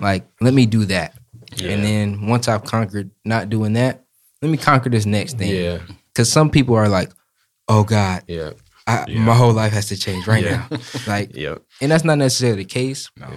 Like, 0.00 0.26
let 0.40 0.54
me 0.54 0.66
do 0.66 0.84
that. 0.86 1.14
And 1.62 1.84
then 1.84 2.26
once 2.26 2.48
I've 2.48 2.64
conquered 2.64 3.10
not 3.24 3.50
doing 3.50 3.74
that, 3.74 4.04
let 4.40 4.50
me 4.50 4.56
conquer 4.56 4.88
this 4.90 5.06
next 5.06 5.36
thing. 5.38 5.54
Yeah. 5.54 5.78
Because 6.08 6.32
some 6.32 6.50
people 6.50 6.74
are 6.74 6.88
like, 6.88 7.10
oh 7.68 7.84
God, 7.84 8.22
Yeah. 8.26 8.52
I, 8.86 9.04
my 9.10 9.34
whole 9.34 9.52
life 9.52 9.72
has 9.72 9.86
to 9.88 9.96
change 9.96 10.26
right 10.26 10.42
Yeah. 10.44 10.66
now. 10.70 10.78
Like, 11.06 11.34
Yep. 11.36 11.62
and 11.80 11.90
that's 11.92 12.04
not 12.04 12.18
necessarily 12.18 12.62
the 12.64 12.68
case. 12.68 13.10
No. 13.16 13.28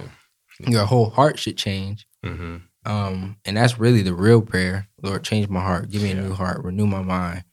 Your 0.66 0.84
whole 0.86 1.10
heart 1.10 1.38
should 1.38 1.56
change. 1.56 2.06
hmm 2.24 2.56
Um, 2.84 3.36
and 3.44 3.56
that's 3.56 3.78
really 3.78 4.02
the 4.02 4.14
real 4.14 4.40
prayer. 4.42 4.88
Lord, 5.02 5.22
change 5.24 5.48
my 5.48 5.60
heart, 5.60 5.90
give 5.90 6.02
me 6.02 6.10
a 6.12 6.14
new 6.14 6.32
heart, 6.32 6.64
renew 6.64 6.86
my 6.86 7.02
mind. 7.02 7.44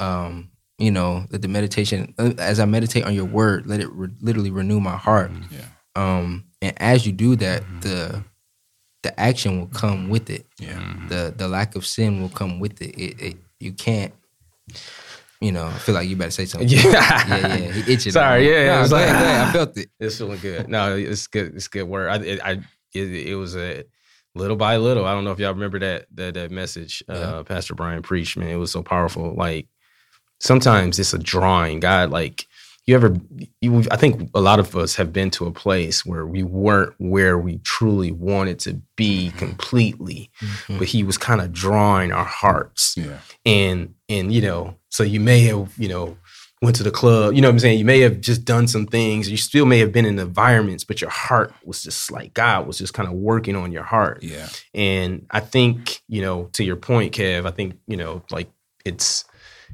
Um, 0.00 0.50
you 0.78 0.90
know, 0.90 1.26
let 1.30 1.42
the 1.42 1.48
meditation 1.48 2.12
uh, 2.18 2.32
as 2.38 2.58
I 2.58 2.64
meditate 2.64 3.04
on 3.04 3.14
your 3.14 3.24
word, 3.24 3.66
let 3.66 3.80
it 3.80 3.90
re- 3.92 4.08
literally 4.20 4.50
renew 4.50 4.80
my 4.80 4.96
heart. 4.96 5.30
Yeah. 5.50 5.66
Um, 5.94 6.44
and 6.60 6.74
as 6.82 7.06
you 7.06 7.12
do 7.12 7.36
that, 7.36 7.62
the 7.82 8.24
the 9.02 9.18
action 9.18 9.58
will 9.60 9.68
come 9.68 10.08
with 10.08 10.28
it. 10.30 10.46
Yeah. 10.58 10.80
The 11.08 11.32
the 11.36 11.48
lack 11.48 11.76
of 11.76 11.86
sin 11.86 12.20
will 12.20 12.30
come 12.30 12.58
with 12.60 12.80
it. 12.82 12.94
It, 12.98 13.20
it 13.22 13.36
you 13.60 13.72
can't. 13.72 14.12
You 15.42 15.52
know, 15.52 15.66
I 15.66 15.72
feel 15.78 15.94
like 15.94 16.08
you 16.08 16.16
better 16.16 16.30
say 16.30 16.44
something. 16.46 16.68
Yeah. 16.68 16.82
yeah, 16.82 17.56
yeah. 17.56 17.72
He 17.72 17.92
itching. 17.92 18.12
Sorry, 18.20 18.48
yeah, 18.48 18.66
No, 18.76 18.80
it's 18.82 18.90
go 18.90 18.96
like- 18.96 19.08
ahead, 19.08 19.44
go. 19.44 19.48
I 19.48 19.52
felt 19.64 19.76
it. 19.78 19.90
It's 20.00 20.18
feeling 20.18 20.38
good. 20.38 20.68
No, 20.68 20.96
it's 20.96 21.26
good. 21.26 21.54
It's 21.56 21.68
good 21.68 21.84
work. 21.84 22.08
I, 22.10 22.16
it, 22.24 22.40
I, 22.44 22.50
it, 22.94 23.26
it 23.28 23.34
was 23.36 23.56
a 23.56 23.84
little 24.34 24.56
by 24.56 24.76
little. 24.76 25.04
I 25.04 25.12
don't 25.12 25.24
know 25.24 25.32
if 25.32 25.38
y'all 25.38 25.52
remember 25.52 25.78
that 25.80 26.06
that 26.14 26.34
that 26.34 26.50
message 26.50 27.02
uh, 27.08 27.42
Pastor 27.42 27.74
Brian 27.74 28.02
preached. 28.02 28.36
Man, 28.36 28.48
it 28.50 28.56
was 28.56 28.70
so 28.70 28.82
powerful. 28.82 29.34
Like 29.34 29.66
sometimes 30.38 30.98
it's 30.98 31.12
a 31.14 31.18
drawing. 31.18 31.80
God, 31.80 32.10
like 32.10 32.46
you 32.86 32.94
ever, 32.96 33.14
you, 33.60 33.84
I 33.92 33.96
think 33.96 34.28
a 34.34 34.40
lot 34.40 34.58
of 34.58 34.74
us 34.76 34.96
have 34.96 35.12
been 35.12 35.30
to 35.32 35.46
a 35.46 35.52
place 35.52 36.04
where 36.04 36.26
we 36.26 36.42
weren't 36.42 36.94
where 36.98 37.38
we 37.38 37.58
truly 37.58 38.10
wanted 38.10 38.58
to 38.60 38.80
be 38.96 39.30
completely, 39.36 40.30
Mm-hmm. 40.40 40.78
but 40.78 40.88
He 40.88 41.04
was 41.04 41.16
kind 41.18 41.40
of 41.40 41.52
drawing 41.52 42.12
our 42.12 42.24
hearts 42.24 42.94
Yeah. 42.96 43.18
and 43.46 43.94
and 44.08 44.32
you 44.32 44.40
know 44.42 44.74
so 44.92 45.02
you 45.02 45.20
may 45.20 45.40
have 45.40 45.72
you 45.78 45.88
know 45.88 46.16
went 46.60 46.76
to 46.76 46.82
the 46.84 46.90
club 46.92 47.34
you 47.34 47.40
know 47.40 47.48
what 47.48 47.54
i'm 47.54 47.58
saying 47.58 47.78
you 47.78 47.84
may 47.84 48.00
have 48.00 48.20
just 48.20 48.44
done 48.44 48.68
some 48.68 48.86
things 48.86 49.28
you 49.28 49.36
still 49.36 49.66
may 49.66 49.78
have 49.80 49.90
been 49.92 50.04
in 50.06 50.16
environments 50.18 50.84
but 50.84 51.00
your 51.00 51.10
heart 51.10 51.52
was 51.64 51.82
just 51.82 52.10
like 52.12 52.32
god 52.34 52.66
was 52.68 52.78
just 52.78 52.94
kind 52.94 53.08
of 53.08 53.14
working 53.14 53.56
on 53.56 53.72
your 53.72 53.82
heart 53.82 54.22
Yeah. 54.22 54.48
and 54.72 55.26
i 55.32 55.40
think 55.40 56.00
you 56.08 56.22
know 56.22 56.44
to 56.52 56.62
your 56.62 56.76
point 56.76 57.12
kev 57.12 57.46
i 57.46 57.50
think 57.50 57.74
you 57.88 57.96
know 57.96 58.22
like 58.30 58.48
it's 58.84 59.24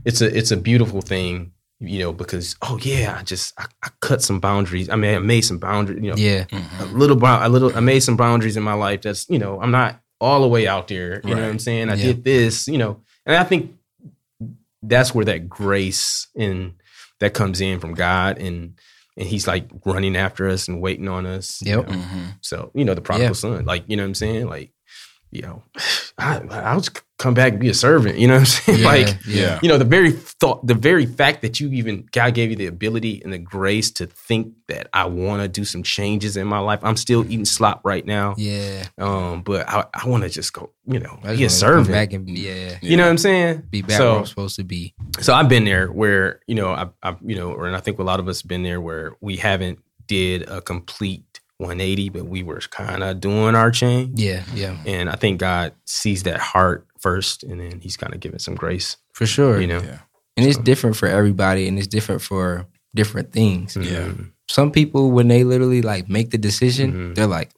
it's 0.06 0.20
a 0.22 0.34
it's 0.38 0.50
a 0.50 0.56
beautiful 0.56 1.02
thing 1.02 1.52
you 1.80 2.00
know, 2.00 2.12
because 2.12 2.56
oh 2.62 2.76
yeah, 2.82 3.16
I 3.20 3.22
just 3.22 3.54
I, 3.56 3.66
I 3.84 3.90
cut 4.00 4.20
some 4.20 4.40
boundaries. 4.40 4.88
I 4.90 4.96
mean, 4.96 5.14
I 5.14 5.20
made 5.20 5.42
some 5.42 5.58
boundaries. 5.58 6.02
You 6.02 6.10
know, 6.10 6.16
Yeah. 6.16 6.42
Mm-hmm. 6.50 6.82
a 6.82 6.86
little 6.86 7.14
bound, 7.14 7.44
a 7.44 7.48
little. 7.48 7.70
I 7.76 7.78
made 7.78 8.00
some 8.00 8.16
boundaries 8.16 8.56
in 8.56 8.64
my 8.64 8.72
life. 8.72 9.02
That's 9.02 9.28
you 9.30 9.38
know, 9.38 9.60
I'm 9.62 9.70
not 9.70 10.00
all 10.20 10.40
the 10.40 10.48
way 10.48 10.66
out 10.66 10.88
there. 10.88 11.20
You 11.22 11.36
know 11.36 11.42
what 11.42 11.50
I'm 11.50 11.60
saying? 11.60 11.88
I 11.88 11.94
Yeah. 11.94 12.06
did 12.06 12.24
this. 12.24 12.66
You 12.66 12.78
know, 12.78 13.00
and 13.26 13.36
I 13.36 13.44
think 13.44 13.76
that's 14.82 15.14
where 15.14 15.24
that 15.24 15.48
grace 15.48 16.28
and 16.36 16.74
that 17.20 17.34
comes 17.34 17.60
in 17.60 17.80
from 17.80 17.94
God 17.94 18.38
and. 18.38 18.78
And 19.20 19.26
he's 19.26 19.48
like 19.48 19.68
running 19.84 20.14
after 20.14 20.48
us 20.48 20.68
and 20.68 20.80
waiting 20.80 21.08
on 21.08 21.26
us. 21.26 21.60
you 21.60 21.72
Yep. 21.78 21.88
know. 21.88 21.92
Mm-hmm. 21.96 22.24
So, 22.40 22.70
you 22.72 22.84
know, 22.84 22.94
the 22.94 23.00
prodigal 23.00 23.30
Yeah. 23.30 23.32
son, 23.32 23.64
like, 23.64 23.82
you 23.88 23.96
know 23.96 24.04
what 24.04 24.10
I'm 24.10 24.14
saying? 24.14 24.46
Like, 24.46 24.70
you 25.30 25.42
know, 25.42 25.62
I, 26.18 26.38
I'll 26.50 26.80
just 26.80 27.02
come 27.18 27.34
back 27.34 27.52
and 27.52 27.60
be 27.60 27.68
a 27.68 27.74
servant. 27.74 28.18
You 28.18 28.28
know 28.28 28.34
what 28.34 28.40
I'm 28.40 28.46
saying? 28.46 28.78
Yeah, 28.82 28.86
like, 28.86 29.16
yeah. 29.26 29.58
you 29.62 29.68
know, 29.68 29.76
the 29.76 29.84
very 29.84 30.12
thought, 30.12 30.64
the 30.66 30.74
very 30.74 31.04
fact 31.04 31.42
that 31.42 31.58
you 31.60 31.68
even, 31.72 32.08
God 32.12 32.34
gave 32.34 32.50
you 32.50 32.56
the 32.56 32.66
ability 32.66 33.20
and 33.24 33.32
the 33.32 33.38
grace 33.38 33.90
to 33.92 34.06
think 34.06 34.52
that 34.68 34.88
I 34.92 35.06
want 35.06 35.42
to 35.42 35.48
do 35.48 35.64
some 35.64 35.82
changes 35.82 36.36
in 36.36 36.46
my 36.46 36.60
life. 36.60 36.80
I'm 36.82 36.96
still 36.96 37.24
eating 37.24 37.44
slop 37.44 37.80
right 37.84 38.06
now. 38.06 38.34
Yeah. 38.38 38.84
Um, 38.98 39.42
but 39.42 39.68
I, 39.68 39.84
I 39.94 40.08
want 40.08 40.22
to 40.22 40.28
just 40.28 40.52
go, 40.52 40.70
you 40.86 41.00
know, 41.00 41.18
be 41.22 41.30
a 41.30 41.36
just 41.36 41.62
wanna 41.62 41.74
come 41.76 41.84
servant. 41.84 41.88
back 41.88 42.12
and 42.12 42.26
be, 42.26 42.32
yeah. 42.32 42.78
You 42.80 42.96
know 42.96 43.04
what 43.04 43.10
I'm 43.10 43.18
saying? 43.18 43.64
Be 43.70 43.82
back 43.82 43.98
So- 43.98 44.10
where 44.12 44.18
I'm 44.20 44.26
supposed 44.26 44.56
to 44.56 44.64
be. 44.64 44.94
so 45.20 45.34
I've 45.34 45.48
been 45.48 45.64
there 45.64 45.88
where 45.90 46.40
you 46.46 46.54
know 46.54 46.68
I, 46.70 46.88
I 47.02 47.16
you 47.24 47.34
know, 47.36 47.52
or 47.52 47.66
and 47.66 47.76
I 47.76 47.80
think 47.80 47.98
a 47.98 48.02
lot 48.04 48.20
of 48.20 48.28
us 48.28 48.42
have 48.42 48.48
been 48.48 48.62
there 48.62 48.80
where 48.80 49.16
we 49.20 49.36
haven't 49.36 49.80
did 50.06 50.48
a 50.48 50.62
complete 50.62 51.27
180, 51.58 52.08
but 52.10 52.26
we 52.26 52.42
were 52.42 52.60
kind 52.70 53.02
of 53.02 53.20
doing 53.20 53.54
our 53.54 53.70
chain. 53.70 54.12
Yeah. 54.16 54.42
Yeah. 54.54 54.76
And 54.86 55.10
I 55.10 55.16
think 55.16 55.40
God 55.40 55.72
sees 55.84 56.22
that 56.22 56.38
heart 56.40 56.86
first, 57.00 57.42
and 57.42 57.60
then 57.60 57.80
He's 57.80 57.96
kind 57.96 58.14
of 58.14 58.20
giving 58.20 58.38
some 58.38 58.54
grace. 58.54 58.96
For 59.12 59.26
sure. 59.26 59.60
You 59.60 59.66
know, 59.66 59.80
Yeah. 59.82 59.98
And 60.36 60.46
it's 60.46 60.56
different 60.58 60.96
for 60.96 61.08
everybody 61.08 61.66
and 61.66 61.76
it's 61.78 61.88
different 61.88 62.22
for 62.22 62.64
different 62.94 63.32
things. 63.32 63.76
Yeah. 63.76 64.06
Mhm. 64.06 64.30
Some 64.48 64.70
people 64.70 65.10
when 65.10 65.26
they 65.26 65.42
literally 65.42 65.82
like 65.82 66.08
make 66.08 66.30
the 66.30 66.38
decision, 66.38 66.92
Mhm. 66.92 67.14
they're 67.16 67.26
like, 67.26 67.50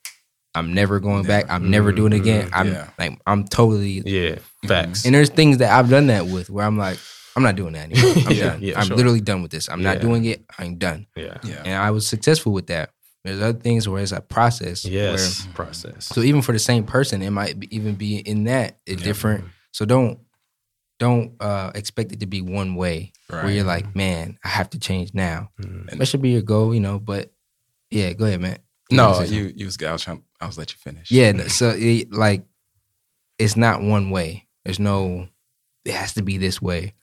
I'm 0.54 0.72
never 0.72 0.98
going 0.98 1.24
back. 1.24 1.44
I'm 1.50 1.70
never 1.70 1.92
doing 1.92 2.14
it 2.14 2.16
again. 2.16 2.46
Mhm. 2.46 2.50
I'm 2.54 2.72
Yeah. 2.72 2.88
like 2.98 3.20
I'm 3.26 3.44
totally 3.46 4.02
yeah, 4.06 4.36
facts. 4.66 5.04
and 5.04 5.14
there's 5.14 5.28
things 5.28 5.58
that 5.58 5.70
I've 5.78 5.90
done 5.90 6.06
that 6.06 6.26
with 6.26 6.48
where 6.48 6.64
I'm 6.66 6.78
like, 6.78 6.98
I'm 7.36 7.42
not 7.42 7.54
doing 7.54 7.74
that 7.74 7.90
anymore. 7.92 8.14
I'm 8.26 8.32
Yeah, 8.34 8.44
done. 8.48 8.62
yeah, 8.62 8.80
I'm 8.80 8.86
sure. 8.86 8.96
literally 8.96 9.20
done 9.20 9.42
with 9.42 9.50
this. 9.50 9.68
I'm 9.68 9.82
not 9.82 10.00
doing 10.00 10.24
it. 10.24 10.42
I'm 10.58 10.76
done. 10.76 11.06
yeah, 11.14 11.36
Yeah. 11.44 11.62
And 11.66 11.74
I 11.74 11.90
was 11.90 12.06
successful 12.06 12.52
with 12.52 12.68
that. 12.68 12.90
There's 13.24 13.40
other 13.42 13.58
things 13.58 13.86
where 13.88 14.02
it's 14.02 14.12
a 14.12 14.20
process. 14.20 14.84
yes, 14.84 15.44
Where, 15.44 15.54
process. 15.54 16.06
so 16.06 16.22
even 16.22 16.40
for 16.42 16.52
the 16.52 16.58
same 16.58 16.84
person, 16.84 17.20
it 17.22 17.30
might 17.30 17.60
be, 17.60 17.74
even 17.74 17.94
be 17.94 18.16
in 18.18 18.44
that 18.44 18.78
it's 18.86 19.02
Yeah. 19.02 19.06
different. 19.08 19.44
So 19.72 19.84
don't 19.84 20.20
don't 20.98 21.32
uh, 21.40 21.70
expect 21.74 22.12
it 22.12 22.20
to 22.20 22.26
be 22.26 22.42
one 22.42 22.74
way 22.74 23.12
where 23.28 23.50
you're 23.50 23.64
like, 23.64 23.96
man, 23.96 24.38
I 24.44 24.48
have 24.48 24.68
to 24.70 24.78
change 24.78 25.14
now. 25.14 25.50
Mhm. 25.60 25.98
That 25.98 26.06
should 26.06 26.20
be 26.20 26.30
your 26.30 26.42
goal, 26.42 26.74
you 26.74 26.80
know. 26.80 26.98
But 26.98 27.32
yeah, 27.90 28.12
go 28.12 28.26
ahead, 28.26 28.40
man. 28.40 28.58
No, 28.90 29.14
say 29.14 29.28
you 29.34 29.52
you 29.56 29.64
was 29.66 29.78
I 29.82 29.92
was 29.92 30.02
trying 30.02 30.22
I 30.40 30.46
was 30.46 30.58
let 30.58 30.72
you 30.72 30.78
finish. 30.78 31.10
Yeah, 31.10 31.32
no, 31.32 31.46
so 31.48 31.70
it, 31.76 32.12
like 32.12 32.44
it's 33.38 33.56
not 33.56 33.82
one 33.82 34.10
way. 34.10 34.46
There's 34.64 34.78
no 34.80 35.28
it 35.84 35.92
has 35.94 36.12
to 36.14 36.22
be 36.22 36.36
this 36.38 36.60
way. 36.60 36.94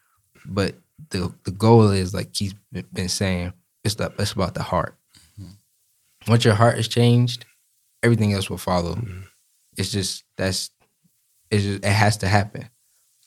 But 0.46 0.76
the 1.10 1.34
the 1.44 1.52
goal 1.52 1.90
is 1.90 2.14
like 2.14 2.36
he's 2.36 2.54
been 2.94 3.10
saying, 3.10 3.54
it's 3.84 3.96
the 3.96 4.12
it's 4.20 4.34
about 4.34 4.54
the 4.54 4.64
heart. 4.64 4.96
Once 6.28 6.44
your 6.46 6.54
heart 6.56 6.78
is 6.78 6.88
changed, 6.88 7.46
everything 8.04 8.34
else 8.34 8.50
will 8.50 8.58
follow. 8.58 9.00
It's 9.78 9.92
just 9.92 10.24
that's 10.38 10.72
it's 11.52 11.64
just 11.64 11.84
it 11.86 11.92
has 11.92 12.18
to 12.18 12.28
happen. 12.28 12.70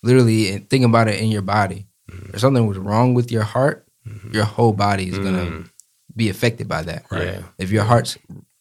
Literally, 0.03 0.51
and 0.51 0.68
think 0.70 0.84
about 0.84 1.09
it 1.09 1.20
in 1.20 1.28
your 1.30 1.42
body. 1.42 1.86
If 2.32 2.40
something 2.40 2.66
was 2.66 2.78
wrong 2.78 3.14
with 3.14 3.30
your 3.30 3.42
heart, 3.44 3.86
your 4.32 4.44
whole 4.44 4.72
body 4.72 5.09
is 5.09 5.18
gonna 5.18 5.44
Mhm. 5.46 5.70
be 6.16 6.28
affected 6.28 6.66
by 6.68 6.82
that. 6.82 7.05
Yeah. 7.12 7.42
If 7.59 7.70
your 7.70 7.84
heart's 7.84 8.18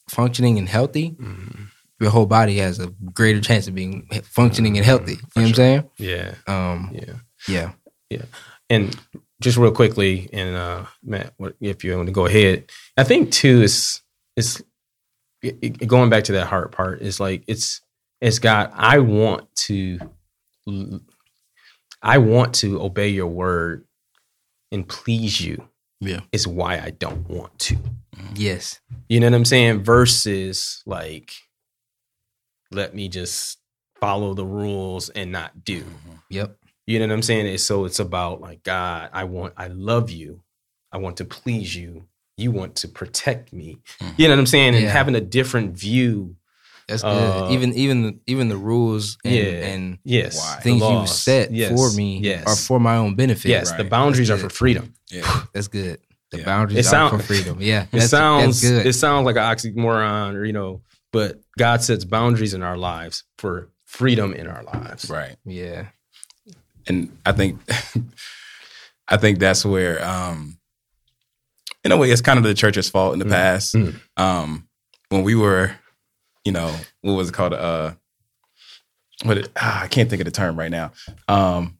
functioning 0.08 0.58
and 0.60 0.70
healthy, 0.70 1.12
Mhm. 1.12 1.68
your 2.00 2.12
whole 2.12 2.26
body 2.28 2.58
has 2.58 2.80
a 2.80 2.88
greater 3.14 3.42
chance 3.42 3.68
of 3.68 3.74
being 3.76 4.08
functioning 4.24 4.78
and 4.78 4.86
healthy. 4.86 5.14
You 5.14 5.18
know 5.36 5.42
what 5.42 5.46
I'm 5.50 5.54
saying? 5.56 5.90
Yeah, 5.98 6.36
Um, 6.48 6.92
yeah. 7.48 7.72
yeah. 8.10 8.22
And 8.70 8.96
just 9.42 9.58
real 9.58 9.72
quickly, 9.72 10.30
and 10.32 10.56
uh, 10.56 10.86
Matt, 11.04 11.34
if 11.60 11.84
you 11.84 11.96
want 11.96 12.08
to 12.08 12.14
go 12.14 12.26
ahead, 12.28 12.70
I 12.98 13.04
think 13.04 13.32
too 13.32 13.62
is 13.64 14.02
is 14.40 14.64
it- 15.42 15.58
it- 15.62 15.88
going 15.88 16.10
back 16.10 16.24
to 16.26 16.32
that 16.34 16.48
heart 16.48 16.72
part 16.72 17.02
is 17.02 17.20
like 17.20 17.44
it's 17.48 17.82
it's 18.22 18.40
God. 18.40 18.72
I 18.74 19.00
want 19.00 19.54
to, 19.68 20.00
I 22.02 22.18
want 22.18 22.56
to 22.56 22.82
obey 22.82 23.10
your 23.10 23.28
word 23.28 23.86
and 24.72 24.88
please 24.88 25.40
you. 25.40 25.68
Yeah. 26.02 26.22
is 26.32 26.48
why 26.48 26.80
I 26.80 26.92
don't 26.92 27.30
want 27.30 27.58
to. 27.60 27.78
Yes. 28.34 28.80
You 29.10 29.20
know 29.20 29.28
what 29.28 29.34
I'm 29.36 29.46
saying? 29.46 29.84
Versus 29.84 30.82
like, 30.86 31.34
let 32.72 32.96
me 32.96 33.10
just 33.10 33.58
follow 34.00 34.34
the 34.34 34.46
rules 34.46 35.10
and 35.10 35.32
not 35.32 35.66
do. 35.66 35.82
Mm-hmm. 35.84 36.16
Yep. 36.30 36.56
You 36.88 37.00
know 37.00 37.08
what 37.08 37.14
I'm 37.14 37.22
saying? 37.22 37.48
It's, 37.48 37.64
so 37.64 37.84
it's 37.86 38.00
about 38.00 38.40
like 38.42 38.64
God, 38.64 39.10
I 39.14 39.26
want, 39.26 39.54
I 39.58 39.68
love 39.68 40.10
you. 40.10 40.42
I 40.92 40.98
want 40.98 41.18
to 41.18 41.26
please 41.26 41.76
you. 41.76 42.06
You 42.40 42.52
want 42.52 42.76
to 42.78 42.88
protect 42.88 43.52
me. 43.54 43.78
You 44.18 44.28
know 44.28 44.34
what 44.34 44.40
I'm 44.40 44.46
saying? 44.48 44.76
And 44.76 44.84
Yeah. 44.84 44.90
having 44.92 45.16
a 45.16 45.22
different 45.22 45.78
view. 45.78 46.36
That's 46.88 47.04
good. 47.04 47.10
Uh, 47.10 47.50
even 47.52 47.74
even 47.76 48.20
even 48.26 48.50
the 48.50 48.58
rules 48.58 49.18
and, 49.24 49.36
yeah. 49.36 49.44
and 49.44 49.98
Yes. 50.04 50.38
Why? 50.38 50.60
things 50.62 50.82
you 50.82 51.06
set 51.08 51.52
Yes. 51.52 51.72
for 51.72 51.96
me 51.96 52.20
Yes. 52.20 52.46
are 52.48 52.56
for 52.56 52.80
my 52.80 52.96
own 52.96 53.16
benefit. 53.16 53.50
yes. 53.50 53.72
The 53.74 53.84
boundaries 53.84 54.32
are 54.32 54.38
for 54.38 54.50
freedom. 54.50 54.94
Yeah. 55.12 55.44
That's 55.54 55.68
good. 55.68 56.00
The 56.32 56.40
Yeah. 56.40 56.46
boundaries 56.46 56.88
It 56.88 56.94
are 56.94 57.10
for 57.12 57.20
freedom. 57.20 57.58
Yeah. 57.62 57.84
It 57.84 57.90
That's, 57.92 58.10
sounds 58.10 58.62
that's 58.62 58.72
good. 58.74 58.86
it 58.88 58.94
sounds 58.94 59.26
like 59.26 59.36
an 59.36 59.44
oxymoron 59.44 60.34
or 60.36 60.46
you 60.46 60.54
know, 60.54 60.82
but 61.14 61.42
God 61.60 61.84
sets 61.84 62.06
boundaries 62.06 62.54
in 62.56 62.64
our 62.64 62.78
lives 62.78 63.24
for 63.38 63.70
freedom 63.86 64.34
in 64.34 64.48
our 64.48 64.64
lives. 64.64 65.10
Right. 65.10 65.36
yeah. 65.46 65.88
and 66.88 67.16
I 67.26 67.34
think 67.34 67.60
I 69.08 69.18
think 69.18 69.40
that's 69.40 69.66
where 69.66 70.04
um 70.04 70.59
in 71.84 71.92
a 71.92 71.98
way 71.98 72.12
it's 72.12 72.22
kind 72.22 72.38
of 72.38 72.44
the 72.44 72.54
church's 72.54 72.90
fault 72.90 73.14
in 73.14 73.20
the 73.20 73.26
Mm. 73.26 73.30
past. 73.32 73.76
Mm. 73.76 74.00
Um 74.18 74.68
when 75.10 75.24
we 75.24 75.36
were, 75.36 75.72
you 76.46 76.52
know, 76.52 76.76
what 77.02 77.14
was 77.14 77.30
it 77.30 77.34
called? 77.34 77.54
Uh 77.54 77.94
what 79.24 79.38
it, 79.38 79.50
ah, 79.58 79.82
I 79.84 79.88
can't 79.88 80.10
think 80.10 80.22
of 80.22 80.26
the 80.26 80.32
term 80.32 80.58
right 80.58 80.72
now. 80.72 80.92
Um 81.28 81.78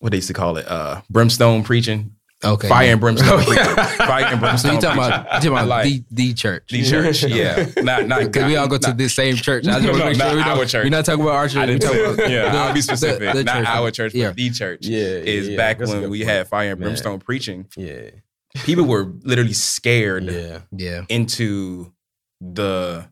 what 0.00 0.10
they 0.10 0.18
used 0.18 0.28
to 0.28 0.34
call 0.34 0.56
it, 0.56 0.66
uh 0.68 1.02
brimstone 1.10 1.62
preaching. 1.62 2.16
Okay. 2.44 2.68
Fire 2.68 2.86
yeah. 2.86 2.92
and 2.92 3.00
brimstone. 3.00 3.40
Fire 3.44 4.24
and 4.24 4.34
So 4.34 4.36
brimstone 4.40 4.74
you 4.74 4.80
talking 4.80 4.98
about, 4.98 5.24
you 5.26 5.30
talking 5.30 5.48
about 5.52 5.68
Like- 5.68 5.84
the, 5.84 6.04
the 6.10 6.34
church. 6.34 6.70
the 6.70 6.82
church, 6.82 7.22
yeah. 7.22 7.66
Not 7.82 8.08
not 8.08 8.18
Because 8.24 8.46
we 8.46 8.56
all 8.56 8.66
go 8.66 8.78
to 8.78 8.92
the 8.92 9.08
same 9.08 9.36
church. 9.36 9.64
I 9.68 9.74
just 9.78 9.84
No, 9.84 9.92
no, 9.92 10.04
make 10.06 10.16
sure 10.16 10.34
not 10.34 10.48
our 10.58 10.64
church. 10.66 10.82
We're 10.84 10.90
not 10.90 11.04
talking 11.04 11.22
about 11.22 11.34
our 11.36 11.46
church. 11.46 11.68
I 11.68 11.78
talking 11.78 12.00
about 12.04 12.28
yeah, 12.28 12.50
the- 12.50 12.58
I'll 12.58 12.74
be 12.74 12.80
specific. 12.80 13.32
the 13.32 13.44
not 13.44 13.58
church. 13.58 13.66
our 13.68 13.90
church, 13.92 14.14
Yeah. 14.14 14.26
but 14.30 14.36
the 14.36 14.50
church 14.50 14.80
Yeah, 14.86 14.98
is 14.98 15.50
yeah, 15.50 15.56
back 15.56 15.78
when 15.78 16.10
we 16.10 16.18
point. 16.24 16.30
had 16.30 16.48
fire 16.48 16.70
and 16.72 16.80
Man. 16.80 16.88
brimstone 16.88 17.20
preaching. 17.20 17.68
Yeah. 17.76 18.10
People 18.54 18.84
were 18.84 19.12
literally 19.22 19.52
scared 19.54 20.24
Yeah. 20.24 20.60
Yeah. 20.76 21.04
into 21.08 21.92
the 22.40 23.08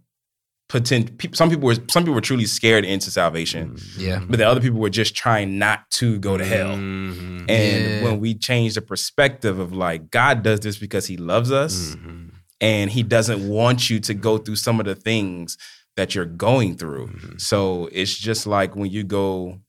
potential. 0.69 1.15
Some 1.33 1.49
people 1.51 1.65
were 1.67 1.75
some 1.89 2.03
people 2.05 2.15
were 2.15 2.21
truly 2.21 2.45
scared 2.47 2.85
into 2.85 3.11
salvation, 3.11 3.77
Yeah. 3.97 4.23
but 4.29 4.39
the 4.39 4.47
other 4.47 4.61
people 4.61 4.79
were 4.79 4.91
just 4.91 5.15
trying 5.15 5.59
not 5.59 5.91
to 5.93 6.19
go 6.19 6.37
to 6.37 6.45
hell. 6.45 6.77
Mhm. 6.77 7.51
And 7.51 7.85
Yeah. 7.85 8.03
when 8.05 8.21
we 8.21 8.35
change 8.35 8.75
the 8.75 8.83
perspective 8.83 9.59
of 9.59 9.73
like 9.73 10.11
God 10.11 10.43
does 10.43 10.61
this 10.61 10.77
because 10.79 11.07
He 11.07 11.17
loves 11.17 11.51
us, 11.51 11.97
Mhm. 11.97 12.31
and 12.61 12.91
He 12.91 13.03
doesn't 13.03 13.49
want 13.49 13.89
you 13.91 13.99
to 14.01 14.15
go 14.15 14.39
through 14.39 14.57
some 14.57 14.79
of 14.79 14.87
the 14.87 14.95
things 14.95 15.57
that 15.97 16.15
you're 16.15 16.25
going 16.27 16.77
through. 16.77 17.09
Mhm. 17.09 17.41
So 17.41 17.89
it's 17.93 18.15
just 18.17 18.47
like 18.47 18.77
when 18.77 18.91
you 18.91 19.03
go 19.05 19.61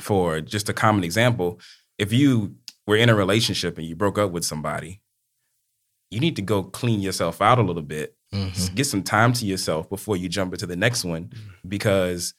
for 0.00 0.40
just 0.40 0.68
a 0.68 0.72
common 0.74 1.02
example, 1.04 1.58
if 1.98 2.12
you 2.12 2.54
were 2.86 2.96
in 2.96 3.08
a 3.08 3.14
relationship 3.14 3.78
and 3.78 3.86
you 3.86 3.96
broke 3.96 4.18
up 4.18 4.30
with 4.30 4.44
somebody, 4.44 5.00
you 6.10 6.20
need 6.20 6.36
to 6.36 6.42
go 6.42 6.62
clean 6.62 7.00
yourself 7.00 7.42
out 7.42 7.58
a 7.58 7.62
little 7.62 7.82
bit. 7.82 8.16
Mhm. 8.32 8.74
Get 8.74 8.86
some 8.86 9.02
time 9.02 9.32
to 9.34 9.46
yourself 9.46 9.88
before 9.88 10.16
you 10.16 10.28
jump 10.28 10.52
into 10.52 10.66
the 10.66 10.76
next 10.76 11.04
one 11.04 11.30
because 11.66 12.34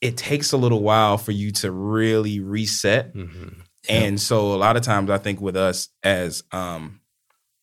it 0.00 0.16
takes 0.16 0.52
a 0.52 0.56
little 0.56 0.82
while 0.82 1.18
for 1.18 1.32
you 1.32 1.50
to 1.52 1.70
really 1.70 2.40
reset. 2.40 3.14
Mhm. 3.14 3.54
And 3.88 4.20
so 4.20 4.54
a 4.54 4.56
lot 4.56 4.76
of 4.76 4.82
times 4.82 5.10
I 5.10 5.18
think 5.18 5.40
with 5.40 5.56
us 5.56 5.88
as 6.02 6.42
um 6.52 7.00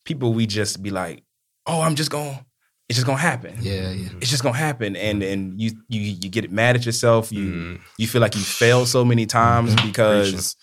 people 0.05 0.33
we 0.33 0.45
just 0.45 0.81
be 0.81 0.89
like, 0.89 1.23
"Oh, 1.65 1.81
I'm 1.81 1.95
just 1.95 2.09
going 2.11 2.35
to 2.35 2.45
it's 2.89 2.97
just 2.97 3.07
to 3.07 3.15
happen." 3.15 3.57
Yeah. 3.61 3.91
Yeah. 3.91 4.09
It's 4.21 4.29
just 4.29 4.43
gonna 4.43 4.57
happen, 4.57 4.95
and 4.95 5.21
and 5.23 5.59
you 5.61 5.71
you 5.89 6.01
you 6.01 6.29
get 6.29 6.49
mad 6.51 6.75
at 6.75 6.85
yourself. 6.85 7.31
You 7.31 7.45
Mhm. 7.51 7.81
you 7.97 8.07
feel 8.07 8.21
like 8.21 8.35
you 8.35 8.41
failed 8.41 8.87
so 8.87 9.03
many 9.03 9.25
times 9.25 9.75
Mhm. 9.75 9.85
because 9.87 10.55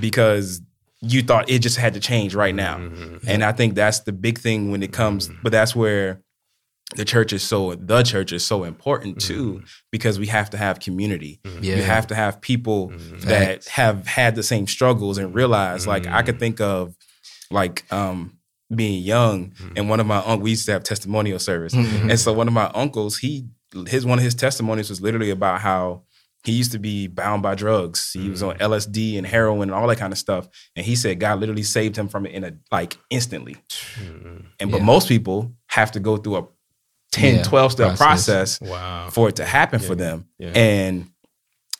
because 0.00 0.60
you 1.00 1.22
thought 1.22 1.50
it 1.50 1.58
just 1.60 1.76
had 1.76 1.94
to 1.94 2.00
change 2.00 2.34
right 2.34 2.54
now. 2.54 2.78
Mhm. 2.78 3.24
And 3.26 3.44
I 3.44 3.52
think 3.52 3.74
that's 3.74 4.00
the 4.00 4.12
big 4.12 4.38
thing 4.38 4.70
when 4.70 4.82
it 4.82 4.92
comes. 4.92 5.28
But 5.42 5.52
that's 5.52 5.76
where 5.76 6.20
the 6.96 7.04
church 7.04 7.32
is 7.32 7.42
so 7.42 7.74
the 7.74 8.02
church 8.02 8.32
is 8.32 8.44
so 8.44 8.62
important 8.64 9.20
too 9.20 9.62
because 9.90 10.18
we 10.18 10.26
have 10.28 10.50
to 10.50 10.56
have 10.56 10.80
community. 10.80 11.40
Yeah. 11.60 11.76
You 11.76 11.82
have 11.82 12.06
to 12.08 12.14
have 12.14 12.40
people 12.40 12.88
Mm-hmm. 12.90 13.28
that 13.28 13.54
Facts. 13.64 13.68
have 13.68 14.06
had 14.06 14.34
the 14.34 14.42
same 14.42 14.66
struggles 14.66 15.18
and 15.18 15.34
realize 15.34 15.86
like 15.86 16.06
I 16.06 16.22
could 16.22 16.38
think 16.38 16.60
of 16.60 16.94
like 17.50 17.84
um 17.92 18.38
being 18.74 19.02
young 19.02 19.52
and 19.76 19.88
one 19.88 20.00
of 20.00 20.06
my 20.06 20.18
uncles 20.18 20.40
we 20.40 20.50
used 20.50 20.66
to 20.66 20.72
have 20.72 20.84
testimonial 20.84 21.38
service. 21.38 21.74
And 21.74 22.18
so 22.18 22.32
one 22.32 22.48
of 22.48 22.54
my 22.54 22.70
uncles, 22.74 23.18
he 23.18 23.46
his 23.88 24.06
one 24.06 24.18
of 24.18 24.24
his 24.24 24.34
testimonies 24.34 24.88
was 24.88 25.00
literally 25.00 25.30
about 25.30 25.60
how 25.60 26.02
he 26.44 26.52
used 26.52 26.72
to 26.72 26.78
be 26.78 27.06
bound 27.06 27.42
by 27.42 27.54
drugs. 27.54 28.12
He 28.12 28.28
was 28.28 28.42
on 28.42 28.56
LSD 28.58 29.16
and 29.18 29.26
heroin 29.26 29.62
and 29.70 29.72
all 29.72 29.86
that 29.88 29.96
kind 29.98 30.12
of 30.12 30.18
stuff. 30.18 30.46
And 30.76 30.84
he 30.84 30.94
said 30.96 31.18
God 31.18 31.40
literally 31.40 31.62
saved 31.62 31.96
him 31.96 32.08
from 32.08 32.26
it 32.26 32.32
in 32.32 32.44
a 32.44 32.52
like 32.70 32.98
instantly. 33.10 33.56
And 34.60 34.70
but 34.70 34.78
Yeah. 34.78 34.84
most 34.84 35.08
people 35.08 35.52
have 35.68 35.92
to 35.92 36.00
go 36.00 36.16
through 36.16 36.36
a 36.36 36.46
10, 37.12 37.36
Yeah, 37.36 37.42
12 37.44 37.72
step 37.72 37.96
process. 37.96 38.58
process 38.58 38.60
Wow. 38.70 39.08
for 39.10 39.28
it 39.28 39.36
to 39.36 39.44
happen 39.44 39.78
for 39.80 39.94
them. 39.94 40.26
Yeah. 40.38 40.50
And 40.54 41.10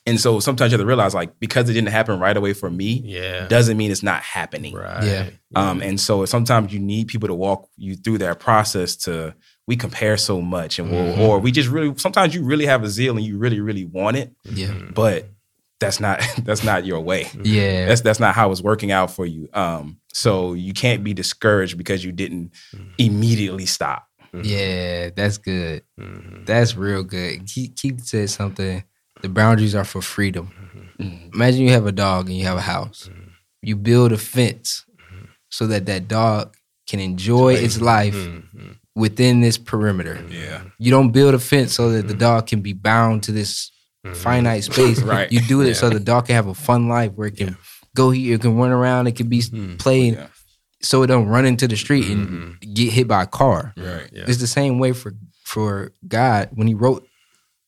and 0.07 0.21
so 0.21 0.39
sometimes 0.39 0.71
you 0.71 0.77
have 0.77 0.83
to 0.83 0.87
realize 0.87 1.15
like 1.15 1.39
because 1.39 1.67
it 1.67 1.73
didn't 1.73 1.89
happen 1.89 2.19
right 2.19 2.37
away 2.37 2.53
for 2.53 2.69
me, 2.69 3.01
Yeah. 3.03 3.47
doesn't 3.47 3.75
mean 3.75 3.91
it's 3.91 4.03
not 4.03 4.21
happening. 4.21 4.73
Right. 4.75 5.03
Yeah. 5.03 5.29
Um, 5.55 5.81
and 5.81 5.99
so 5.99 6.25
sometimes 6.25 6.71
you 6.71 6.79
need 6.79 7.07
people 7.07 7.27
to 7.27 7.33
walk 7.33 7.67
you 7.75 7.95
through 7.95 8.19
that 8.19 8.39
process 8.39 8.95
to 8.97 9.33
we 9.67 9.75
compare 9.75 10.15
so 10.17 10.41
much 10.41 10.77
and 10.79 10.91
we'll, 10.91 11.01
mm-hmm. 11.13 11.21
or 11.21 11.39
we 11.39 11.51
just 11.51 11.69
really 11.69 11.95
sometimes 11.97 12.35
you 12.35 12.43
really 12.43 12.65
have 12.65 12.83
a 12.83 12.89
zeal 12.89 13.15
and 13.17 13.25
you 13.25 13.37
really, 13.37 13.59
really 13.59 13.85
want 13.85 14.17
it, 14.17 14.31
Yeah. 14.43 14.67
Mm-hmm. 14.67 14.93
but 14.93 15.27
that's 15.79 15.99
not 15.99 16.21
that's 16.43 16.63
not 16.63 16.85
your 16.85 16.99
way. 17.01 17.23
Mm-hmm. 17.25 17.41
Yeah. 17.45 17.85
That's 17.87 18.01
that's 18.01 18.19
not 18.19 18.35
how 18.35 18.51
it's 18.51 18.61
working 18.61 18.91
out 18.91 19.11
for 19.11 19.25
you. 19.25 19.49
Um, 19.53 19.99
so 20.13 20.53
you 20.53 20.73
can't 20.73 21.03
be 21.03 21.13
discouraged 21.13 21.77
because 21.77 22.03
you 22.05 22.11
didn't 22.11 22.51
immediately 22.97 23.65
stop. 23.65 24.07
Yeah, 24.43 25.11
that's 25.15 25.37
good. 25.37 25.83
Mhm. 25.99 26.45
That's 26.45 26.75
real 26.75 27.03
good. 27.03 27.45
keep 27.47 27.77
Keith 27.77 28.01
said 28.05 28.29
something. 28.29 28.83
The 29.21 29.29
boundaries 29.29 29.73
are 29.75 29.85
for 29.85 30.01
freedom. 30.01 30.51
Mm-hmm. 30.99 31.33
Imagine 31.33 31.61
you 31.61 31.71
have 31.71 31.85
a 31.87 31.91
dog 31.91 32.27
and 32.27 32.37
you 32.37 32.43
have 32.43 32.57
a 32.57 32.61
house. 32.61 33.09
You 33.61 33.75
build 33.77 34.11
a 34.11 34.17
fence 34.17 34.85
so 35.49 35.67
that 35.67 35.85
that 35.85 36.07
dog 36.07 36.55
can 36.87 36.99
enjoy 36.99 37.53
its 37.55 37.79
life. 37.81 38.15
Within 38.95 39.41
this 39.41 39.57
perimeter. 39.57 40.23
Yeah. 40.29 40.63
You 40.79 40.91
don't 40.91 41.11
build 41.11 41.33
a 41.33 41.39
fence 41.39 41.73
so 41.73 41.91
that 41.91 42.07
the 42.07 42.13
mm-hmm. 42.13 42.19
dog 42.19 42.47
can 42.47 42.61
be 42.61 42.73
bound 42.73 43.23
to 43.23 43.31
this 43.31 43.71
mm-hmm. 44.05 44.15
finite 44.15 44.63
space. 44.71 45.01
Right. 45.01 45.31
You 45.31 45.41
do 45.41 45.61
it 45.61 45.75
so 45.75 45.89
the 45.89 45.99
dog 45.99 46.27
can 46.27 46.35
have 46.35 46.47
a 46.47 46.53
fun 46.53 46.87
life 46.87 47.11
where 47.13 47.27
it 47.27 47.37
can 47.37 47.57
go 47.95 48.09
here, 48.09 48.35
it 48.35 48.41
can 48.41 48.55
run 48.55 48.71
around, 48.71 49.07
it 49.07 49.15
can 49.15 49.27
be 49.27 49.39
mm-hmm. 49.39 49.75
playing, 49.75 50.15
Yeah. 50.15 50.27
so 50.81 51.03
it 51.03 51.07
don't 51.07 51.27
run 51.27 51.45
into 51.45 51.67
the 51.67 51.77
street 51.77 52.07
and 52.07 52.59
get 52.61 52.91
hit 52.91 53.07
by 53.07 53.23
a 53.23 53.27
car. 53.27 53.73
Right. 53.77 54.09
Yeah. 54.11 54.25
It's 54.27 54.39
the 54.39 54.47
same 54.47 54.79
way 54.79 54.93
for 54.93 55.13
for 55.43 55.91
God 56.07 56.49
when 56.53 56.67
He 56.67 56.73
wrote 56.73 57.07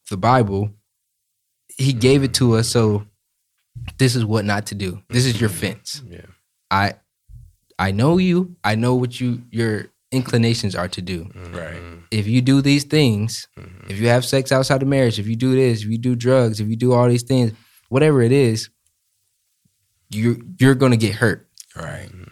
the 0.10 0.18
Bible. 0.18 0.72
He 1.78 1.94
gave 1.94 2.24
it 2.24 2.34
to 2.36 2.56
us 2.56 2.68
so 2.70 3.06
this 4.00 4.16
is 4.16 4.26
what 4.26 4.46
not 4.46 4.68
to 4.68 4.76
do. 4.76 5.04
This 5.10 5.26
is 5.26 5.40
your 5.40 5.50
fence. 5.50 6.02
Yeah. 6.10 6.22
I 6.72 6.96
I 7.78 7.92
know 7.92 8.18
you. 8.18 8.56
I 8.64 8.76
know 8.76 8.96
what 8.96 9.20
you 9.20 9.44
your 9.52 9.88
inclinations 10.12 10.76
are 10.76 10.88
to 10.88 11.02
do. 11.02 11.26
Mm-hmm. 11.26 11.56
Right. 11.56 11.82
If 12.12 12.28
you 12.28 12.42
do 12.42 12.62
these 12.62 12.84
things, 12.86 13.48
Mm-hmm. 13.58 13.92
if 13.92 14.00
you 14.00 14.08
have 14.08 14.26
sex 14.26 14.52
outside 14.52 14.82
of 14.82 14.88
marriage, 14.88 15.20
if 15.20 15.28
you 15.28 15.36
do 15.36 15.56
this, 15.56 15.82
if 15.84 15.88
you 15.90 15.98
do 15.98 16.16
drugs, 16.16 16.60
if 16.60 16.68
you 16.68 16.76
do 16.76 16.94
all 16.94 17.08
these 17.10 17.24
things, 17.24 17.52
whatever 17.90 18.22
it 18.22 18.32
is, 18.32 18.70
you 20.10 20.42
you're 20.60 20.76
gonna 20.76 20.98
get 20.98 21.16
hurt. 21.16 21.48
Right. 21.76 22.08
Mm-hmm. 22.10 22.24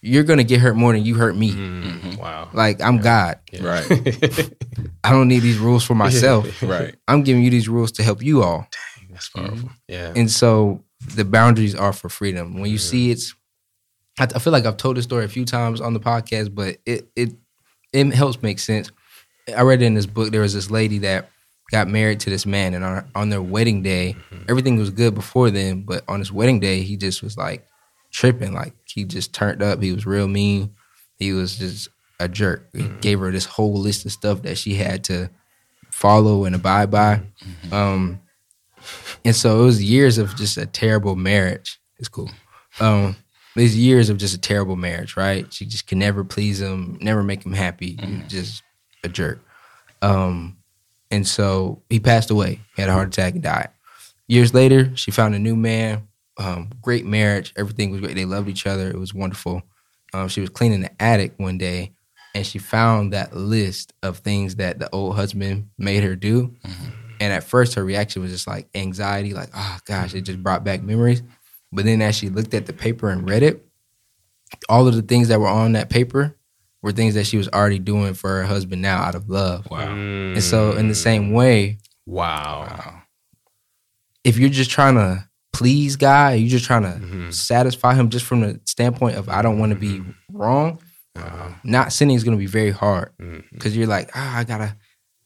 You're 0.00 0.24
gonna 0.24 0.44
get 0.44 0.60
hurt 0.60 0.76
more 0.76 0.92
than 0.92 1.04
you 1.04 1.14
hurt 1.14 1.36
me. 1.36 1.52
Mhm. 1.52 2.18
Wow. 2.18 2.50
Like 2.52 2.80
I'm 2.80 2.98
God. 2.98 3.38
Yeah. 3.52 3.64
Right. 3.64 4.50
I 5.04 5.10
don't 5.10 5.28
need 5.28 5.40
these 5.40 5.58
rules 5.58 5.84
for 5.84 5.94
myself. 6.04 6.62
Right. 6.62 6.94
I'm 7.06 7.22
giving 7.22 7.42
you 7.42 7.50
these 7.50 7.68
rules 7.68 7.92
to 7.92 8.02
help 8.02 8.22
you 8.22 8.42
all. 8.42 8.68
Dang, 9.00 9.08
That's 9.12 9.28
powerful. 9.28 9.70
Yeah. 9.88 10.12
And 10.14 10.30
so 10.30 10.84
the 11.14 11.24
boundaries 11.24 11.74
are 11.74 11.92
for 11.92 12.08
freedom. 12.08 12.58
When 12.60 12.70
you 12.70 12.78
see 12.78 13.10
it's, 13.10 13.34
I, 14.18 14.24
I 14.34 14.38
feel 14.38 14.52
like 14.52 14.66
I've 14.66 14.76
told 14.76 14.96
this 14.96 15.04
story 15.04 15.24
a 15.24 15.28
few 15.28 15.44
times 15.44 15.80
on 15.80 15.94
the 15.94 16.00
podcast, 16.00 16.54
but 16.54 16.78
it 16.86 17.08
it 17.16 17.30
it 17.92 18.12
helps 18.14 18.42
make 18.42 18.58
sense. 18.58 18.90
I 19.56 19.62
read 19.62 19.82
in 19.82 19.94
this 19.94 20.06
book. 20.06 20.30
There 20.30 20.42
was 20.42 20.54
this 20.54 20.70
lady 20.70 20.98
that 20.98 21.30
got 21.70 21.88
married 21.88 22.20
to 22.20 22.30
this 22.30 22.46
man, 22.46 22.74
and 22.74 22.84
on, 22.84 23.10
on 23.14 23.28
their 23.28 23.42
wedding 23.42 23.82
day, 23.82 24.16
everything 24.48 24.76
was 24.76 24.90
good 24.90 25.14
before 25.14 25.50
then. 25.50 25.82
But 25.82 26.04
on 26.08 26.18
his 26.18 26.32
wedding 26.32 26.60
day, 26.60 26.82
he 26.82 26.96
just 26.96 27.22
was 27.22 27.36
like 27.36 27.66
tripping. 28.10 28.52
Like 28.54 28.74
he 28.84 29.04
just 29.04 29.32
turned 29.32 29.62
up. 29.62 29.82
He 29.82 29.92
was 29.92 30.06
real 30.06 30.28
mean. 30.28 30.74
He 31.18 31.32
was 31.32 31.58
just 31.58 31.88
a 32.20 32.28
jerk. 32.28 32.68
He 32.74 32.88
gave 33.00 33.20
her 33.20 33.30
this 33.30 33.44
whole 33.44 33.74
list 33.74 34.04
of 34.04 34.12
stuff 34.12 34.42
that 34.42 34.58
she 34.58 34.74
had 34.74 35.04
to 35.04 35.30
follow 35.90 36.44
and 36.44 36.54
abide 36.54 36.90
by. 36.90 37.22
Um, 37.72 38.20
and 39.24 39.34
so 39.34 39.60
it 39.60 39.64
was 39.64 39.82
years 39.82 40.18
of 40.18 40.36
just 40.36 40.56
a 40.56 40.66
terrible 40.66 41.16
marriage. 41.16 41.80
It's 41.98 42.08
cool. 42.08 42.30
Um, 42.80 43.16
these 43.58 43.76
years 43.76 44.08
of 44.08 44.16
just 44.16 44.34
a 44.34 44.38
terrible 44.38 44.76
marriage, 44.76 45.16
right? 45.16 45.52
She 45.52 45.66
just 45.66 45.86
can 45.86 45.98
never 45.98 46.24
please 46.24 46.60
him, 46.60 46.98
never 47.00 47.22
make 47.22 47.44
him 47.44 47.52
happy. 47.52 47.98
You're 48.00 48.26
just 48.28 48.62
a 49.04 49.08
jerk. 49.08 49.40
Um, 50.02 50.56
and 51.10 51.26
so 51.26 51.82
he 51.88 52.00
passed 52.00 52.30
away. 52.30 52.60
He 52.76 52.82
had 52.82 52.88
a 52.90 52.92
heart 52.92 53.08
attack 53.08 53.34
and 53.34 53.42
died. 53.42 53.70
Years 54.26 54.54
later, 54.54 54.94
she 54.96 55.10
found 55.10 55.34
a 55.34 55.38
new 55.38 55.56
man. 55.56 56.08
Um, 56.38 56.70
great 56.82 57.04
marriage. 57.04 57.52
Everything 57.56 57.90
was 57.90 58.00
great. 58.00 58.14
They 58.14 58.24
loved 58.24 58.48
each 58.48 58.66
other. 58.66 58.88
It 58.88 58.98
was 58.98 59.12
wonderful. 59.14 59.62
Um, 60.14 60.28
she 60.28 60.40
was 60.40 60.50
cleaning 60.50 60.80
the 60.80 61.02
attic 61.02 61.34
one 61.38 61.58
day, 61.58 61.92
and 62.34 62.46
she 62.46 62.58
found 62.58 63.12
that 63.12 63.34
list 63.36 63.92
of 64.02 64.18
things 64.18 64.56
that 64.56 64.78
the 64.78 64.88
old 64.90 65.16
husband 65.16 65.70
made 65.78 66.04
her 66.04 66.14
do. 66.14 66.54
And 67.20 67.32
at 67.32 67.42
first, 67.42 67.74
her 67.74 67.84
reaction 67.84 68.22
was 68.22 68.30
just 68.30 68.46
like 68.46 68.68
anxiety, 68.74 69.34
like, 69.34 69.50
oh 69.54 69.78
gosh, 69.86 70.14
it 70.14 70.20
just 70.20 70.42
brought 70.42 70.62
back 70.62 70.82
memories. 70.82 71.22
But 71.72 71.84
then 71.84 72.00
as 72.02 72.16
she 72.16 72.28
looked 72.28 72.54
at 72.54 72.66
the 72.66 72.72
paper 72.72 73.10
and 73.10 73.28
read 73.28 73.42
it, 73.42 73.64
all 74.68 74.88
of 74.88 74.94
the 74.94 75.02
things 75.02 75.28
that 75.28 75.40
were 75.40 75.46
on 75.48 75.72
that 75.72 75.90
paper 75.90 76.36
were 76.82 76.92
things 76.92 77.14
that 77.14 77.26
she 77.26 77.36
was 77.36 77.48
already 77.48 77.78
doing 77.78 78.14
for 78.14 78.28
her 78.30 78.44
husband 78.44 78.80
now 78.80 78.98
out 79.02 79.14
of 79.14 79.28
love. 79.28 79.68
Wow. 79.70 79.90
And 79.92 80.42
so, 80.42 80.72
in 80.76 80.88
the 80.88 80.94
same 80.94 81.32
way, 81.32 81.78
Wow. 82.06 83.02
if 84.24 84.38
you're 84.38 84.48
just 84.48 84.70
trying 84.70 84.94
to 84.94 85.28
please 85.52 85.96
God, 85.96 86.36
you're 86.38 86.48
just 86.48 86.64
trying 86.64 86.82
to 86.84 87.32
satisfy 87.32 87.94
Him 87.94 88.08
just 88.10 88.24
from 88.24 88.40
the 88.40 88.60
standpoint 88.64 89.16
of 89.16 89.28
I 89.28 89.42
don't 89.42 89.58
want 89.58 89.72
to 89.72 89.78
be 89.78 90.02
wrong. 90.32 90.78
Not 91.64 91.92
sinning 91.92 92.14
is 92.16 92.22
going 92.24 92.36
to 92.36 92.40
be 92.40 92.46
very 92.46 92.70
hard 92.70 93.10
because 93.52 93.76
you're 93.76 93.88
like, 93.88 94.10
ah, 94.14 94.38
I 94.38 94.44
gotta, 94.44 94.76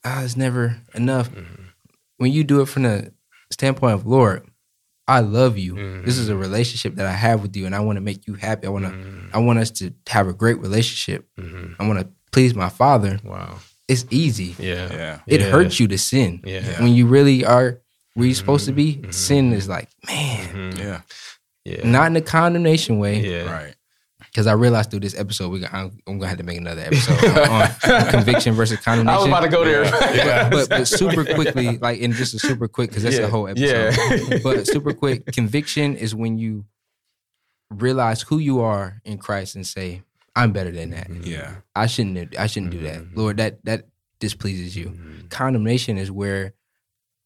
ah, 0.04 0.24
it's 0.24 0.36
never 0.36 0.80
enough. 0.94 1.30
When 2.16 2.32
you 2.32 2.44
do 2.44 2.62
it 2.62 2.68
from 2.68 2.84
the 2.84 3.12
standpoint 3.50 3.92
of 3.94 4.06
Lord, 4.06 4.48
I 5.08 5.20
love 5.20 5.58
you. 5.58 6.02
This 6.02 6.16
is 6.16 6.28
a 6.28 6.32
mm-hmm. 6.32 6.40
relationship 6.40 6.94
that 6.96 7.06
I 7.06 7.12
have 7.12 7.42
with 7.42 7.56
you, 7.56 7.66
and 7.66 7.74
I 7.74 7.80
want 7.80 7.96
to 7.96 8.00
make 8.00 8.26
you 8.26 8.34
happy. 8.34 8.66
I 8.66 8.70
want 8.70 8.84
to, 8.84 8.92
mm-hmm. 8.92 9.36
I 9.36 9.38
want 9.38 9.58
us 9.58 9.70
to 9.72 9.92
have 10.08 10.28
a 10.28 10.32
great 10.32 10.58
relationship. 10.60 11.26
Mm-hmm. 11.38 11.82
I 11.82 11.88
want 11.88 12.00
to 12.00 12.08
please 12.30 12.54
my 12.54 12.68
Father. 12.68 13.18
Wow. 13.24 13.58
It's 13.88 14.06
easy. 14.10 14.54
Yeah. 14.58 14.92
Yeah. 14.92 15.18
It 15.26 15.40
Yeah. 15.40 15.50
hurts 15.50 15.80
you 15.80 15.88
to 15.88 15.98
sin. 15.98 16.40
Yeah. 16.44 16.80
When 16.80 16.94
you 16.94 17.06
really 17.06 17.44
are 17.44 17.80
where 18.14 18.26
you're 18.26 18.34
supposed 18.34 18.66
to 18.66 18.72
be, 18.72 19.02
sin 19.10 19.52
is 19.52 19.68
like, 19.68 19.88
man, 20.06 20.76
Yeah. 20.76 21.00
Yeah. 21.64 21.88
not 21.88 22.06
in 22.06 22.16
a 22.16 22.20
condemnation 22.20 22.98
way. 22.98 23.20
Yeah. 23.20 23.50
Right. 23.50 23.74
Because 24.32 24.46
I 24.46 24.52
realized 24.54 24.90
through 24.90 25.00
this 25.00 25.18
episode, 25.18 25.50
we 25.50 25.66
I'm, 25.66 25.98
I'm 26.06 26.18
gonna 26.18 26.28
have 26.28 26.38
to 26.38 26.44
make 26.44 26.56
another 26.56 26.80
episode 26.80 27.22
on, 27.38 27.92
on 27.92 28.06
conviction 28.10 28.54
versus 28.54 28.80
condemnation. 28.80 29.14
I 29.14 29.18
was 29.18 29.26
about 29.26 29.40
to 29.40 29.48
go 29.48 29.62
there. 29.62 29.84
Yeah. 30.16 30.48
but, 30.48 30.70
but 30.70 30.88
super 30.88 31.22
quickly, 31.22 31.76
like, 31.76 32.00
and 32.00 32.14
just 32.14 32.32
a 32.32 32.38
super 32.38 32.66
quick, 32.66 32.88
because 32.88 33.02
that's 33.02 33.18
Yeah. 33.18 33.24
a 33.24 33.28
whole 33.28 33.46
episode. 33.46 33.94
Yeah. 34.30 34.38
but 34.42 34.66
super 34.66 34.94
quick, 34.94 35.26
conviction 35.26 35.96
is 35.96 36.14
when 36.14 36.38
you 36.38 36.64
realize 37.70 38.22
who 38.22 38.38
you 38.38 38.60
are 38.60 39.02
in 39.04 39.18
Christ 39.18 39.54
and 39.54 39.66
say, 39.66 40.02
"I'm 40.34 40.52
better 40.52 40.70
than 40.70 40.90
that. 40.90 41.08
Mm-hmm. 41.10 41.24
Yeah. 41.30 41.56
I 41.76 41.86
shouldn't. 41.86 42.30
do- 42.30 42.38
I 42.38 42.46
shouldn't 42.46 42.72
do 42.72 42.80
that, 42.80 43.00
mm-hmm. 43.00 43.18
Lord. 43.18 43.36
That 43.36 43.62
that 43.66 43.88
displeases 44.18 44.74
you." 44.74 44.86
Mm-hmm. 44.86 45.26
Condemnation 45.28 45.98
is 45.98 46.10
where 46.10 46.54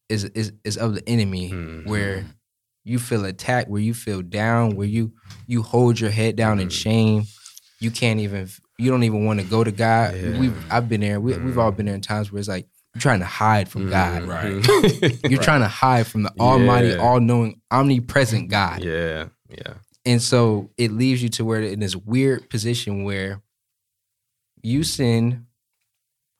is 0.09 0.25
is 0.25 0.51
is 0.65 0.75
of 0.75 0.93
the 0.93 1.07
enemy, 1.07 1.51
where 1.85 2.25
you 2.87 2.99
feel 2.99 3.25
attacked, 3.25 3.69
where 3.69 3.81
you 3.81 3.93
feel 3.93 4.21
down, 4.21 4.75
where 4.75 4.87
you 4.87 5.11
you 5.45 5.61
hold 5.61 5.99
your 5.99 6.09
head 6.09 6.35
down 6.35 6.59
in 6.59 6.69
mm. 6.69 6.71
shame. 6.71 7.23
You 7.79 7.91
can't 7.91 8.19
even. 8.19 8.49
You 8.79 8.91
don't 8.91 9.03
even 9.03 9.25
want 9.25 9.39
to 9.39 9.45
go 9.45 9.63
to 9.63 9.71
God. 9.71 10.15
Yeah. 10.15 10.39
We've 10.39 10.71
I've 10.71 10.87
been 10.87 11.01
there. 11.01 11.19
We, 11.19 11.35
We've 11.37 11.57
all 11.57 11.71
mm. 11.71 11.77
been 11.77 11.87
there 11.87 11.95
in 11.95 12.01
times 12.01 12.31
where 12.31 12.39
it's 12.39 12.47
like 12.47 12.67
you're 12.93 13.01
trying 13.01 13.19
to 13.19 13.25
hide 13.25 13.69
from 13.69 13.87
mm, 13.87 13.89
God. 13.91 14.23
Right. 14.23 15.29
You're 15.29 15.41
trying 15.41 15.61
to 15.61 15.67
hide 15.67 16.07
from 16.07 16.23
the 16.23 16.31
Almighty, 16.39 16.89
Yeah. 16.89 16.95
all-knowing, 16.95 17.61
omnipresent 17.69 18.49
God. 18.49 18.83
Yeah. 18.83 19.27
Yeah. 19.49 19.73
And 20.03 20.19
so 20.19 20.71
it 20.77 20.91
leaves 20.91 21.21
you 21.21 21.29
to 21.29 21.45
where 21.45 21.61
in 21.61 21.79
this 21.79 21.95
weird 21.95 22.49
position 22.49 23.03
where 23.03 23.43
you 24.63 24.83
sin, 24.83 25.45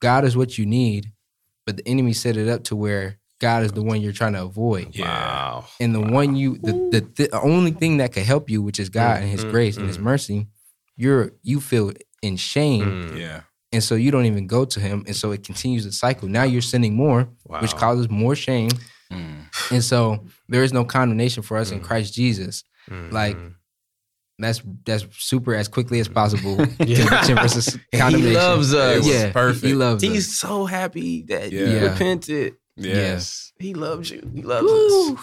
God 0.00 0.24
is 0.24 0.36
what 0.36 0.58
you 0.58 0.66
need, 0.66 1.12
but 1.64 1.76
the 1.76 1.86
enemy 1.86 2.12
set 2.12 2.36
it 2.36 2.48
up 2.48 2.64
to 2.64 2.76
where 2.76 3.18
God 3.40 3.62
is 3.64 3.72
the 3.72 3.82
one 3.82 4.00
you're 4.00 4.12
trying 4.12 4.32
to 4.34 4.42
avoid. 4.42 4.94
Yeah. 4.96 5.04
Wow. 5.06 5.66
And 5.80 5.94
the 5.94 6.00
one 6.00 6.34
you 6.36 6.58
the 6.58 6.72
the, 6.90 7.00
th- 7.02 7.30
the 7.30 7.40
only 7.40 7.70
thing 7.70 7.98
that 7.98 8.12
could 8.12 8.24
help 8.24 8.50
you, 8.50 8.62
which 8.62 8.80
is 8.80 8.88
God 8.88 9.20
and 9.22 9.30
his 9.30 9.44
Mhm, 9.44 9.50
grace 9.50 9.76
and 9.76 9.86
his 9.86 9.98
mhm. 9.98 10.02
mercy, 10.02 10.46
you're 10.96 11.32
you 11.42 11.60
feel 11.60 11.92
in 12.22 12.36
shame 12.36 12.82
Mm. 13.12 13.18
Yeah. 13.18 13.40
and 13.72 13.82
so 13.84 13.94
you 13.94 14.10
don't 14.10 14.24
even 14.26 14.46
go 14.46 14.64
to 14.64 14.80
him, 14.80 15.04
and 15.06 15.14
so 15.14 15.30
it 15.32 15.44
continues 15.44 15.84
the 15.84 15.92
cycle. 15.92 16.28
Now 16.28 16.42
you're 16.44 16.62
sinning 16.62 16.94
more, 16.94 17.28
which 17.60 17.76
causes 17.76 18.08
more 18.10 18.34
shame, 18.34 18.70
Mm. 19.12 19.44
and 19.70 19.84
so 19.84 20.24
there 20.48 20.64
is 20.64 20.72
no 20.72 20.84
condemnation 20.84 21.42
for 21.42 21.56
us 21.58 21.70
in 21.70 21.78
Mm. 21.80 21.84
Christ 21.84 22.14
Jesus. 22.14 22.64
Like, 23.10 23.36
That's 24.40 24.62
that's 24.86 25.04
super 25.18 25.52
as 25.54 25.66
quickly 25.68 25.98
as 26.00 26.06
possible. 26.08 26.56
Yeah. 26.78 26.98
Conviction 27.06 27.36
versus 27.36 27.78
he 27.90 28.32
loves 28.34 28.72
us. 28.72 29.04
Yeah, 29.06 29.32
perfect. 29.32 29.64
He 29.66 29.74
loves 29.74 30.04
us. 30.04 30.10
He's 30.10 30.38
so 30.38 30.64
happy 30.64 31.22
that 31.28 31.50
you 31.50 31.66
Yeah. 31.66 31.90
repented. 31.90 32.54
Yes. 32.78 33.52
He 33.58 33.74
loves 33.74 34.10
you. 34.10 34.28
He 34.34 34.42
loves 34.42 34.64
Woo. 34.64 35.14
us. 35.14 35.20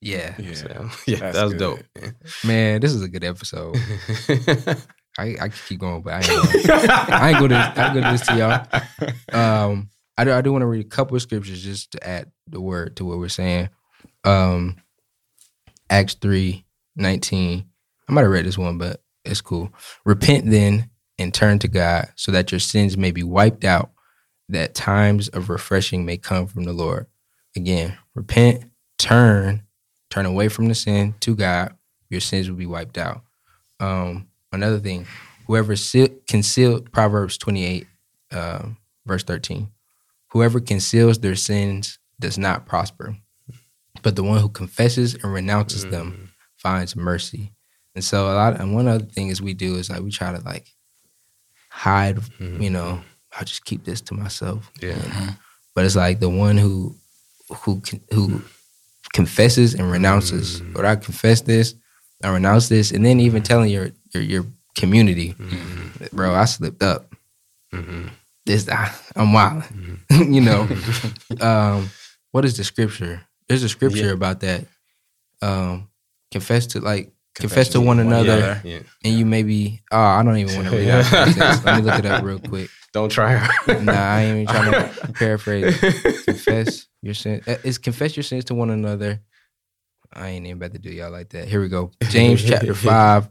Yeah, 0.00 0.34
Yeah. 0.38 0.54
So, 0.54 0.90
yeah, 1.06 1.30
that 1.30 1.44
was 1.44 1.52
good. 1.54 1.58
dope. 1.58 1.80
man. 2.00 2.14
man, 2.44 2.80
this 2.80 2.92
is 2.92 3.02
a 3.02 3.08
good 3.08 3.22
episode. 3.24 3.76
I 5.18 5.36
I 5.40 5.48
keep 5.50 5.78
going, 5.78 6.02
but 6.02 6.14
I 6.14 6.16
ain't. 6.18 6.26
Gonna, 6.26 6.88
I 7.10 7.28
ain't 7.30 7.38
gonna. 7.38 7.72
I 7.76 7.86
ain't 7.86 7.94
gonna 7.94 8.02
do 8.02 8.10
this 8.10 8.26
to 8.26 8.36
y'all. 9.32 9.68
Um, 9.68 9.90
I 10.16 10.24
do. 10.24 10.32
I 10.32 10.40
do 10.40 10.52
want 10.52 10.62
to 10.62 10.66
read 10.66 10.84
a 10.84 10.88
couple 10.88 11.14
of 11.16 11.22
scriptures 11.22 11.62
just 11.62 11.92
to 11.92 12.06
add 12.08 12.32
the 12.48 12.60
word 12.60 12.96
to 12.96 13.04
what 13.04 13.18
we're 13.18 13.28
saying. 13.28 13.68
Um, 14.24 14.76
Acts 15.90 16.14
three 16.14 16.64
nineteen. 16.96 17.66
I 18.08 18.12
might 18.12 18.22
have 18.22 18.30
read 18.30 18.46
this 18.46 18.58
one, 18.58 18.78
but 18.78 19.02
it's 19.24 19.40
cool. 19.40 19.70
Repent 20.04 20.50
then 20.50 20.90
and 21.18 21.32
turn 21.32 21.58
to 21.60 21.68
God, 21.68 22.08
so 22.16 22.32
that 22.32 22.50
your 22.50 22.58
sins 22.58 22.96
may 22.96 23.10
be 23.10 23.22
wiped 23.22 23.64
out, 23.64 23.90
that 24.52 24.74
times 24.74 25.28
of 25.28 25.50
refreshing 25.50 26.06
may 26.06 26.16
come 26.16 26.46
from 26.46 26.64
the 26.64 26.72
Lord. 26.72 27.06
Again, 27.56 27.98
repent, 28.14 28.64
turn, 28.98 29.62
turn 30.08 30.24
away 30.26 30.48
from 30.48 30.68
the 30.68 30.74
sin 30.74 31.14
to 31.20 31.34
God. 31.34 31.74
Your 32.08 32.20
sins 32.20 32.48
will 32.48 32.56
be 32.56 32.66
wiped 32.66 32.96
out. 32.96 33.22
Um, 33.80 34.28
another 34.52 34.78
thing, 34.78 35.06
whoever 35.46 35.74
concealed 36.28 36.92
Proverbs 36.92 37.36
twenty 37.36 37.64
eight, 37.64 37.86
uh, 38.30 38.68
verse 39.04 39.24
thirteen. 39.24 39.68
Whoever 40.28 40.60
conceals 40.60 41.18
their 41.18 41.36
sins 41.36 41.98
does 42.18 42.38
not 42.38 42.64
prosper, 42.64 43.16
but 44.02 44.16
the 44.16 44.22
one 44.22 44.40
who 44.40 44.48
confesses 44.48 45.14
and 45.14 45.32
renounces 45.32 45.84
them 45.84 46.32
finds 46.56 46.96
mercy. 46.96 47.52
And 47.94 48.02
so 48.02 48.26
a 48.26 48.34
lot 48.34 48.58
and 48.58 48.74
one 48.74 48.88
other 48.88 49.04
thing 49.04 49.28
is 49.28 49.42
we 49.42 49.52
do 49.52 49.74
is 49.74 49.90
like 49.90 50.00
we 50.00 50.10
try 50.10 50.32
to 50.32 50.40
like 50.42 50.68
hide, 51.68 52.20
you 52.38 52.70
know, 52.70 53.02
I'll 53.38 53.44
just 53.44 53.64
keep 53.64 53.84
this 53.84 54.00
to 54.02 54.14
myself. 54.14 54.70
Yeah. 54.80 55.34
But 55.74 55.84
it's 55.84 55.96
like 55.96 56.20
the 56.20 56.28
one 56.28 56.56
who 56.58 56.94
who 57.64 57.80
who 58.12 58.42
confesses 59.12 59.74
and 59.74 59.90
renounces. 59.90 60.60
But 60.60 60.84
I 60.84 60.96
confess 60.96 61.40
this, 61.42 61.74
I 62.22 62.28
renounce 62.32 62.68
this, 62.68 62.90
and 62.92 63.04
then 63.04 63.20
even 63.20 63.42
telling 63.42 63.70
your 63.70 63.90
your, 64.14 64.22
your 64.22 64.46
community, 64.74 65.34
bro, 66.12 66.34
I 66.34 66.44
slipped 66.44 66.82
up. 66.82 67.14
Mhm. 67.72 68.10
This 68.44 68.68
I, 68.68 68.92
I'm 69.16 69.32
wild, 69.32 69.62
you 70.10 70.40
know. 70.40 70.68
um, 71.40 71.88
what 72.32 72.44
is 72.44 72.56
the 72.56 72.64
scripture? 72.64 73.22
There's 73.48 73.62
a 73.62 73.68
scripture 73.68 74.06
Yeah. 74.06 74.12
about 74.12 74.40
that. 74.40 74.66
Um, 75.40 75.88
confess 76.30 76.66
to 76.68 76.80
like 76.80 77.12
confess 77.34 77.68
to 77.70 77.80
one 77.80 77.98
another, 77.98 78.32
another. 78.32 78.60
Yeah. 78.64 78.80
and 79.04 79.14
you 79.18 79.24
maybe. 79.26 79.82
Oh, 79.90 79.98
I 79.98 80.22
don't 80.22 80.36
even 80.38 80.56
want 80.56 80.68
to 80.68 80.76
read 80.76 80.88
out. 80.90 81.12
Let 81.64 81.76
me 81.76 81.82
look 81.82 81.98
it 81.98 82.06
up 82.06 82.24
real 82.24 82.38
quick. 82.40 82.68
Don't 82.92 83.08
try 83.10 83.34
hard. 83.36 83.82
Nah, 83.84 83.92
I 83.92 84.20
ain't 84.22 84.50
even 84.50 84.54
trying 84.54 84.90
to 85.06 85.12
paraphrase. 85.14 85.78
confess 86.24 86.86
your 87.00 87.14
sins. 87.14 87.46
uh, 87.48 87.56
Is 87.64 87.78
confess 87.78 88.16
your 88.16 88.22
sins 88.24 88.44
to 88.46 88.54
one 88.54 88.70
another. 88.70 89.20
I 90.12 90.28
ain't 90.28 90.44
even 90.46 90.58
about 90.58 90.72
to 90.72 90.78
do 90.78 90.90
y'all 90.90 91.10
like 91.10 91.30
that. 91.30 91.48
Here 91.48 91.60
we 91.60 91.68
go. 91.68 91.90
James 92.10 92.44
chapter 92.44 92.74
five, 92.74 93.28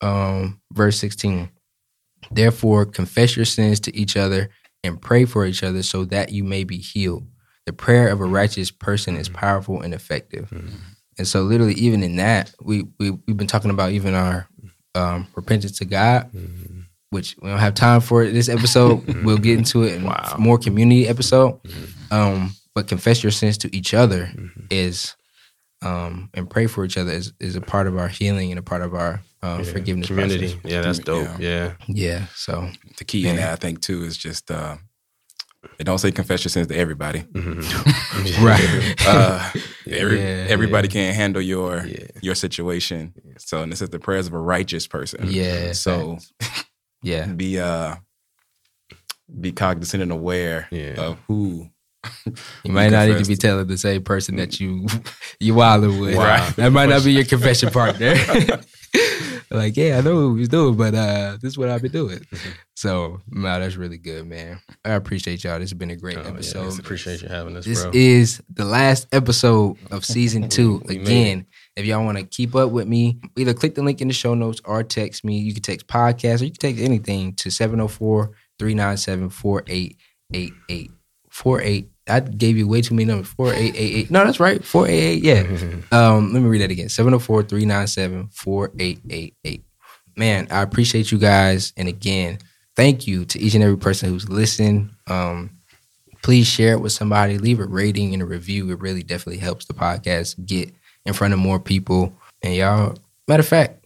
um, 0.00 0.60
verse 0.72 0.96
sixteen. 0.98 1.50
Therefore, 2.30 2.84
confess 2.86 3.36
your 3.36 3.44
sins 3.44 3.80
to 3.80 3.94
each 3.96 4.16
other 4.16 4.48
and 4.84 5.00
pray 5.00 5.24
for 5.24 5.44
each 5.46 5.62
other 5.62 5.82
so 5.82 6.04
that 6.06 6.32
you 6.32 6.44
may 6.44 6.64
be 6.64 6.78
healed. 6.78 7.26
The 7.66 7.72
prayer 7.72 8.08
of 8.08 8.20
a 8.20 8.24
righteous 8.24 8.70
person 8.70 9.16
is 9.16 9.28
powerful 9.28 9.82
and 9.82 9.92
effective. 9.92 10.50
And 11.18 11.26
so, 11.28 11.42
literally, 11.42 11.74
even 11.74 12.02
in 12.02 12.16
that, 12.16 12.54
we 12.62 12.84
we 12.98 13.10
we've 13.26 13.36
been 13.36 13.46
talking 13.46 13.70
about 13.70 13.92
even 13.92 14.14
our 14.14 14.48
um, 14.94 15.26
repentance 15.36 15.78
to 15.78 15.84
God, 15.84 16.30
which 17.10 17.36
we 17.40 17.48
don't 17.48 17.58
have 17.58 17.74
time 17.74 18.00
for 18.00 18.22
it 18.22 18.32
this 18.32 18.48
episode. 18.48 19.04
we'll 19.24 19.38
get 19.38 19.58
into 19.58 19.82
it 19.84 19.94
in 19.94 20.04
Wow. 20.04 20.36
more 20.38 20.58
community 20.58 21.08
episode. 21.08 21.60
Um, 22.10 22.54
but 22.74 22.86
confess 22.88 23.22
your 23.22 23.32
sins 23.32 23.58
to 23.58 23.74
each 23.76 23.94
other 23.94 24.30
is, 24.70 25.16
um, 25.82 26.28
and 26.34 26.48
pray 26.50 26.66
for 26.66 26.84
each 26.84 26.98
other 26.98 27.10
is, 27.12 27.32
is 27.40 27.56
a 27.56 27.60
part 27.60 27.86
of 27.86 27.96
our 27.96 28.08
healing 28.08 28.50
and 28.50 28.58
a 28.58 28.62
part 28.62 28.82
of 28.82 28.94
our 28.94 29.20
um, 29.42 29.62
Yeah. 29.64 29.72
forgiveness 29.72 30.06
Community. 30.08 30.52
process. 30.54 30.70
Yeah, 30.70 30.80
that's 30.82 30.98
dope. 30.98 31.28
Yeah. 31.38 31.74
Yeah. 31.86 32.26
So 32.34 32.70
The 32.98 33.04
key 33.04 33.26
in 33.28 33.36
Yeah. 33.36 33.42
that, 33.46 33.52
I 33.52 33.56
think, 33.56 33.80
too, 33.80 34.02
is 34.04 34.16
just 34.16 34.50
uh, 34.50 34.76
it 35.78 35.84
don't 35.84 35.98
say 35.98 36.10
confess 36.12 36.44
your 36.44 36.50
sins 36.50 36.66
to 36.68 36.76
everybody. 36.76 37.20
Mhm. 37.20 37.62
right. 38.44 39.06
Uh, 39.06 39.50
every, 39.88 40.18
Yeah, 40.20 40.46
everybody 40.48 40.88
can't 40.88 41.14
handle 41.16 41.40
your 41.42 41.84
Yeah. 41.86 42.06
your 42.20 42.34
situation. 42.34 43.14
So, 43.38 43.62
and 43.62 43.70
this 43.72 43.80
is 43.80 43.90
the 43.90 43.98
prayers 44.00 44.26
of 44.26 44.34
a 44.34 44.38
righteous 44.40 44.86
person. 44.86 45.26
Yeah. 45.30 45.72
So, 45.72 46.18
yeah. 47.02 47.26
be 47.26 47.58
uh, 47.58 47.96
be 49.40 49.52
cognizant 49.52 50.02
and 50.02 50.12
aware 50.12 50.68
Yeah. 50.70 50.94
of 50.98 51.18
who. 51.26 51.68
You 52.64 52.72
might 52.72 52.90
not 52.90 53.08
need 53.08 53.18
to 53.18 53.24
be 53.24 53.36
telling 53.36 53.66
the 53.66 53.76
same 53.76 54.02
person 54.02 54.36
that 54.36 54.60
you 54.60 54.86
you 55.40 55.54
wilding 55.54 55.98
with. 56.00 56.16
Wow. 56.16 56.50
That 56.56 56.70
might 56.72 56.88
not 56.88 57.04
be 57.04 57.12
your 57.12 57.24
confession 57.24 57.70
partner. 57.70 58.14
like, 59.50 59.76
yeah, 59.76 59.98
I 59.98 60.00
know 60.02 60.14
what 60.26 60.34
we 60.34 60.40
was 60.40 60.48
doing, 60.48 60.76
but 60.76 60.94
uh, 60.94 61.38
this 61.42 61.52
is 61.52 61.58
what 61.58 61.68
I've 61.70 61.82
been 61.82 61.92
doing. 61.92 62.20
So, 62.76 63.20
no, 63.28 63.58
that's 63.60 63.76
really 63.76 63.98
good, 63.98 64.26
man. 64.26 64.60
I 64.84 64.90
appreciate 64.92 65.42
y'all. 65.44 65.58
This 65.58 65.70
has 65.70 65.78
been 65.78 65.90
a 65.90 65.96
great 65.96 66.18
Oh, 66.18 66.22
yeah. 66.22 66.28
episode. 66.28 66.78
Appreciate 66.78 67.22
you 67.22 67.28
having 67.28 67.56
us, 67.56 67.64
This 67.64 67.82
bro. 67.82 67.90
is 67.94 68.42
the 68.52 68.64
last 68.64 69.06
episode 69.12 69.76
of 69.90 70.04
season 70.04 70.48
two. 70.48 70.80
We 70.86 70.98
made 70.98 71.06
Again, 71.06 71.46
if 71.78 71.86
y'all 71.86 72.04
want 72.04 72.18
to 72.18 72.24
keep 72.24 72.56
up 72.56 72.70
with 72.70 72.88
me, 72.88 73.20
either 73.36 73.54
click 73.54 73.76
the 73.76 73.82
link 73.82 74.00
in 74.00 74.08
the 74.08 74.14
show 74.14 74.34
notes 74.34 74.60
or 74.64 74.82
text 74.82 75.24
me. 75.24 75.38
You 75.38 75.52
can 75.54 75.62
text 75.62 75.86
podcast 75.86 76.40
or 76.40 76.44
you 76.44 76.50
can 76.50 76.58
text 76.58 76.82
anything 76.82 77.34
to 77.34 77.50
704 77.50 78.32
397 78.58 79.30
4888. 79.30 80.90
48. 81.30 81.90
I 82.08 82.20
gave 82.20 82.56
you 82.56 82.66
way 82.66 82.82
too 82.82 82.94
many 82.94 83.04
numbers. 83.04 83.28
4888. 83.28 84.10
No, 84.10 84.24
that's 84.24 84.40
right. 84.40 84.64
488. 84.64 85.22
Yeah. 85.22 85.76
Um, 85.96 86.32
let 86.32 86.42
me 86.42 86.48
read 86.48 86.60
that 86.60 86.70
again 86.70 86.88
704 86.88 87.44
397 87.44 88.28
4888. 88.32 89.64
Man, 90.16 90.48
I 90.50 90.62
appreciate 90.62 91.12
you 91.12 91.18
guys. 91.18 91.72
And 91.76 91.88
again, 91.88 92.38
thank 92.76 93.06
you 93.06 93.24
to 93.26 93.38
each 93.38 93.54
and 93.54 93.62
every 93.62 93.78
person 93.78 94.10
who's 94.10 94.28
listened. 94.28 94.90
Um, 95.06 95.58
please 96.22 96.46
share 96.46 96.72
it 96.72 96.80
with 96.80 96.92
somebody, 96.92 97.38
leave 97.38 97.60
a 97.60 97.66
rating 97.66 98.12
and 98.12 98.22
a 98.22 98.26
review. 98.26 98.70
It 98.70 98.80
really 98.80 99.02
definitely 99.02 99.38
helps 99.38 99.66
the 99.66 99.74
podcast 99.74 100.44
get 100.44 100.74
in 101.08 101.14
front 101.14 101.32
of 101.34 101.40
more 101.40 101.58
people. 101.58 102.12
And 102.42 102.54
y'all, 102.54 102.94
matter 103.26 103.40
of 103.40 103.48
fact, 103.48 103.84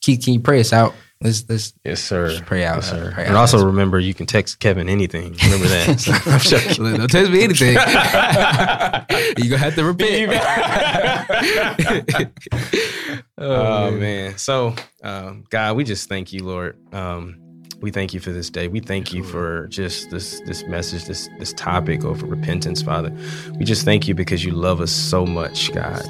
Keith, 0.00 0.24
can 0.24 0.32
you 0.34 0.40
pray 0.40 0.60
us 0.60 0.72
out? 0.72 0.94
Let's 1.20 1.48
let's 1.48 1.72
yes, 1.84 2.02
sir. 2.02 2.28
Just 2.30 2.44
pray 2.44 2.64
out, 2.64 2.76
Yes, 2.76 2.90
sir. 2.90 3.10
pray 3.14 3.24
and 3.24 3.34
out. 3.34 3.40
also 3.40 3.64
remember, 3.64 3.98
you 3.98 4.12
can 4.12 4.26
text 4.26 4.58
Kevin 4.60 4.88
anything. 4.90 5.34
Remember 5.42 5.66
that. 5.68 5.98
So, 6.00 6.12
I'm 6.26 6.38
joking. 6.40 6.84
Look, 6.84 6.96
don't 6.98 7.10
text 7.10 7.30
me 7.32 7.42
anything. 7.44 7.68
you 9.38 9.50
gonna 9.50 9.58
have 9.58 9.74
to 9.76 9.84
repent. 9.84 10.32
Oh 13.38 13.90
man. 13.92 14.36
So, 14.38 14.74
um, 15.02 15.44
God, 15.50 15.76
we 15.76 15.84
just 15.84 16.08
thank 16.08 16.32
you, 16.32 16.44
Lord. 16.44 16.76
Um, 16.94 17.40
we 17.80 17.90
thank 17.90 18.14
you 18.14 18.20
for 18.20 18.30
this 18.30 18.50
day. 18.50 18.68
We 18.68 18.80
thank 18.80 19.12
you 19.12 19.24
for 19.24 19.66
just 19.68 20.10
this 20.10 20.40
this 20.46 20.64
message, 20.66 21.06
this 21.06 21.28
this 21.38 21.52
topic 21.54 22.04
of 22.04 22.22
repentance, 22.22 22.82
Father. 22.82 23.14
We 23.58 23.64
just 23.64 23.84
thank 23.84 24.08
you 24.08 24.14
because 24.14 24.44
you 24.44 24.52
love 24.52 24.80
us 24.80 24.92
so 24.92 25.24
much, 25.26 25.72
God. 25.72 26.02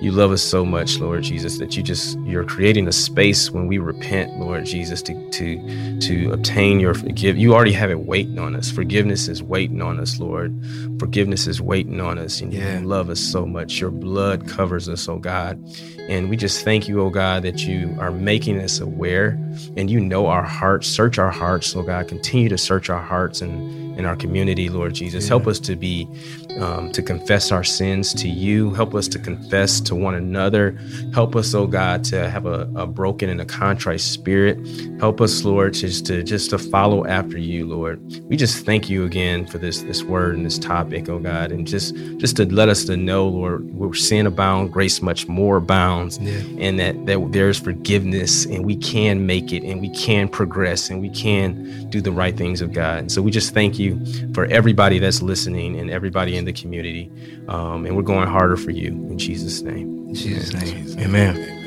You 0.00 0.12
love 0.12 0.32
us 0.32 0.42
so 0.42 0.64
much, 0.64 0.98
Lord 0.98 1.22
Jesus, 1.22 1.58
that 1.58 1.76
you 1.76 1.82
just 1.82 2.18
you're 2.20 2.44
creating 2.44 2.86
a 2.88 2.92
space 2.92 3.50
when 3.50 3.66
we 3.66 3.78
repent, 3.78 4.38
Lord 4.38 4.66
Jesus, 4.66 5.00
to 5.02 5.30
to 5.30 5.98
to 6.00 6.32
obtain 6.32 6.80
your 6.80 6.94
forgive. 6.94 7.38
You 7.38 7.54
already 7.54 7.72
have 7.72 7.90
it 7.90 8.00
waiting 8.00 8.38
on 8.38 8.54
us. 8.54 8.70
Forgiveness 8.70 9.28
is 9.28 9.42
waiting 9.42 9.80
on 9.80 9.98
us, 9.98 10.18
Lord. 10.20 10.54
Forgiveness 10.98 11.46
is 11.46 11.60
waiting 11.60 12.00
on 12.00 12.18
us, 12.18 12.40
and 12.40 12.52
Yeah. 12.52 12.80
you 12.80 12.86
love 12.86 13.08
us 13.08 13.20
so 13.20 13.46
much. 13.46 13.80
Your 13.80 13.90
blood 13.90 14.46
covers 14.48 14.88
us, 14.88 15.08
oh 15.08 15.18
God. 15.18 15.58
And 16.08 16.28
we 16.28 16.36
just 16.36 16.64
thank 16.64 16.86
you, 16.86 17.00
oh 17.00 17.08
God, 17.08 17.42
that 17.44 17.66
you 17.66 17.94
are 17.98 18.10
making 18.10 18.60
us 18.60 18.80
aware 18.80 19.38
and 19.76 19.90
you 19.90 20.00
know 20.00 20.26
our 20.26 20.42
hearts. 20.42 20.86
Search 20.86 21.18
our 21.18 21.30
hearts, 21.30 21.74
oh 21.74 21.82
God. 21.82 22.08
Continue 22.08 22.50
to 22.50 22.58
search 22.58 22.90
our 22.90 23.00
hearts 23.00 23.40
and 23.40 23.83
in 23.96 24.04
our 24.04 24.16
community, 24.16 24.68
Lord 24.68 24.94
Jesus. 24.94 25.28
Help 25.28 25.46
us 25.46 25.58
to 25.60 25.76
be, 25.76 26.08
um, 26.58 26.90
to 26.92 27.02
confess 27.02 27.52
our 27.52 27.64
sins 27.64 28.12
to 28.14 28.28
you. 28.28 28.70
Help 28.74 28.94
us 28.94 29.08
to 29.08 29.18
confess 29.18 29.80
to 29.82 29.94
one 29.94 30.14
another. 30.14 30.78
Help 31.12 31.36
us, 31.36 31.54
oh 31.54 31.66
God, 31.66 32.04
to 32.04 32.28
have 32.28 32.46
a, 32.46 32.68
a 32.74 32.86
broken 32.86 33.28
and 33.30 33.40
a 33.40 33.44
contrite 33.44 34.00
spirit. 34.00 34.58
Help 35.00 35.20
us, 35.20 35.44
Lord, 35.44 35.74
just 35.74 36.06
to 36.06 36.22
just 36.22 36.50
to 36.50 36.58
follow 36.58 37.06
after 37.06 37.38
you, 37.38 37.66
Lord. 37.66 38.00
We 38.28 38.36
just 38.36 38.64
thank 38.64 38.88
you 38.90 39.04
again 39.04 39.46
for 39.46 39.58
this 39.58 39.82
this 39.82 40.02
word 40.02 40.36
and 40.36 40.44
this 40.44 40.58
topic, 40.58 41.08
oh 41.08 41.18
God, 41.18 41.52
and 41.52 41.66
just 41.66 41.94
just 42.18 42.36
to 42.36 42.44
let 42.52 42.68
us 42.68 42.84
to 42.84 42.96
know, 42.96 43.26
Lord, 43.28 43.74
where 43.76 43.92
sin 43.94 44.26
abounds, 44.26 44.72
grace 44.72 45.02
much 45.02 45.28
more 45.28 45.56
abounds, 45.58 46.18
Yeah. 46.18 46.40
and 46.58 46.78
that 46.80 47.06
that 47.06 47.32
there's 47.32 47.58
forgiveness, 47.58 48.44
and 48.46 48.64
we 48.64 48.76
can 48.76 49.26
make 49.26 49.52
it, 49.52 49.62
and 49.62 49.80
we 49.80 49.90
can 49.90 50.28
progress, 50.28 50.90
and 50.90 51.00
we 51.00 51.10
can 51.10 51.88
do 51.90 52.00
the 52.00 52.12
right 52.12 52.36
things 52.36 52.60
of 52.60 52.72
God. 52.72 52.98
And 52.98 53.12
so 53.12 53.22
we 53.22 53.30
just 53.30 53.52
thank 53.54 53.78
you 53.78 53.83
for 54.32 54.44
everybody 54.46 54.98
that's 54.98 55.22
listening 55.22 55.78
and 55.78 55.90
everybody 55.90 56.36
in 56.36 56.44
the 56.44 56.52
community, 56.52 57.10
um, 57.48 57.86
and 57.86 57.96
we're 57.96 58.02
going 58.02 58.28
harder 58.28 58.56
for 58.56 58.70
you 58.70 58.88
in 58.88 59.18
Jesus' 59.18 59.62
name. 59.62 60.08
In 60.08 60.14
Jesus' 60.14 60.52
name. 60.52 60.86
Amen. 61.00 61.36
Amen. 61.36 61.64